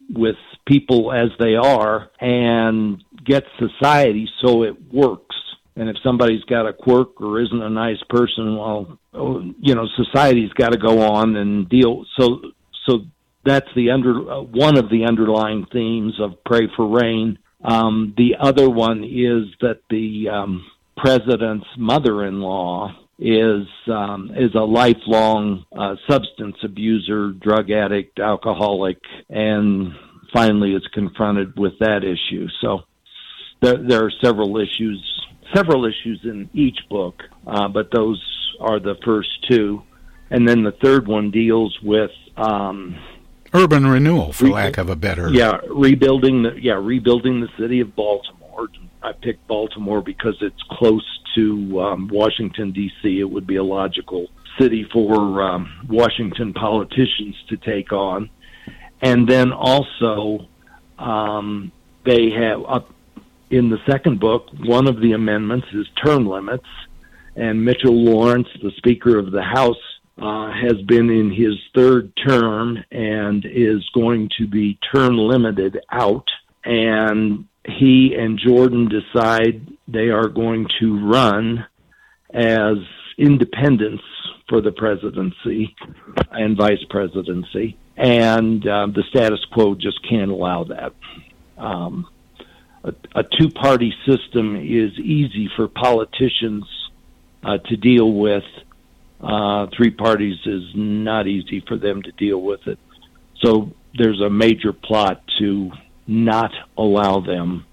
with 0.10 0.36
people 0.66 1.12
as 1.12 1.30
they 1.40 1.56
are 1.56 2.10
and 2.20 3.04
get 3.26 3.44
society 3.58 4.28
so 4.44 4.64
it 4.64 4.76
works. 4.92 5.36
And 5.76 5.88
if 5.88 5.96
somebody's 6.04 6.44
got 6.44 6.68
a 6.68 6.74
quirk 6.74 7.22
or 7.22 7.40
isn't 7.42 7.62
a 7.62 7.70
nice 7.70 8.02
person, 8.10 8.58
well, 8.58 9.00
oh, 9.14 9.42
you 9.60 9.76
know, 9.76 9.86
society's 9.96 10.52
got 10.54 10.74
to 10.74 10.78
go 10.78 11.02
on 11.02 11.36
and 11.36 11.70
deal. 11.70 12.06
So, 12.20 12.42
so 12.88 13.00
that's 13.46 13.68
the 13.76 13.92
under 13.92 14.30
uh, 14.30 14.42
one 14.42 14.78
of 14.78 14.90
the 14.90 15.06
underlying 15.08 15.66
themes 15.72 16.20
of 16.20 16.44
Pray 16.44 16.68
for 16.76 16.88
Rain. 16.88 17.40
Um, 17.64 18.14
the 18.18 18.36
other 18.40 18.70
one 18.70 19.04
is 19.04 19.54
that 19.62 19.82
the 19.90 20.30
um, 20.30 20.66
president's 20.98 21.68
mother-in-law 21.78 22.96
is 23.20 23.68
um, 23.88 24.32
is 24.36 24.56
a 24.56 24.64
lifelong 24.64 25.66
uh, 25.78 25.96
substance 26.10 26.56
abuser, 26.64 27.32
drug 27.32 27.70
addict, 27.70 28.20
alcoholic, 28.20 28.98
and 29.30 29.94
finally 30.34 30.74
is 30.74 30.88
confronted 30.94 31.58
with 31.60 31.74
that 31.80 32.04
issue. 32.04 32.48
So 32.62 32.84
there, 33.62 33.78
there 33.78 34.06
are 34.06 34.12
several 34.22 34.58
issues 34.58 35.06
several 35.54 35.86
issues 35.86 36.22
in 36.24 36.50
each 36.54 36.78
book, 36.90 37.24
uh, 37.48 37.68
but 37.68 37.90
those 37.92 38.24
are 38.60 38.80
the 38.80 38.96
first 39.04 39.30
two. 39.50 39.82
And 40.32 40.48
then 40.48 40.64
the 40.64 40.74
third 40.84 41.08
one 41.08 41.32
deals 41.32 41.78
with 41.82 42.12
um, 42.38 42.96
urban 43.54 43.88
renewal, 43.88 44.32
for 44.32 44.46
re- 44.46 44.52
lack 44.52 44.78
of 44.78 44.90
a 44.90 44.96
better. 44.96 45.30
Yeah, 45.30 45.58
rebuilding 45.68 46.44
the 46.44 46.56
yeah 46.62 46.74
rebuilding 46.74 47.42
the 47.42 47.50
city 47.58 47.80
of 47.80 47.96
Baltimore. 47.96 48.68
I 49.02 49.14
picked 49.14 49.48
Baltimore 49.48 50.02
because 50.02 50.38
it's 50.42 50.62
close 50.70 51.19
to 51.40 51.82
um, 51.82 52.10
Washington 52.12 52.72
D.C. 52.72 53.20
It 53.20 53.30
would 53.30 53.48
be 53.48 53.56
a 53.56 53.64
logical 53.64 54.28
city 54.60 54.86
for 54.92 55.42
um, 55.42 55.88
Washington 55.88 56.54
politicians 56.54 57.36
to 57.50 57.58
take 57.58 57.92
on. 57.94 58.30
And 59.02 59.28
then 59.28 59.54
also, 59.54 60.48
um, 60.98 61.72
they 62.06 62.30
have 62.32 62.66
up 62.66 62.94
in 63.50 63.70
the 63.70 63.78
second 63.90 64.20
book, 64.20 64.48
one 64.66 64.88
of 64.88 65.02
the 65.02 65.14
amendments 65.14 65.68
is 65.74 65.88
term 66.04 66.28
limits, 66.28 66.68
and 67.36 67.64
Mitchell 67.64 67.96
Lawrence, 67.96 68.48
the 68.62 68.72
Speaker 68.78 69.18
of 69.18 69.32
the 69.32 69.42
House, 69.42 69.78
uh, 70.22 70.52
has 70.52 70.82
been 70.82 71.10
in 71.10 71.32
his 71.32 71.56
third 71.74 72.12
term 72.28 72.84
and 72.92 73.46
is 73.46 73.88
going 73.94 74.30
to 74.38 74.46
be 74.46 74.78
term 74.94 75.18
limited 75.18 75.80
out. 75.92 76.28
And 76.66 77.48
he 77.72 78.16
and 78.16 78.40
Jordan 78.40 78.90
decide 78.90 79.68
they 79.88 80.10
are 80.10 80.28
going 80.28 80.68
to 80.80 81.08
run 81.08 81.66
as 82.34 82.78
independents 83.18 84.04
for 84.48 84.62
the 84.62 84.72
presidency 84.72 85.76
and 86.32 86.58
vice 86.58 86.84
presidency. 86.90 87.78
And 87.98 88.66
uh, 88.66 88.88
the 88.88 89.04
status 89.10 89.44
quo 89.52 89.76
just 89.76 90.00
can't 90.08 90.32
allow 90.32 90.64
that. 90.66 90.94
Um, 91.58 92.08
a, 92.84 92.94
a 93.16 93.24
two 93.24 93.50
party 93.50 93.94
system 94.08 94.56
is 94.56 94.98
easy 94.98 95.50
for 95.56 95.68
politicians 95.68 96.66
uh, 97.44 97.58
to 97.58 97.78
deal 97.78 98.12
with. 98.14 98.44
Uh, 99.22 99.68
three 99.76 99.92
parties 99.92 100.38
is 100.46 100.64
not 100.76 101.28
easy 101.28 101.64
for 101.68 101.78
them 101.78 102.02
to 102.04 102.12
deal 102.14 102.42
with 102.42 102.66
it. 102.68 102.80
So 103.44 103.72
there's 103.98 104.22
a 104.22 104.30
major 104.30 104.72
plot 104.72 105.22
to 105.40 105.72
not 106.10 106.52
allow 106.76 107.20
them 107.20 107.66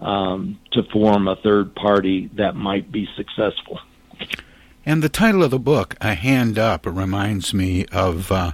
um, 0.00 0.58
to 0.72 0.82
form 0.92 1.28
a 1.28 1.36
third 1.36 1.74
party 1.74 2.28
that 2.36 2.56
might 2.56 2.90
be 2.90 3.06
successful. 3.16 3.78
And 4.84 5.02
the 5.02 5.08
title 5.08 5.42
of 5.42 5.50
the 5.50 5.58
book, 5.58 5.96
A 6.00 6.14
Hand 6.14 6.58
Up, 6.58 6.86
reminds 6.86 7.54
me 7.54 7.86
of 7.86 8.30
uh, 8.30 8.52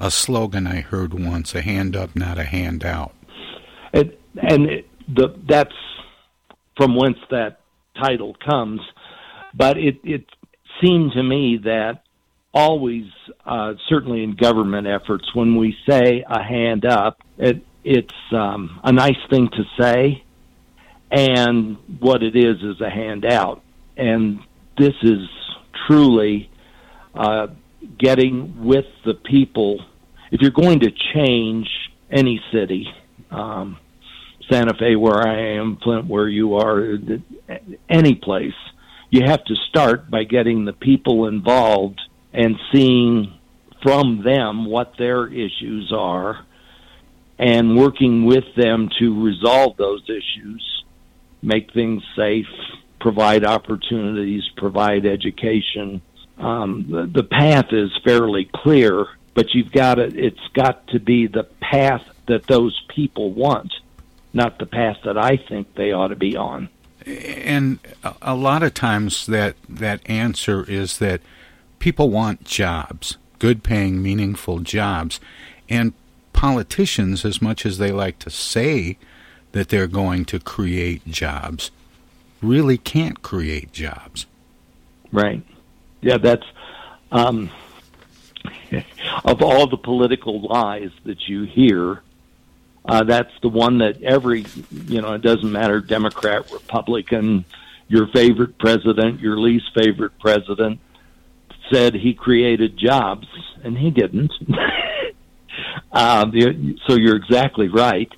a 0.00 0.10
slogan 0.10 0.66
I 0.66 0.80
heard 0.80 1.14
once 1.14 1.54
a 1.54 1.62
hand 1.62 1.96
up, 1.96 2.14
not 2.14 2.38
a 2.38 2.44
hand 2.44 2.84
out. 2.84 3.14
It, 3.92 4.20
and 4.36 4.66
it, 4.66 4.88
the 5.08 5.34
that's 5.48 5.74
from 6.76 6.96
whence 6.96 7.18
that 7.30 7.60
title 8.02 8.36
comes. 8.44 8.80
But 9.54 9.78
it 9.78 9.98
it 10.02 10.26
seemed 10.82 11.12
to 11.12 11.22
me 11.22 11.58
that 11.64 12.02
always, 12.52 13.06
uh, 13.44 13.74
certainly 13.88 14.22
in 14.22 14.36
government 14.36 14.86
efforts, 14.86 15.24
when 15.34 15.56
we 15.56 15.76
say 15.88 16.24
a 16.28 16.42
hand 16.42 16.84
up, 16.84 17.18
it 17.38 17.64
it's 17.84 18.14
um, 18.32 18.80
a 18.82 18.92
nice 18.92 19.18
thing 19.28 19.48
to 19.50 19.64
say, 19.78 20.24
and 21.10 21.76
what 22.00 22.22
it 22.22 22.34
is 22.34 22.62
is 22.62 22.80
a 22.80 22.90
handout. 22.90 23.62
and 23.96 24.40
this 24.76 24.94
is 25.02 25.28
truly 25.86 26.50
uh, 27.14 27.46
getting 27.98 28.64
with 28.64 28.86
the 29.04 29.14
people. 29.14 29.84
If 30.32 30.40
you're 30.40 30.50
going 30.50 30.80
to 30.80 30.90
change 31.14 31.68
any 32.10 32.42
city, 32.52 32.88
um, 33.30 33.78
Santa 34.50 34.74
Fe, 34.74 34.96
where 34.96 35.26
I 35.26 35.56
am, 35.56 35.78
Flint, 35.82 36.06
where 36.06 36.28
you 36.28 36.56
are, 36.56 36.98
any 37.88 38.14
place. 38.16 38.54
You 39.10 39.22
have 39.26 39.44
to 39.44 39.54
start 39.68 40.10
by 40.10 40.24
getting 40.24 40.64
the 40.64 40.72
people 40.72 41.28
involved 41.28 42.00
and 42.32 42.56
seeing 42.72 43.32
from 43.82 44.24
them 44.24 44.66
what 44.66 44.94
their 44.98 45.26
issues 45.28 45.92
are 45.96 46.44
and 47.38 47.76
working 47.76 48.24
with 48.24 48.44
them 48.56 48.90
to 48.98 49.22
resolve 49.22 49.76
those 49.76 50.04
issues, 50.08 50.84
make 51.42 51.72
things 51.72 52.02
safe, 52.16 52.46
provide 53.00 53.44
opportunities, 53.44 54.42
provide 54.56 55.04
education. 55.06 56.00
Um, 56.38 56.86
the, 56.88 57.06
the 57.06 57.24
path 57.24 57.72
is 57.72 57.90
fairly 58.04 58.48
clear, 58.54 59.06
but 59.34 59.54
you've 59.54 59.72
got 59.72 59.96
to, 59.96 60.04
it's 60.04 60.48
got 60.54 60.86
to 60.88 61.00
be 61.00 61.26
the 61.26 61.44
path 61.60 62.02
that 62.26 62.46
those 62.46 62.80
people 62.88 63.32
want 63.32 63.72
not 64.34 64.58
the 64.58 64.66
path 64.66 64.98
that 65.04 65.16
I 65.16 65.36
think 65.36 65.74
they 65.76 65.92
ought 65.92 66.08
to 66.08 66.16
be 66.16 66.36
on. 66.36 66.68
And 67.06 67.78
a 68.20 68.34
lot 68.34 68.62
of 68.62 68.74
times 68.74 69.26
that 69.26 69.56
that 69.68 70.00
answer 70.06 70.68
is 70.68 70.98
that 70.98 71.20
people 71.78 72.10
want 72.10 72.44
jobs, 72.44 73.16
good 73.38 73.62
paying, 73.62 74.02
meaningful 74.02 74.60
jobs. 74.60 75.20
And 75.68 75.92
politicians, 76.44 77.24
as 77.24 77.40
much 77.40 77.64
as 77.64 77.78
they 77.78 77.90
like 77.90 78.18
to 78.18 78.28
say 78.28 78.98
that 79.52 79.70
they're 79.70 79.86
going 79.86 80.26
to 80.26 80.38
create 80.38 81.02
jobs, 81.06 81.70
really 82.42 82.76
can't 82.76 83.22
create 83.22 83.72
jobs. 83.72 84.26
Right. 85.10 85.42
Yeah, 86.02 86.18
that's 86.18 86.44
um, 87.10 87.48
of 89.24 89.40
all 89.40 89.66
the 89.66 89.78
political 89.78 90.42
lies 90.42 90.90
that 91.04 91.26
you 91.30 91.44
hear, 91.44 92.02
uh, 92.84 93.04
that's 93.04 93.32
the 93.40 93.48
one 93.48 93.78
that 93.78 94.02
every, 94.02 94.44
you 94.70 95.00
know, 95.00 95.14
it 95.14 95.22
doesn't 95.22 95.50
matter 95.50 95.80
Democrat, 95.80 96.52
Republican, 96.52 97.46
your 97.88 98.06
favorite 98.08 98.58
president, 98.58 99.18
your 99.18 99.38
least 99.38 99.70
favorite 99.74 100.18
president, 100.18 100.78
said 101.72 101.94
he 101.94 102.12
created 102.12 102.76
jobs, 102.76 103.26
and 103.62 103.78
he 103.78 103.90
didn't. 103.90 104.30
uh, 105.92 106.26
so 106.86 106.96
you're 106.96 107.16
exactly 107.16 107.68
right, 107.68 108.10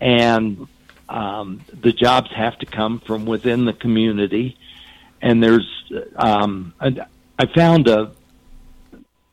and 0.00 0.66
um, 1.08 1.60
the 1.82 1.92
jobs 1.92 2.30
have 2.34 2.58
to 2.58 2.66
come 2.66 3.00
from 3.00 3.26
within 3.26 3.64
the 3.64 3.72
community. 3.72 4.56
And 5.22 5.42
there's, 5.42 5.68
um, 6.16 6.72
I 6.80 7.46
found 7.54 7.88
a 7.88 8.12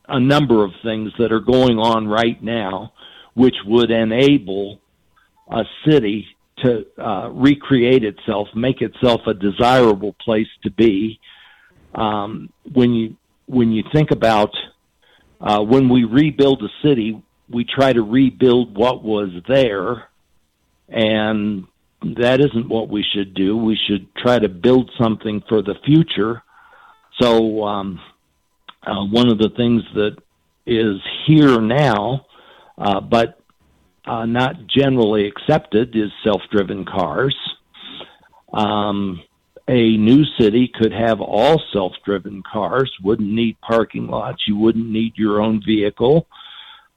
a 0.08 0.18
number 0.18 0.64
of 0.64 0.72
things 0.82 1.12
that 1.18 1.32
are 1.32 1.40
going 1.40 1.78
on 1.78 2.08
right 2.08 2.42
now, 2.42 2.92
which 3.34 3.56
would 3.66 3.90
enable 3.90 4.80
a 5.50 5.64
city 5.86 6.26
to 6.58 6.86
uh, 6.98 7.28
recreate 7.30 8.04
itself, 8.04 8.48
make 8.54 8.80
itself 8.80 9.20
a 9.26 9.34
desirable 9.34 10.14
place 10.14 10.48
to 10.62 10.70
be. 10.70 11.20
Um, 11.94 12.50
when 12.72 12.92
you 12.94 13.16
when 13.46 13.72
you 13.72 13.84
think 13.92 14.10
about 14.10 14.50
uh, 15.40 15.62
when 15.62 15.88
we 15.88 16.04
rebuild 16.04 16.62
a 16.62 16.68
city, 16.86 17.22
we 17.50 17.64
try 17.64 17.92
to 17.92 18.02
rebuild 18.02 18.76
what 18.76 19.02
was 19.02 19.30
there, 19.48 20.08
and 20.88 21.66
that 22.02 22.40
isn't 22.40 22.68
what 22.68 22.88
we 22.88 23.04
should 23.14 23.34
do. 23.34 23.56
We 23.56 23.78
should 23.88 24.14
try 24.14 24.38
to 24.38 24.48
build 24.48 24.90
something 25.00 25.42
for 25.48 25.62
the 25.62 25.74
future. 25.84 26.42
So, 27.20 27.64
um, 27.64 28.00
uh, 28.86 29.04
one 29.06 29.28
of 29.28 29.38
the 29.38 29.50
things 29.56 29.82
that 29.94 30.16
is 30.66 31.00
here 31.26 31.60
now, 31.60 32.26
uh, 32.76 33.00
but 33.00 33.40
uh, 34.06 34.24
not 34.26 34.66
generally 34.68 35.26
accepted, 35.26 35.96
is 35.96 36.10
self-driven 36.24 36.84
cars. 36.84 37.36
Um, 38.52 39.20
a 39.66 39.96
new 39.96 40.24
city 40.38 40.70
could 40.72 40.92
have 40.92 41.20
all 41.20 41.60
self-driven 41.72 42.42
cars. 42.50 42.90
Wouldn't 43.02 43.28
need 43.28 43.60
parking 43.60 44.06
lots. 44.06 44.44
You 44.46 44.56
wouldn't 44.56 44.88
need 44.88 45.14
your 45.16 45.42
own 45.42 45.60
vehicle. 45.66 46.26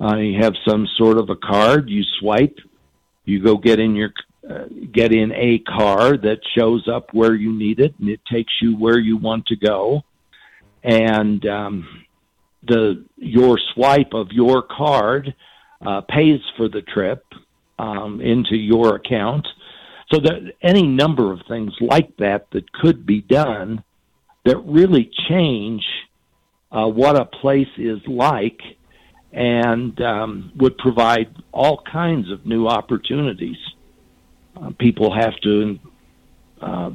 Uh, 0.02 0.16
you 0.18 0.42
have 0.42 0.54
some 0.68 0.88
sort 0.98 1.18
of 1.18 1.30
a 1.30 1.36
card. 1.36 1.90
You 1.90 2.04
swipe. 2.20 2.58
You 3.26 3.44
go 3.44 3.58
get 3.58 3.80
in 3.80 3.96
your 3.96 4.12
uh, 4.50 4.66
get 4.92 5.14
in 5.14 5.32
a 5.34 5.60
car 5.60 6.18
that 6.18 6.40
shows 6.58 6.88
up 6.88 7.14
where 7.14 7.36
you 7.36 7.54
need 7.54 7.80
it, 7.80 7.94
and 8.00 8.10
it 8.10 8.22
takes 8.26 8.52
you 8.62 8.76
where 8.76 8.98
you 8.98 9.16
want 9.18 9.46
to 9.48 9.56
go. 9.56 10.02
And 10.84 11.46
um, 11.46 12.06
the 12.68 13.06
your 13.18 13.60
swipe 13.74 14.14
of 14.14 14.32
your 14.32 14.64
card 14.64 15.36
uh, 15.86 16.02
pays 16.02 16.40
for 16.58 16.68
the 16.68 16.82
trip 16.82 17.24
um, 17.78 18.22
into 18.22 18.56
your 18.56 18.96
account 18.96 19.48
so 20.12 20.20
that 20.20 20.54
any 20.62 20.88
number 20.88 21.32
of 21.32 21.40
things 21.48 21.74
like 21.80 22.16
that 22.18 22.48
that 22.52 22.72
could 22.74 23.06
be 23.06 23.22
done 23.22 23.84
that 24.46 24.58
really 24.66 25.10
change 25.30 25.84
uh, 26.72 26.88
what 26.88 27.16
a 27.16 27.26
place 27.26 27.68
is 27.78 28.00
like 28.08 28.60
and 29.34 30.00
um, 30.02 30.52
would 30.56 30.78
provide 30.78 31.34
all 31.52 31.82
kinds 31.92 32.30
of 32.32 32.46
new 32.46 32.68
opportunities. 32.68 33.58
Uh, 34.56 34.72
people 34.78 35.14
have 35.14 35.36
to 35.42 35.80
uh, 36.62 36.92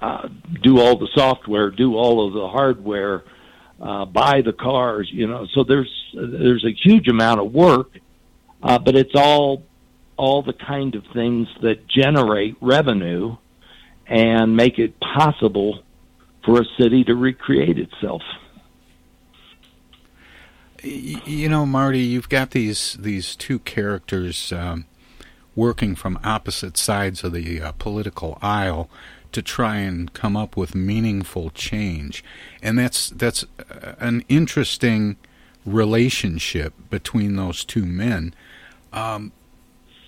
uh, 0.00 0.28
do 0.62 0.78
all 0.78 0.98
the 0.98 1.08
software, 1.14 1.70
do 1.70 1.96
all 1.96 2.26
of 2.26 2.34
the 2.34 2.48
hardware, 2.48 3.24
uh, 3.80 4.04
buy 4.04 4.42
the 4.42 4.52
cars. 4.52 5.08
You 5.12 5.26
know, 5.26 5.46
so 5.54 5.64
there's 5.64 5.92
there's 6.14 6.64
a 6.64 6.72
huge 6.72 7.08
amount 7.08 7.40
of 7.40 7.52
work, 7.52 7.90
uh, 8.62 8.78
but 8.78 8.94
it's 8.94 9.14
all 9.14 9.62
all 10.16 10.42
the 10.42 10.52
kind 10.52 10.94
of 10.94 11.04
things 11.14 11.48
that 11.62 11.86
generate 11.88 12.56
revenue 12.60 13.36
and 14.06 14.56
make 14.56 14.78
it 14.78 14.98
possible 15.00 15.82
for 16.44 16.60
a 16.60 16.64
city 16.78 17.04
to 17.04 17.14
recreate 17.14 17.78
itself. 17.78 18.22
You 20.82 21.48
know, 21.48 21.66
Marty, 21.66 22.00
you've 22.00 22.28
got 22.28 22.50
these 22.50 22.96
these 23.00 23.34
two 23.34 23.58
characters 23.60 24.52
um, 24.52 24.86
working 25.56 25.94
from 25.94 26.18
opposite 26.22 26.76
sides 26.76 27.24
of 27.24 27.32
the 27.32 27.60
uh, 27.60 27.72
political 27.72 28.38
aisle 28.40 28.88
to 29.32 29.42
try 29.42 29.76
and 29.76 30.12
come 30.12 30.36
up 30.36 30.56
with 30.56 30.74
meaningful 30.74 31.50
change, 31.50 32.24
and 32.62 32.78
that's 32.78 33.10
that's 33.10 33.44
uh, 33.58 33.94
an 33.98 34.24
interesting 34.28 35.16
relationship 35.66 36.74
between 36.90 37.36
those 37.36 37.64
two 37.64 37.84
men. 37.84 38.34
Um, 38.92 39.32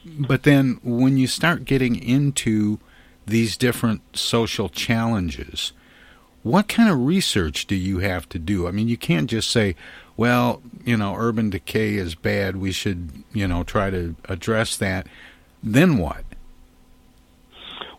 but 0.05 0.45
then 0.45 0.79
when 0.83 1.19
you 1.19 1.27
start 1.27 1.65
getting 1.65 2.01
into 2.01 2.79
these 3.27 3.57
different 3.57 4.03
social 4.17 4.69
challenges, 4.69 5.73
what 6.43 6.69
kind 6.69 6.89
of 6.89 7.05
research 7.05 7.67
do 7.67 7.75
you 7.75 7.99
have 7.99 8.29
to 8.31 8.39
do? 8.39 8.67
I 8.67 8.71
mean, 8.71 8.89
you 8.89 8.97
can't 8.97 9.29
just 9.29 9.51
say, 9.51 9.77
well, 10.21 10.61
you 10.85 10.99
know, 10.99 11.17
urban 11.17 11.49
decay 11.49 11.95
is 11.95 12.15
bad. 12.15 12.55
We 12.57 12.73
should, 12.73 13.25
you 13.33 13.49
know, 13.49 13.65
try 13.65 13.89
to 13.89 14.17
address 14.29 14.77
that. 14.77 15.07
Then 15.63 15.97
what? 15.97 16.25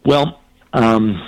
Well, 0.05 0.39
um, 0.71 1.19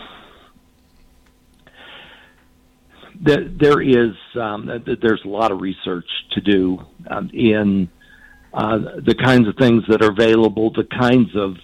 there, 3.19 3.43
there 3.49 3.81
is 3.81 4.11
um, 4.39 4.69
there's 5.01 5.23
a 5.25 5.27
lot 5.27 5.51
of 5.51 5.61
research 5.61 6.05
to 6.33 6.41
do 6.41 6.85
um, 7.07 7.31
in 7.33 7.89
uh, 8.53 8.77
the 9.03 9.15
kinds 9.15 9.47
of 9.47 9.55
things 9.55 9.85
that 9.87 10.03
are 10.03 10.11
available, 10.11 10.71
the 10.73 10.83
kinds 10.83 11.35
of 11.35 11.55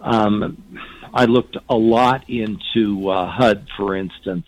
um, 0.00 0.80
I 1.12 1.26
looked 1.26 1.58
a 1.68 1.76
lot 1.76 2.30
into 2.30 3.10
uh, 3.10 3.30
HUD, 3.30 3.68
for 3.76 3.94
instance, 3.94 4.46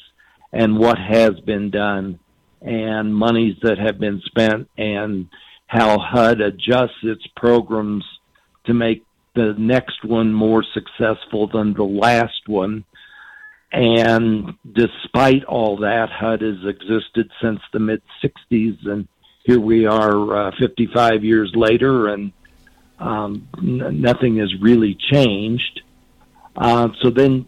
and 0.54 0.78
what 0.78 0.96
has 0.96 1.38
been 1.40 1.68
done, 1.68 2.18
and 2.66 3.14
monies 3.14 3.56
that 3.62 3.78
have 3.78 3.98
been 3.98 4.20
spent, 4.26 4.68
and 4.76 5.28
how 5.68 5.98
HUD 5.98 6.40
adjusts 6.40 6.98
its 7.02 7.24
programs 7.36 8.04
to 8.64 8.74
make 8.74 9.04
the 9.34 9.54
next 9.56 10.04
one 10.04 10.32
more 10.32 10.64
successful 10.74 11.46
than 11.46 11.74
the 11.74 11.84
last 11.84 12.48
one. 12.48 12.84
And 13.72 14.54
despite 14.70 15.44
all 15.44 15.78
that, 15.78 16.08
HUD 16.10 16.40
has 16.40 16.64
existed 16.66 17.30
since 17.40 17.60
the 17.72 17.78
mid 17.78 18.02
60s, 18.22 18.86
and 18.86 19.06
here 19.44 19.60
we 19.60 19.86
are 19.86 20.48
uh, 20.48 20.50
55 20.58 21.22
years 21.22 21.52
later, 21.54 22.08
and 22.08 22.32
um, 22.98 23.48
n- 23.58 24.00
nothing 24.00 24.38
has 24.38 24.52
really 24.60 24.96
changed. 25.12 25.82
Uh, 26.56 26.88
so 27.00 27.10
then 27.10 27.46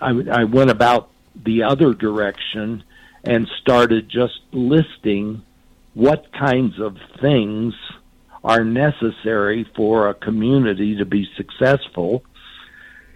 I, 0.00 0.10
I 0.32 0.44
went 0.44 0.70
about 0.70 1.10
the 1.34 1.64
other 1.64 1.92
direction 1.92 2.84
and 3.24 3.48
started 3.60 4.08
just 4.08 4.40
listing 4.52 5.42
what 5.94 6.32
kinds 6.32 6.80
of 6.80 6.96
things 7.20 7.74
are 8.42 8.64
necessary 8.64 9.66
for 9.76 10.08
a 10.08 10.14
community 10.14 10.96
to 10.96 11.04
be 11.04 11.26
successful. 11.36 12.22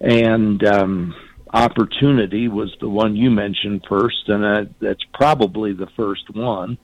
And 0.01 0.65
um, 0.65 1.15
opportunity 1.53 2.49
was 2.49 2.75
the 2.81 2.89
one 2.89 3.17
you 3.17 3.31
mentioned 3.31 3.85
first, 3.89 4.29
and 4.29 4.45
uh, 4.45 4.65
that's 4.81 5.05
probably 5.13 5.73
the 5.73 5.89
first 5.97 6.31
one 6.31 6.79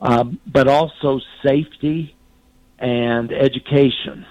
um, 0.00 0.40
but 0.46 0.68
also 0.68 1.20
safety 1.44 2.14
and 2.78 3.32
education. 3.32 4.24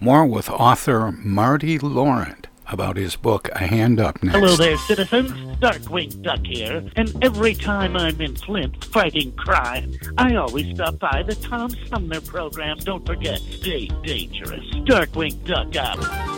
More 0.00 0.26
with 0.26 0.48
author 0.48 1.10
Marty 1.12 1.78
Laurent 1.78 2.47
about 2.68 2.96
his 2.96 3.16
book 3.16 3.48
A 3.52 3.66
Hand 3.66 4.00
Up 4.00 4.22
Next. 4.22 4.36
Hello 4.36 4.56
there, 4.56 4.76
citizens. 4.78 5.30
Darkwing 5.58 6.22
Duck 6.22 6.40
here. 6.44 6.84
And 6.96 7.12
every 7.24 7.54
time 7.54 7.96
I'm 7.96 8.20
in 8.20 8.36
Flint 8.36 8.84
fighting 8.84 9.32
crime, 9.32 9.94
I 10.16 10.36
always 10.36 10.74
stop 10.74 10.98
by 10.98 11.22
the 11.22 11.34
Tom 11.34 11.70
Sumner 11.88 12.20
program. 12.20 12.76
Don't 12.78 13.04
forget, 13.04 13.40
stay 13.40 13.86
dangerous. 14.04 14.64
Darkwing 14.86 15.44
Duck 15.44 15.74
out. 15.76 16.37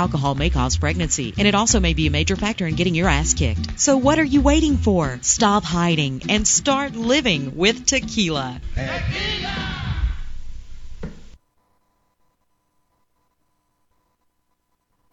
Alcohol 0.00 0.34
may 0.34 0.48
cause 0.48 0.78
pregnancy. 0.78 1.34
And 1.36 1.46
it 1.46 1.54
also 1.54 1.78
may 1.78 1.92
be 1.92 2.06
a 2.06 2.10
major 2.10 2.34
factor 2.34 2.66
in 2.66 2.74
getting 2.74 2.94
your 2.94 3.06
ass 3.06 3.34
kicked. 3.34 3.78
So 3.78 3.98
what 3.98 4.18
are 4.18 4.24
you 4.24 4.40
waiting 4.40 4.78
for? 4.78 5.18
Stop 5.20 5.62
hiding 5.62 6.22
and 6.30 6.48
start 6.48 6.96
living 6.96 7.54
with 7.58 7.84
tequila. 7.84 8.62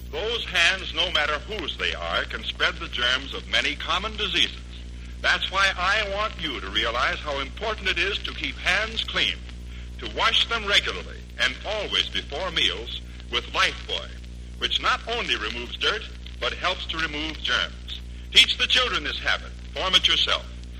Those 0.10 0.46
hands, 0.46 0.94
no 0.96 1.12
matter 1.12 1.38
whose 1.40 1.76
they 1.78 1.94
are, 1.94 2.24
can 2.24 2.46
spread 2.46 2.76
the 2.76 2.88
germs 2.88 3.34
of 3.34 3.46
many 3.50 3.76
common 3.76 4.16
diseases. 4.16 4.56
That's 5.22 5.52
why 5.52 5.70
I 5.78 6.16
want 6.16 6.42
you 6.42 6.62
to 6.62 6.70
realize 6.70 7.20
how 7.20 7.42
important 7.42 7.90
it 7.90 8.00
is 8.00 8.18
to 8.20 8.34
keep 8.34 8.56
hands 8.56 9.04
clean, 9.04 9.36
to 10.00 10.10
wash 10.16 10.48
them 10.48 10.66
regularly 10.66 11.20
and 11.42 11.54
always 11.66 12.08
before 12.08 12.52
meals 12.52 13.02
with 13.30 13.44
Lifebuoy, 13.48 14.12
which 14.60 14.82
not 14.82 15.00
only 15.08 15.36
removes 15.36 15.76
dirt, 15.78 16.02
but 16.40 16.54
helps 16.54 16.86
to 16.88 16.98
remove 16.98 17.38
germs. 17.42 18.02
Teach 18.34 18.58
the 18.58 18.68
children 18.68 19.04
this 19.04 19.20
habit. 19.20 19.52
Form 19.74 19.96
it 19.96 20.08
yourself. 20.08 20.46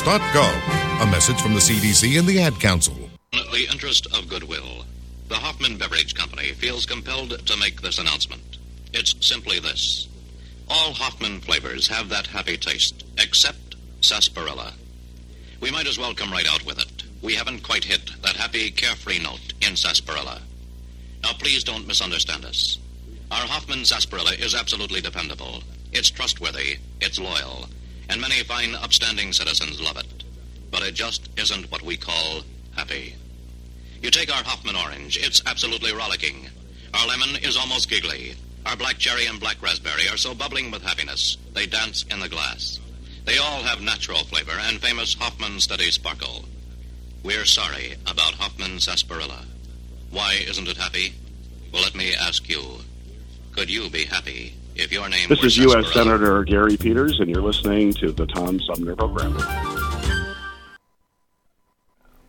coronavirus.gov. 0.00 1.02
A 1.02 1.10
message 1.10 1.40
from 1.40 1.54
the 1.54 1.60
CDC 1.60 2.18
and 2.18 2.28
the 2.28 2.40
Ad 2.40 2.58
Council. 2.60 2.94
In 3.32 3.50
the 3.52 3.66
interest 3.70 4.06
of 4.14 4.28
goodwill. 4.28 4.84
The 5.28 5.36
Hoffman 5.36 5.78
Beverage 5.78 6.14
Company 6.14 6.52
feels 6.52 6.86
compelled 6.86 7.46
to 7.46 7.56
make 7.58 7.80
this 7.80 7.98
announcement. 7.98 8.58
It's 8.92 9.14
simply 9.26 9.60
this. 9.60 10.08
All 10.68 10.92
Hoffman 10.92 11.40
flavors 11.40 11.88
have 11.88 12.08
that 12.08 12.26
happy 12.26 12.56
taste, 12.56 13.04
except 13.18 13.76
sarsaparilla. 14.00 14.72
We 15.60 15.70
might 15.70 15.86
as 15.86 15.98
well 15.98 16.14
come 16.14 16.32
right 16.32 16.48
out 16.48 16.64
with 16.64 16.78
it. 16.78 17.04
We 17.22 17.34
haven't 17.34 17.62
quite 17.62 17.84
hit 17.84 18.10
that 18.22 18.36
happy, 18.36 18.70
carefree 18.70 19.20
note 19.20 19.52
in 19.60 19.76
sarsaparilla. 19.76 20.40
Now, 21.22 21.32
please 21.34 21.62
don't 21.62 21.86
misunderstand 21.86 22.44
us. 22.44 22.78
Our 23.30 23.46
Hoffman 23.46 23.84
sarsaparilla 23.84 24.32
is 24.32 24.54
absolutely 24.54 25.00
dependable. 25.00 25.62
It's 25.92 26.10
trustworthy, 26.10 26.78
it's 27.00 27.20
loyal, 27.20 27.66
and 28.10 28.20
many 28.20 28.42
fine, 28.42 28.74
upstanding 28.74 29.32
citizens 29.32 29.80
love 29.80 29.96
it. 29.96 30.24
But 30.70 30.82
it 30.82 30.94
just 30.94 31.28
isn't 31.38 31.70
what 31.70 31.82
we 31.82 31.96
call 31.96 32.42
happy. 32.76 33.14
You 34.02 34.10
take 34.10 34.34
our 34.34 34.42
Hoffman 34.42 34.74
orange, 34.74 35.16
it's 35.16 35.42
absolutely 35.46 35.92
rollicking. 35.92 36.48
Our 36.92 37.06
lemon 37.06 37.36
is 37.42 37.56
almost 37.56 37.88
giggly. 37.88 38.34
Our 38.66 38.76
black 38.76 38.98
cherry 38.98 39.26
and 39.26 39.38
black 39.38 39.62
raspberry 39.62 40.08
are 40.08 40.16
so 40.16 40.34
bubbling 40.34 40.72
with 40.72 40.82
happiness, 40.82 41.36
they 41.54 41.66
dance 41.66 42.04
in 42.10 42.18
the 42.18 42.28
glass. 42.28 42.80
They 43.26 43.38
all 43.38 43.62
have 43.62 43.80
natural 43.80 44.24
flavor 44.24 44.58
and 44.58 44.80
famous 44.80 45.14
Hoffman 45.14 45.60
steady 45.60 45.90
sparkle. 45.92 46.46
We're 47.22 47.46
sorry 47.46 47.94
about 48.08 48.34
Hoffman 48.34 48.80
sarsaparilla. 48.80 49.44
Why 50.10 50.34
isn't 50.48 50.68
it 50.68 50.76
happy? 50.76 51.14
Well, 51.72 51.82
let 51.82 51.94
me 51.94 52.14
ask 52.14 52.48
you. 52.48 52.78
Could 53.52 53.70
you 53.70 53.88
be 53.88 54.04
happy 54.04 54.54
if 54.74 54.92
your 54.92 55.08
name 55.08 55.28
This 55.28 55.42
is 55.44 55.56
U.S. 55.58 55.92
Senator 55.92 56.44
Gary 56.44 56.76
Peters, 56.76 57.20
and 57.20 57.28
you're 57.28 57.42
listening 57.42 57.92
to 57.94 58.12
the 58.12 58.26
Tom 58.26 58.60
Sumner 58.60 58.96
Program. 58.96 59.36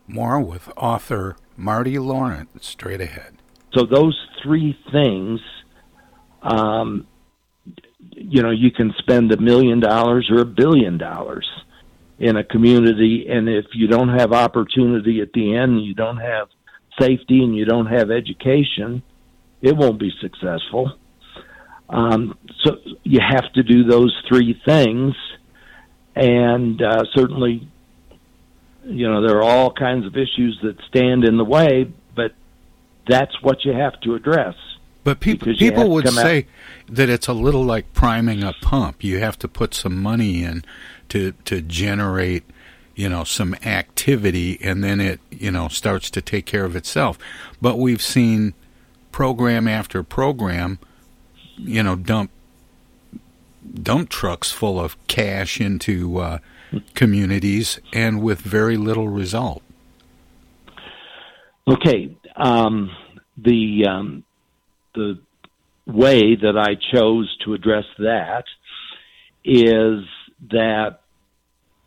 More 0.08 0.40
with 0.40 0.70
author 0.76 1.38
Marty 1.56 1.98
Laurent 1.98 2.64
straight 2.64 3.02
ahead. 3.02 3.38
So 3.74 3.86
those 3.86 4.20
three 4.44 4.78
things, 4.92 5.40
um, 6.42 7.08
you 8.12 8.42
know, 8.42 8.52
you 8.52 8.72
can 8.72 8.94
spend 8.98 9.32
a 9.32 9.38
million 9.38 9.80
dollars 9.80 10.30
or 10.30 10.42
a 10.42 10.46
billion 10.46 10.98
dollars 10.98 11.48
in 12.20 12.36
a 12.36 12.44
community, 12.44 13.28
and 13.30 13.50
if 13.50 13.66
you 13.74 13.88
don't 13.88 14.10
have 14.10 14.32
opportunity 14.34 15.22
at 15.22 15.34
the 15.34 15.56
end, 15.56 15.84
you 15.84 15.94
don't 15.94 16.18
have 16.18 16.50
safety, 17.00 17.44
and 17.44 17.56
you 17.56 17.66
don't 17.66 17.88
have 17.88 18.12
education, 18.12 19.02
it 19.62 19.76
won't 19.76 20.00
be 20.00 20.12
successful. 20.22 20.92
Um, 21.92 22.38
so 22.64 22.78
you 23.04 23.20
have 23.20 23.52
to 23.54 23.64
do 23.64 23.84
those 23.84 24.16
three 24.28 24.60
things, 24.66 25.14
and 26.16 26.82
uh, 26.82 27.04
certainly, 27.14 27.68
you 28.86 29.08
know, 29.10 29.22
there 29.22 29.38
are 29.38 29.44
all 29.44 29.74
kinds 29.74 30.06
of 30.06 30.16
issues 30.16 30.58
that 30.64 30.78
stand 30.88 31.26
in 31.26 31.38
the 31.38 31.44
way, 31.44 31.92
but 32.16 32.34
that's 33.10 33.42
what 33.42 33.66
you 33.66 33.74
have 33.74 34.00
to 34.02 34.16
address. 34.16 34.56
But 35.04 35.20
people 35.20 35.54
people 35.56 35.90
would 35.90 36.06
come 36.06 36.18
out- 36.18 36.24
say 36.24 36.46
that 36.88 37.10
it's 37.10 37.28
a 37.28 37.34
little 37.34 37.64
like 37.64 37.92
priming 37.94 38.44
a 38.44 38.54
pump. 38.62 39.04
You 39.04 39.20
have 39.20 39.38
to 39.40 39.48
put 39.48 39.74
some 39.74 40.02
money 40.02 40.44
in 40.44 40.64
to 41.10 41.34
to 41.46 41.62
generate, 41.62 42.44
you 42.96 43.10
know, 43.10 43.24
some 43.24 43.56
activity 43.66 44.60
and 44.62 44.84
then 44.84 45.02
it, 45.02 45.20
you 45.32 45.52
know, 45.52 45.68
starts 45.68 46.10
to 46.12 46.22
take 46.22 46.46
care 46.46 46.66
of 46.66 46.76
itself. 46.76 47.18
But 47.60 47.80
we've 47.80 48.02
seen 48.02 48.54
program 49.12 49.68
after 49.68 50.04
program, 50.04 50.78
you 51.62 51.84
know, 51.84 51.96
dump 51.96 52.32
dump 53.74 54.10
trucks 54.10 54.52
full 54.52 54.80
of 54.80 54.96
cash 55.08 55.62
into 55.62 56.20
uh, 56.20 56.40
communities 56.94 57.80
and 57.94 58.22
with 58.22 58.42
very 58.42 58.78
little 58.78 59.08
result. 59.08 59.62
Okay, 61.68 62.16
um, 62.36 62.90
the 63.38 63.86
um, 63.88 64.24
the 64.96 65.20
way 65.86 66.36
that 66.36 66.58
I 66.58 66.76
chose 66.94 67.36
to 67.46 67.54
address 67.54 67.86
that 68.00 68.46
is 69.44 70.04
that 70.52 71.02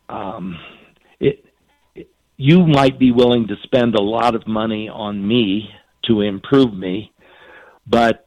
um, 0.09 0.57
it, 1.19 1.45
it, 1.93 2.09
you 2.37 2.65
might 2.65 2.97
be 2.99 3.11
willing 3.11 3.47
to 3.47 3.55
spend 3.63 3.95
a 3.95 4.01
lot 4.01 4.35
of 4.35 4.47
money 4.47 4.89
on 4.89 5.25
me 5.25 5.69
to 6.05 6.21
improve 6.21 6.73
me, 6.73 7.11
but 7.87 8.24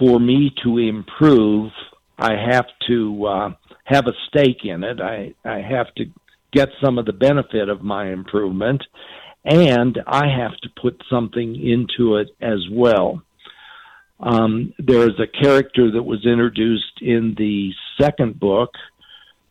for 0.00 0.18
me 0.18 0.52
to 0.64 0.78
improve, 0.78 1.70
I 2.18 2.32
have 2.50 2.66
to 2.88 3.26
uh, 3.26 3.50
have 3.84 4.06
a 4.06 4.12
stake 4.28 4.64
in 4.64 4.82
it. 4.82 5.00
I 5.00 5.34
I 5.44 5.60
have 5.60 5.94
to 5.96 6.06
get 6.52 6.70
some 6.82 6.98
of 6.98 7.06
the 7.06 7.12
benefit 7.12 7.68
of 7.68 7.82
my 7.82 8.10
improvement, 8.10 8.82
and 9.44 9.98
I 10.06 10.26
have 10.26 10.56
to 10.62 10.68
put 10.80 11.00
something 11.08 11.54
into 11.54 12.16
it 12.16 12.30
as 12.40 12.66
well. 12.72 13.22
Um, 14.18 14.74
there 14.78 15.08
is 15.08 15.18
a 15.18 15.26
character 15.26 15.92
that 15.92 16.02
was 16.02 16.26
introduced 16.26 17.00
in 17.00 17.34
the 17.38 17.72
second 18.00 18.40
book, 18.40 18.70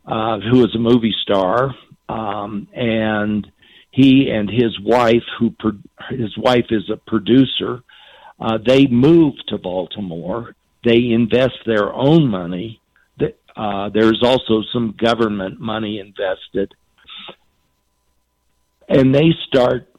uh, 0.05 0.39
who 0.39 0.63
is 0.63 0.75
a 0.75 0.79
movie 0.79 1.15
star, 1.23 1.73
um, 2.07 2.67
and 2.73 3.47
he 3.91 4.29
and 4.29 4.49
his 4.49 4.79
wife, 4.79 5.23
who 5.39 5.51
pro- 5.57 5.79
his 6.09 6.37
wife 6.37 6.67
is 6.69 6.89
a 6.91 6.97
producer, 6.97 7.83
uh, 8.39 8.57
they 8.65 8.87
move 8.87 9.33
to 9.47 9.57
Baltimore. 9.57 10.55
They 10.83 11.11
invest 11.11 11.57
their 11.65 11.93
own 11.93 12.27
money. 12.27 12.81
Uh, 13.55 13.89
there's 13.89 14.21
also 14.23 14.63
some 14.71 14.95
government 14.97 15.59
money 15.59 15.99
invested, 15.99 16.73
and 18.87 19.13
they 19.13 19.31
start 19.47 19.89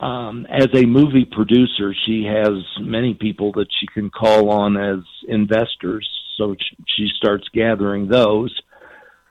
um, 0.00 0.46
as 0.48 0.68
a 0.74 0.86
movie 0.86 1.24
producer, 1.24 1.94
she 2.06 2.24
has 2.24 2.62
many 2.80 3.14
people 3.14 3.52
that 3.52 3.66
she 3.80 3.86
can 3.86 4.10
call 4.10 4.50
on 4.50 4.76
as 4.76 5.00
investors. 5.26 6.08
So 6.36 6.54
she 6.96 7.08
starts 7.16 7.48
gathering 7.52 8.08
those. 8.08 8.54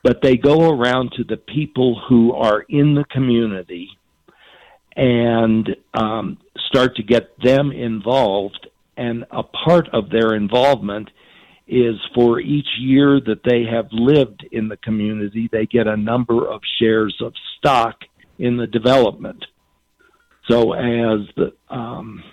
But 0.04 0.22
they 0.22 0.36
go 0.38 0.70
around 0.70 1.14
to 1.18 1.24
the 1.24 1.38
people 1.38 2.02
who 2.08 2.34
are 2.34 2.62
in 2.68 2.96
the 2.96 3.06
community 3.06 3.97
and 4.98 5.70
um, 5.94 6.38
start 6.68 6.96
to 6.96 7.04
get 7.04 7.40
them 7.42 7.72
involved. 7.72 8.68
And 8.98 9.26
a 9.32 9.44
part 9.44 9.88
of 9.94 10.10
their 10.10 10.34
involvement 10.36 11.10
is 11.68 11.96
for 12.16 12.40
each 12.40 12.68
year 12.80 13.22
that 13.22 13.42
they 13.46 13.64
have 13.70 13.88
lived 13.92 14.46
in 14.52 14.68
the 14.68 14.78
community, 14.78 15.50
they 15.52 15.68
get 15.68 15.86
a 15.86 15.96
number 15.96 16.48
of 16.50 16.62
shares 16.80 17.16
of 17.22 17.34
stock 17.58 18.00
in 18.40 18.58
the 18.58 18.68
development. 18.68 19.46
So 20.50 20.74
as 20.74 21.28
the 21.36 21.54
um, 21.70 22.24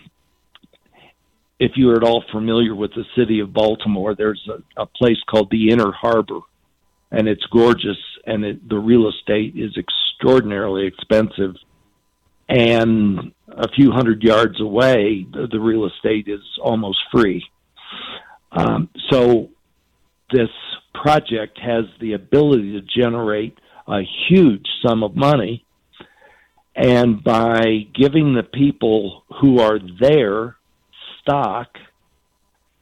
if 1.58 1.72
you're 1.76 1.96
at 1.96 2.02
all 2.02 2.24
familiar 2.32 2.74
with 2.74 2.92
the 2.94 3.04
city 3.16 3.40
of 3.40 3.52
Baltimore, 3.52 4.14
there's 4.14 4.48
a, 4.48 4.82
a 4.82 4.86
place 4.86 5.18
called 5.28 5.50
the 5.50 5.70
Inner 5.70 5.92
Harbor, 5.92 6.40
and 7.10 7.28
it's 7.28 7.44
gorgeous, 7.46 7.98
and 8.26 8.44
it, 8.44 8.68
the 8.68 8.78
real 8.78 9.08
estate 9.08 9.54
is 9.56 9.76
extraordinarily 9.76 10.86
expensive. 10.86 11.56
And 12.48 13.32
a 13.48 13.68
few 13.68 13.90
hundred 13.90 14.22
yards 14.22 14.60
away, 14.60 15.26
the, 15.32 15.46
the 15.50 15.60
real 15.60 15.86
estate 15.86 16.28
is 16.28 16.42
almost 16.62 16.98
free. 17.12 17.44
Um, 18.52 18.88
so 19.10 19.48
this 20.32 20.50
project 20.94 21.58
has 21.58 21.84
the 22.00 22.12
ability 22.12 22.72
to 22.72 23.00
generate 23.00 23.58
a 23.88 24.00
huge 24.28 24.66
sum 24.84 25.02
of 25.02 25.16
money 25.16 25.64
and 26.76 27.22
by 27.22 27.86
giving 27.94 28.34
the 28.34 28.42
people 28.42 29.24
who 29.40 29.60
are 29.60 29.78
there 30.00 30.56
stock, 31.20 31.68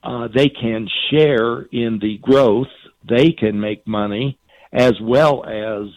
uh, 0.02 0.28
they 0.34 0.48
can 0.48 0.88
share 1.10 1.62
in 1.62 1.98
the 2.00 2.18
growth. 2.22 2.72
They 3.08 3.32
can 3.32 3.60
make 3.60 3.86
money 3.86 4.38
as 4.72 4.94
well 5.00 5.44
as 5.44 5.88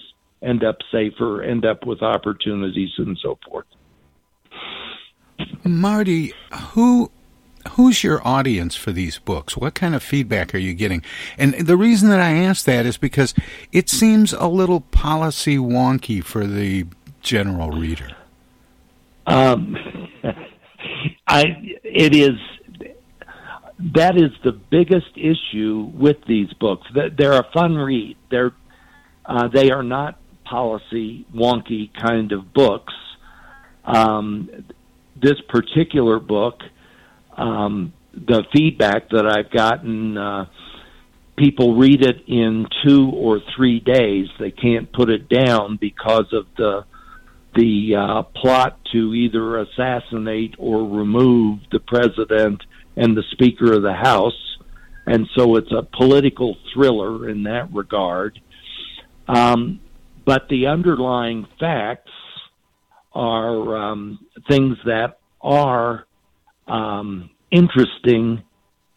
end 0.45 0.63
up 0.63 0.77
safer, 0.91 1.41
end 1.41 1.65
up 1.65 1.85
with 1.85 2.01
opportunities, 2.01 2.91
and 2.97 3.17
so 3.21 3.37
forth. 3.49 3.65
Marty, 5.63 6.33
who 6.71 7.11
who's 7.71 8.03
your 8.03 8.25
audience 8.25 8.75
for 8.75 8.91
these 8.91 9.17
books? 9.17 9.57
What 9.57 9.73
kind 9.73 9.95
of 9.95 10.03
feedback 10.03 10.53
are 10.53 10.59
you 10.59 10.73
getting? 10.73 11.01
And 11.37 11.53
the 11.55 11.77
reason 11.77 12.09
that 12.09 12.19
I 12.19 12.31
ask 12.31 12.65
that 12.65 12.85
is 12.85 12.97
because 12.97 13.33
it 13.71 13.89
seems 13.89 14.33
a 14.33 14.47
little 14.47 14.81
policy 14.81 15.57
wonky 15.57 16.23
for 16.23 16.45
the 16.45 16.85
general 17.21 17.71
reader? 17.71 18.09
Um, 19.25 19.75
I 21.27 21.79
it 21.83 22.15
is 22.15 22.37
that 23.93 24.15
is 24.15 24.31
the 24.43 24.51
biggest 24.51 25.11
issue 25.15 25.91
with 25.93 26.17
these 26.27 26.51
books. 26.53 26.87
They're 26.93 27.33
a 27.33 27.47
fun 27.53 27.75
read. 27.75 28.17
They're 28.29 28.53
uh, 29.25 29.47
they 29.47 29.71
are 29.71 29.83
not 29.83 30.19
policy 30.45 31.25
wonky 31.33 31.91
kind 31.93 32.31
of 32.31 32.53
books. 32.53 32.93
Um, 33.83 34.49
this 35.21 35.39
particular 35.49 36.19
book, 36.19 36.61
um, 37.37 37.93
the 38.13 38.43
feedback 38.53 39.09
that 39.09 39.25
I've 39.25 39.51
gotten, 39.51 40.17
uh, 40.17 40.45
people 41.37 41.77
read 41.77 42.03
it 42.03 42.23
in 42.27 42.67
two 42.85 43.09
or 43.09 43.39
three 43.55 43.79
days. 43.79 44.27
They 44.39 44.51
can't 44.51 44.91
put 44.91 45.09
it 45.09 45.29
down 45.29 45.77
because 45.79 46.31
of 46.31 46.47
the 46.57 46.85
the 47.55 47.95
uh, 47.95 48.23
plot 48.37 48.77
to 48.91 49.13
either 49.13 49.59
assassinate 49.59 50.55
or 50.57 50.83
remove 50.83 51.59
the 51.71 51.79
president 51.79 52.61
and 52.97 53.15
the 53.15 53.23
Speaker 53.31 53.71
of 53.71 53.81
the 53.81 53.93
House. 53.93 54.57
And 55.05 55.27
so 55.37 55.55
it's 55.55 55.71
a 55.71 55.83
political 55.83 56.57
thriller 56.73 57.29
in 57.29 57.43
that 57.43 57.73
regard. 57.73 58.39
Um, 59.27 59.79
but 60.25 60.49
the 60.49 60.67
underlying 60.67 61.47
facts 61.59 62.11
are 63.13 63.77
um, 63.77 64.19
things 64.49 64.77
that 64.85 65.19
are 65.41 66.05
um, 66.67 67.29
interesting 67.51 68.43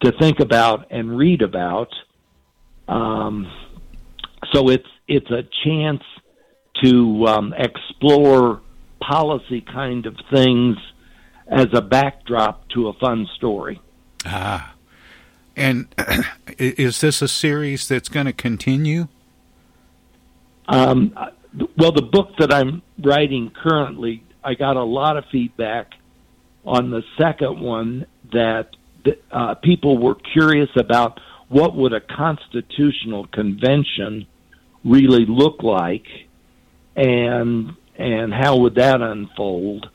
to 0.02 0.12
think 0.18 0.40
about 0.40 0.86
and 0.90 1.16
read 1.16 1.42
about. 1.42 1.92
Um, 2.88 3.50
so 4.52 4.68
it's 4.70 4.88
it's 5.06 5.30
a 5.30 5.42
chance 5.64 6.02
to 6.82 7.26
um, 7.26 7.54
explore 7.56 8.60
policy 9.00 9.60
kind 9.60 10.06
of 10.06 10.16
things 10.32 10.76
as 11.46 11.68
a 11.72 11.80
backdrop 11.80 12.68
to 12.70 12.88
a 12.88 12.92
fun 12.94 13.26
story. 13.36 13.80
Ah. 14.24 14.74
And 15.56 15.88
is 16.58 17.00
this 17.00 17.20
a 17.20 17.28
series 17.28 17.88
that's 17.88 18.08
going 18.08 18.26
to 18.26 18.32
continue? 18.32 19.08
Um, 20.68 21.14
well, 21.76 21.92
the 21.92 22.02
book 22.02 22.30
that 22.38 22.52
I'm 22.52 22.82
writing 23.02 23.50
currently, 23.50 24.22
I 24.44 24.54
got 24.54 24.76
a 24.76 24.84
lot 24.84 25.16
of 25.16 25.24
feedback 25.32 25.92
on 26.64 26.90
the 26.90 27.02
second 27.16 27.60
one 27.60 28.06
that 28.32 28.68
uh, 29.32 29.54
people 29.54 29.96
were 29.98 30.14
curious 30.14 30.68
about 30.76 31.20
what 31.48 31.74
would 31.74 31.94
a 31.94 32.00
constitutional 32.00 33.26
convention 33.28 34.26
really 34.84 35.24
look 35.26 35.62
like 35.62 36.06
and 36.94 37.74
and 37.96 38.32
how 38.32 38.58
would 38.58 38.76
that 38.76 39.00
unfold? 39.00 39.88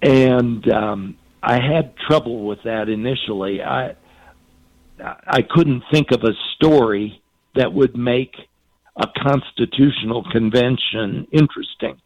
And 0.00 0.66
um, 0.72 1.16
I 1.42 1.54
had 1.54 1.94
trouble 2.08 2.46
with 2.46 2.62
that 2.64 2.88
initially. 2.88 3.62
I 3.62 3.96
I 5.02 5.42
couldn't 5.42 5.82
think 5.90 6.12
of 6.12 6.22
a 6.22 6.32
story 6.54 7.22
that 7.54 7.72
would 7.72 7.96
make 7.96 8.34
a 8.96 9.06
constitutional 9.22 10.24
convention 10.30 11.26
interesting, 11.32 12.00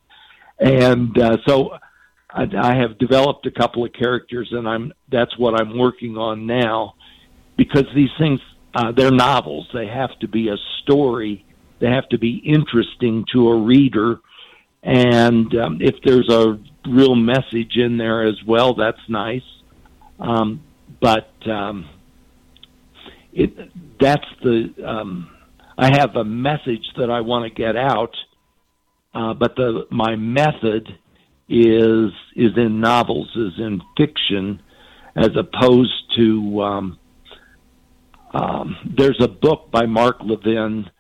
and 0.59 1.17
uh, 1.19 1.37
so 1.47 1.79
I, 2.31 2.47
I 2.57 2.75
have 2.75 2.99
developed 2.99 3.47
a 3.47 3.51
couple 3.51 3.85
of 3.85 3.93
characters, 3.93 4.49
and 4.53 4.69
I'm 4.69 4.93
that's 5.11 5.37
what 5.39 5.61
I'm 5.61 5.79
working 5.79 6.17
on 6.17 6.47
now, 6.47 6.95
because 7.57 7.87
these 7.95 8.11
things 8.19 8.41
uh, 8.75 8.93
they're 8.93 9.11
novels. 9.11 9.69
They 9.73 9.87
have 9.87 10.19
to 10.21 10.29
be 10.29 10.49
a 10.49 10.57
story 10.83 11.45
they 11.81 11.89
have 11.89 12.09
to 12.11 12.19
be 12.19 12.37
interesting 12.37 13.25
to 13.33 13.49
a 13.49 13.57
reader. 13.57 14.21
And 14.83 15.55
um, 15.57 15.79
if 15.81 15.97
there's 16.05 16.29
a 16.31 16.59
real 16.87 17.15
message 17.15 17.77
in 17.77 17.97
there 17.97 18.27
as 18.27 18.37
well, 18.47 18.75
that's 18.75 19.01
nice. 19.09 19.43
Um, 20.19 20.63
but 21.01 21.33
um, 21.47 21.89
it 23.33 23.55
that's 23.99 24.27
the 24.43 24.73
um, 24.87 25.31
I 25.79 25.99
have 25.99 26.17
a 26.17 26.25
message 26.25 26.85
that 26.99 27.11
I 27.11 27.21
want 27.21 27.45
to 27.45 27.63
get 27.63 27.77
out, 27.77 28.15
uh, 29.15 29.35
but 29.35 29.57
the 29.57 29.87
my 29.91 30.17
method 30.17 30.89
is 31.49 32.11
is 32.37 32.53
in 32.57 32.81
novels, 32.81 33.31
is 33.35 33.59
in 33.59 33.81
fiction, 33.97 34.63
as 35.17 35.31
opposed 35.37 36.17
to 36.17 36.63
um, 36.63 36.99
um, 38.33 38.77
there's 38.97 39.21
a 39.21 39.29
book 39.29 39.71
by 39.71 39.87
Mark 39.87 40.19
Levin 40.21 40.91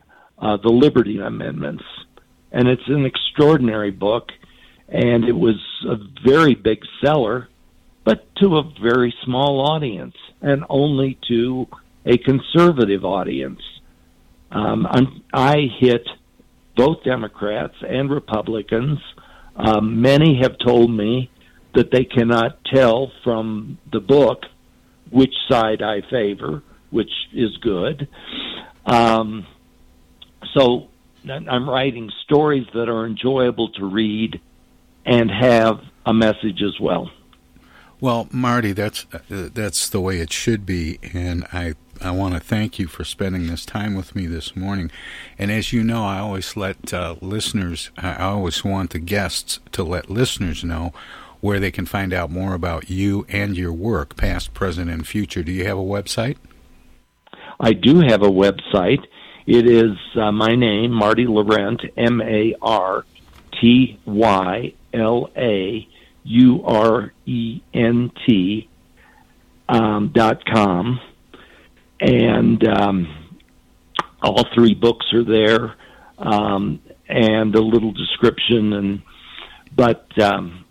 uh, 0.40 0.56
the 0.56 0.70
Liberty 0.70 1.18
Amendments. 1.18 1.84
And 2.52 2.68
it's 2.68 2.88
an 2.88 3.04
extraordinary 3.04 3.90
book, 3.90 4.30
and 4.88 5.24
it 5.24 5.36
was 5.36 5.56
a 5.88 5.96
very 6.26 6.54
big 6.54 6.80
seller, 7.04 7.48
but 8.04 8.34
to 8.36 8.56
a 8.56 8.72
very 8.82 9.14
small 9.24 9.60
audience, 9.60 10.16
and 10.40 10.64
only 10.68 11.18
to 11.28 11.68
a 12.06 12.16
conservative 12.18 13.04
audience. 13.04 13.60
Um, 14.50 15.22
i 15.32 15.68
hit 15.78 16.06
both 16.76 17.04
Democrats 17.04 17.74
and 17.86 18.10
Republicans. 18.10 18.98
Um, 19.56 20.00
many 20.00 20.40
have 20.42 20.56
told 20.58 20.90
me 20.90 21.30
that 21.74 21.90
they 21.90 22.04
cannot 22.04 22.64
tell 22.64 23.12
from 23.22 23.78
the 23.92 24.00
book 24.00 24.44
which 25.10 25.34
side 25.48 25.82
I 25.82 26.00
favor, 26.10 26.62
which 26.90 27.10
is 27.32 27.56
good. 27.58 28.08
Um, 28.86 29.46
so 30.54 30.88
I'm 31.28 31.68
writing 31.68 32.10
stories 32.24 32.66
that 32.74 32.88
are 32.88 33.06
enjoyable 33.06 33.68
to 33.72 33.84
read 33.84 34.40
and 35.04 35.30
have 35.30 35.80
a 36.06 36.14
message 36.14 36.62
as 36.62 36.78
well. 36.80 37.10
Well, 38.00 38.28
Marty, 38.32 38.72
that's 38.72 39.06
uh, 39.12 39.50
that's 39.52 39.90
the 39.90 40.00
way 40.00 40.20
it 40.20 40.32
should 40.32 40.64
be, 40.64 40.98
and 41.12 41.44
I 41.52 41.74
I 42.02 42.12
want 42.12 42.34
to 42.34 42.40
thank 42.40 42.78
you 42.78 42.86
for 42.86 43.04
spending 43.04 43.46
this 43.46 43.66
time 43.66 43.94
with 43.94 44.16
me 44.16 44.26
this 44.26 44.56
morning. 44.56 44.90
And 45.38 45.50
as 45.50 45.72
you 45.72 45.84
know, 45.84 46.04
I 46.04 46.18
always 46.18 46.56
let 46.56 46.94
uh, 46.94 47.16
listeners, 47.20 47.90
I 47.98 48.16
always 48.16 48.64
want 48.64 48.90
the 48.90 48.98
guests 48.98 49.60
to 49.72 49.82
let 49.82 50.08
listeners 50.08 50.64
know 50.64 50.92
where 51.40 51.60
they 51.60 51.70
can 51.70 51.86
find 51.86 52.12
out 52.12 52.30
more 52.30 52.54
about 52.54 52.88
you 52.88 53.26
and 53.28 53.56
your 53.56 53.72
work, 53.72 54.16
past, 54.16 54.54
present, 54.54 54.90
and 54.90 55.06
future. 55.06 55.42
Do 55.42 55.52
you 55.52 55.66
have 55.66 55.78
a 55.78 55.82
website? 55.82 56.36
I 57.58 57.74
do 57.74 58.00
have 58.00 58.22
a 58.22 58.30
website. 58.30 59.04
It 59.46 59.66
is 59.68 59.96
uh, 60.16 60.32
my 60.32 60.54
name, 60.54 60.92
Marty 60.92 61.26
Laurent, 61.26 61.82
M 61.96 62.20
A 62.22 62.54
R 62.62 63.04
T 63.60 63.98
Y 64.06 64.72
L 64.94 65.30
A 65.36 65.88
U 66.24 66.64
R 66.64 67.12
E 67.26 67.60
N 67.74 68.12
T 68.26 68.68
um, 69.68 70.10
dot 70.14 70.44
com, 70.44 71.00
and 72.00 72.66
um, 72.66 73.30
all 74.22 74.44
three 74.54 74.74
books 74.74 75.06
are 75.12 75.24
there, 75.24 75.76
um, 76.18 76.80
and 77.08 77.54
a 77.54 77.60
little 77.60 77.92
description. 77.92 78.72
And 78.72 79.02
but 79.76 80.06
um, 80.20 80.64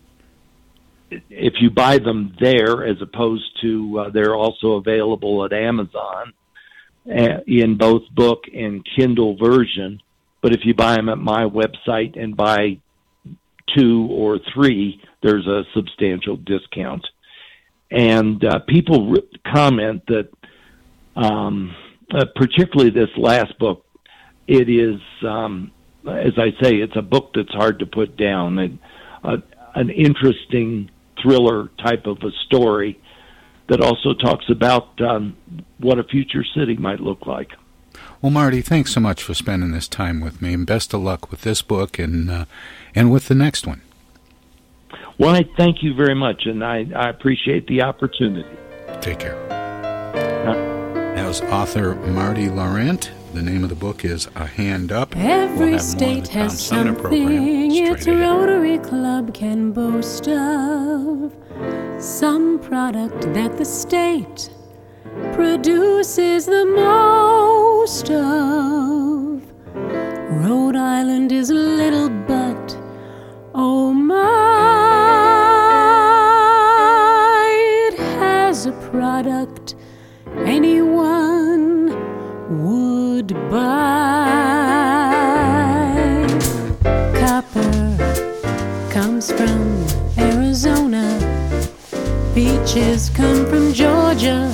if 1.10 1.54
you 1.60 1.70
buy 1.70 1.98
them 1.98 2.34
there, 2.40 2.84
as 2.84 2.96
opposed 3.00 3.58
to 3.62 3.98
uh, 3.98 4.10
they're 4.10 4.34
also 4.34 4.72
available 4.72 5.44
at 5.44 5.52
Amazon 5.52 6.32
uh, 7.06 7.40
in 7.46 7.76
both 7.76 8.02
book 8.14 8.44
and 8.52 8.86
Kindle 8.96 9.36
version. 9.36 10.00
But 10.42 10.52
if 10.52 10.60
you 10.64 10.74
buy 10.74 10.96
them 10.96 11.08
at 11.08 11.18
my 11.18 11.44
website 11.44 12.18
and 12.18 12.36
buy 12.36 12.78
two 13.76 14.08
or 14.10 14.38
three, 14.54 15.00
there's 15.22 15.46
a 15.46 15.64
substantial 15.74 16.36
discount. 16.36 17.06
And 17.90 18.44
uh, 18.44 18.60
people 18.68 19.10
re- 19.10 19.28
comment 19.52 20.02
that, 20.06 20.28
um, 21.16 21.74
uh, 22.12 22.24
particularly 22.36 22.90
this 22.90 23.10
last 23.16 23.58
book, 23.58 23.84
it 24.46 24.68
is, 24.68 25.00
um, 25.22 25.70
as 26.08 26.32
I 26.38 26.50
say, 26.62 26.76
it's 26.76 26.96
a 26.96 27.02
book 27.02 27.32
that's 27.34 27.52
hard 27.52 27.78
to 27.80 27.86
put 27.86 28.16
down. 28.16 28.58
And, 28.58 28.78
uh, 29.22 29.36
an 29.74 29.90
interesting 29.90 30.90
thriller 31.22 31.68
type 31.78 32.06
of 32.06 32.18
a 32.22 32.30
story 32.46 33.00
that 33.68 33.80
also 33.80 34.14
talks 34.14 34.46
about 34.50 35.00
um, 35.00 35.36
what 35.78 35.98
a 35.98 36.04
future 36.04 36.44
city 36.56 36.76
might 36.76 37.00
look 37.00 37.26
like. 37.26 37.52
Well, 38.20 38.30
Marty, 38.30 38.60
thanks 38.60 38.92
so 38.92 39.00
much 39.00 39.22
for 39.22 39.32
spending 39.32 39.72
this 39.72 39.88
time 39.88 40.20
with 40.20 40.42
me, 40.42 40.52
and 40.54 40.66
best 40.66 40.92
of 40.92 41.00
luck 41.00 41.30
with 41.30 41.42
this 41.42 41.62
book 41.62 41.98
and 41.98 42.30
uh, 42.30 42.44
and 42.94 43.10
with 43.10 43.28
the 43.28 43.34
next 43.34 43.66
one. 43.66 43.82
Well, 45.18 45.34
I 45.34 45.44
thank 45.56 45.82
you 45.82 45.94
very 45.94 46.14
much, 46.14 46.46
and 46.46 46.64
I, 46.64 46.86
I 46.94 47.08
appreciate 47.08 47.66
the 47.66 47.82
opportunity. 47.82 48.56
Take 49.00 49.20
care. 49.20 49.36
Uh, 50.46 50.79
author 51.28 51.94
Marty 51.96 52.48
Laurent. 52.48 53.10
The 53.34 53.42
name 53.42 53.62
of 53.62 53.68
the 53.68 53.76
book 53.76 54.06
is 54.06 54.26
A 54.36 54.46
Hand 54.46 54.90
Up. 54.90 55.14
Every 55.16 55.72
we'll 55.72 55.78
state 55.78 56.28
has 56.28 56.58
something 56.64 56.96
its 57.72 58.06
Rotary 58.06 58.78
Club 58.78 59.34
can 59.34 59.70
boast 59.70 60.28
of. 60.28 61.34
Some 61.98 62.58
product 62.58 63.20
that 63.34 63.58
the 63.58 63.66
state 63.66 64.50
produces 65.34 66.46
the 66.46 66.64
most 66.64 68.10
of. 68.10 69.42
Rhode 70.42 70.76
Island 70.76 71.32
is 71.32 71.50
a 71.50 71.54
little 71.54 72.08
but, 72.08 72.78
oh 73.54 73.92
my, 73.92 74.39
peaches 92.72 93.10
come 93.10 93.46
from 93.46 93.72
Georgia 93.72 94.48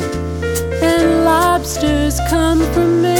and 0.82 1.24
lobsters 1.24 2.18
come 2.30 2.60
from 2.72 3.02
Maine. 3.02 3.16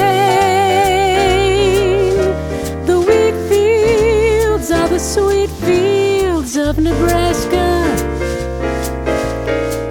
The 2.86 2.98
wheat 3.00 3.34
fields 3.48 4.70
are 4.70 4.88
the 4.88 4.98
sweet 4.98 5.50
fields 5.66 6.56
of 6.56 6.78
Nebraska. 6.78 7.84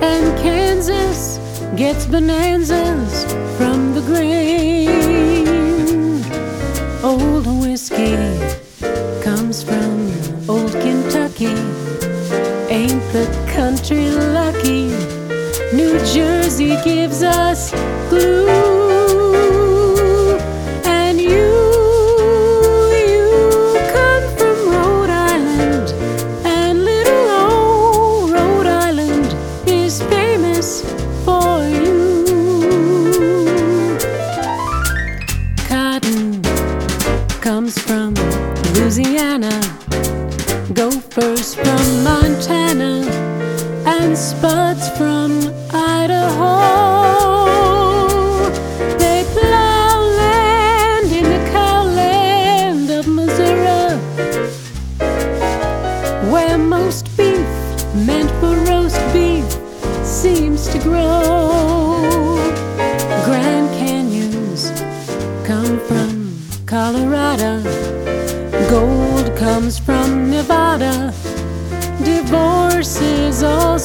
And 0.02 0.36
Kansas 0.40 1.40
gets 1.76 2.08
bonanzas 2.08 3.25
Jersey 16.66 16.84
gives 16.84 17.22
us 17.22 17.70
glue. 18.10 18.65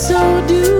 Also 0.01 0.41
do. 0.49 0.80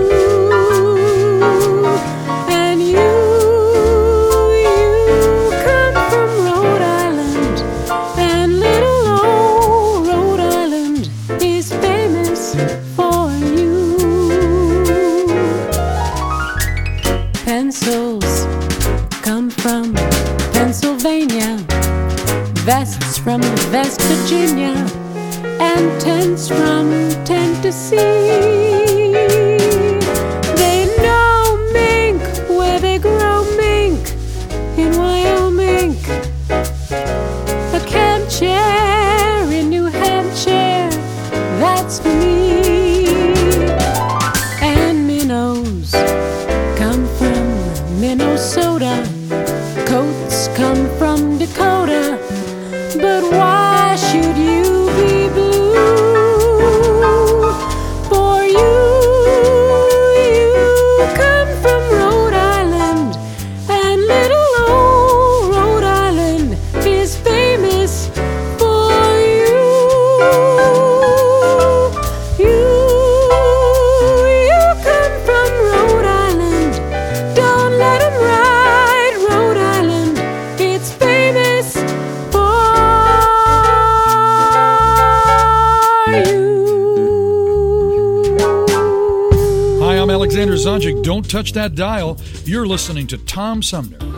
That 91.53 91.75
dial. 91.75 92.17
You're 92.45 92.67
listening 92.67 93.07
to 93.07 93.17
Tom 93.17 93.61
Sumner. 93.61 94.10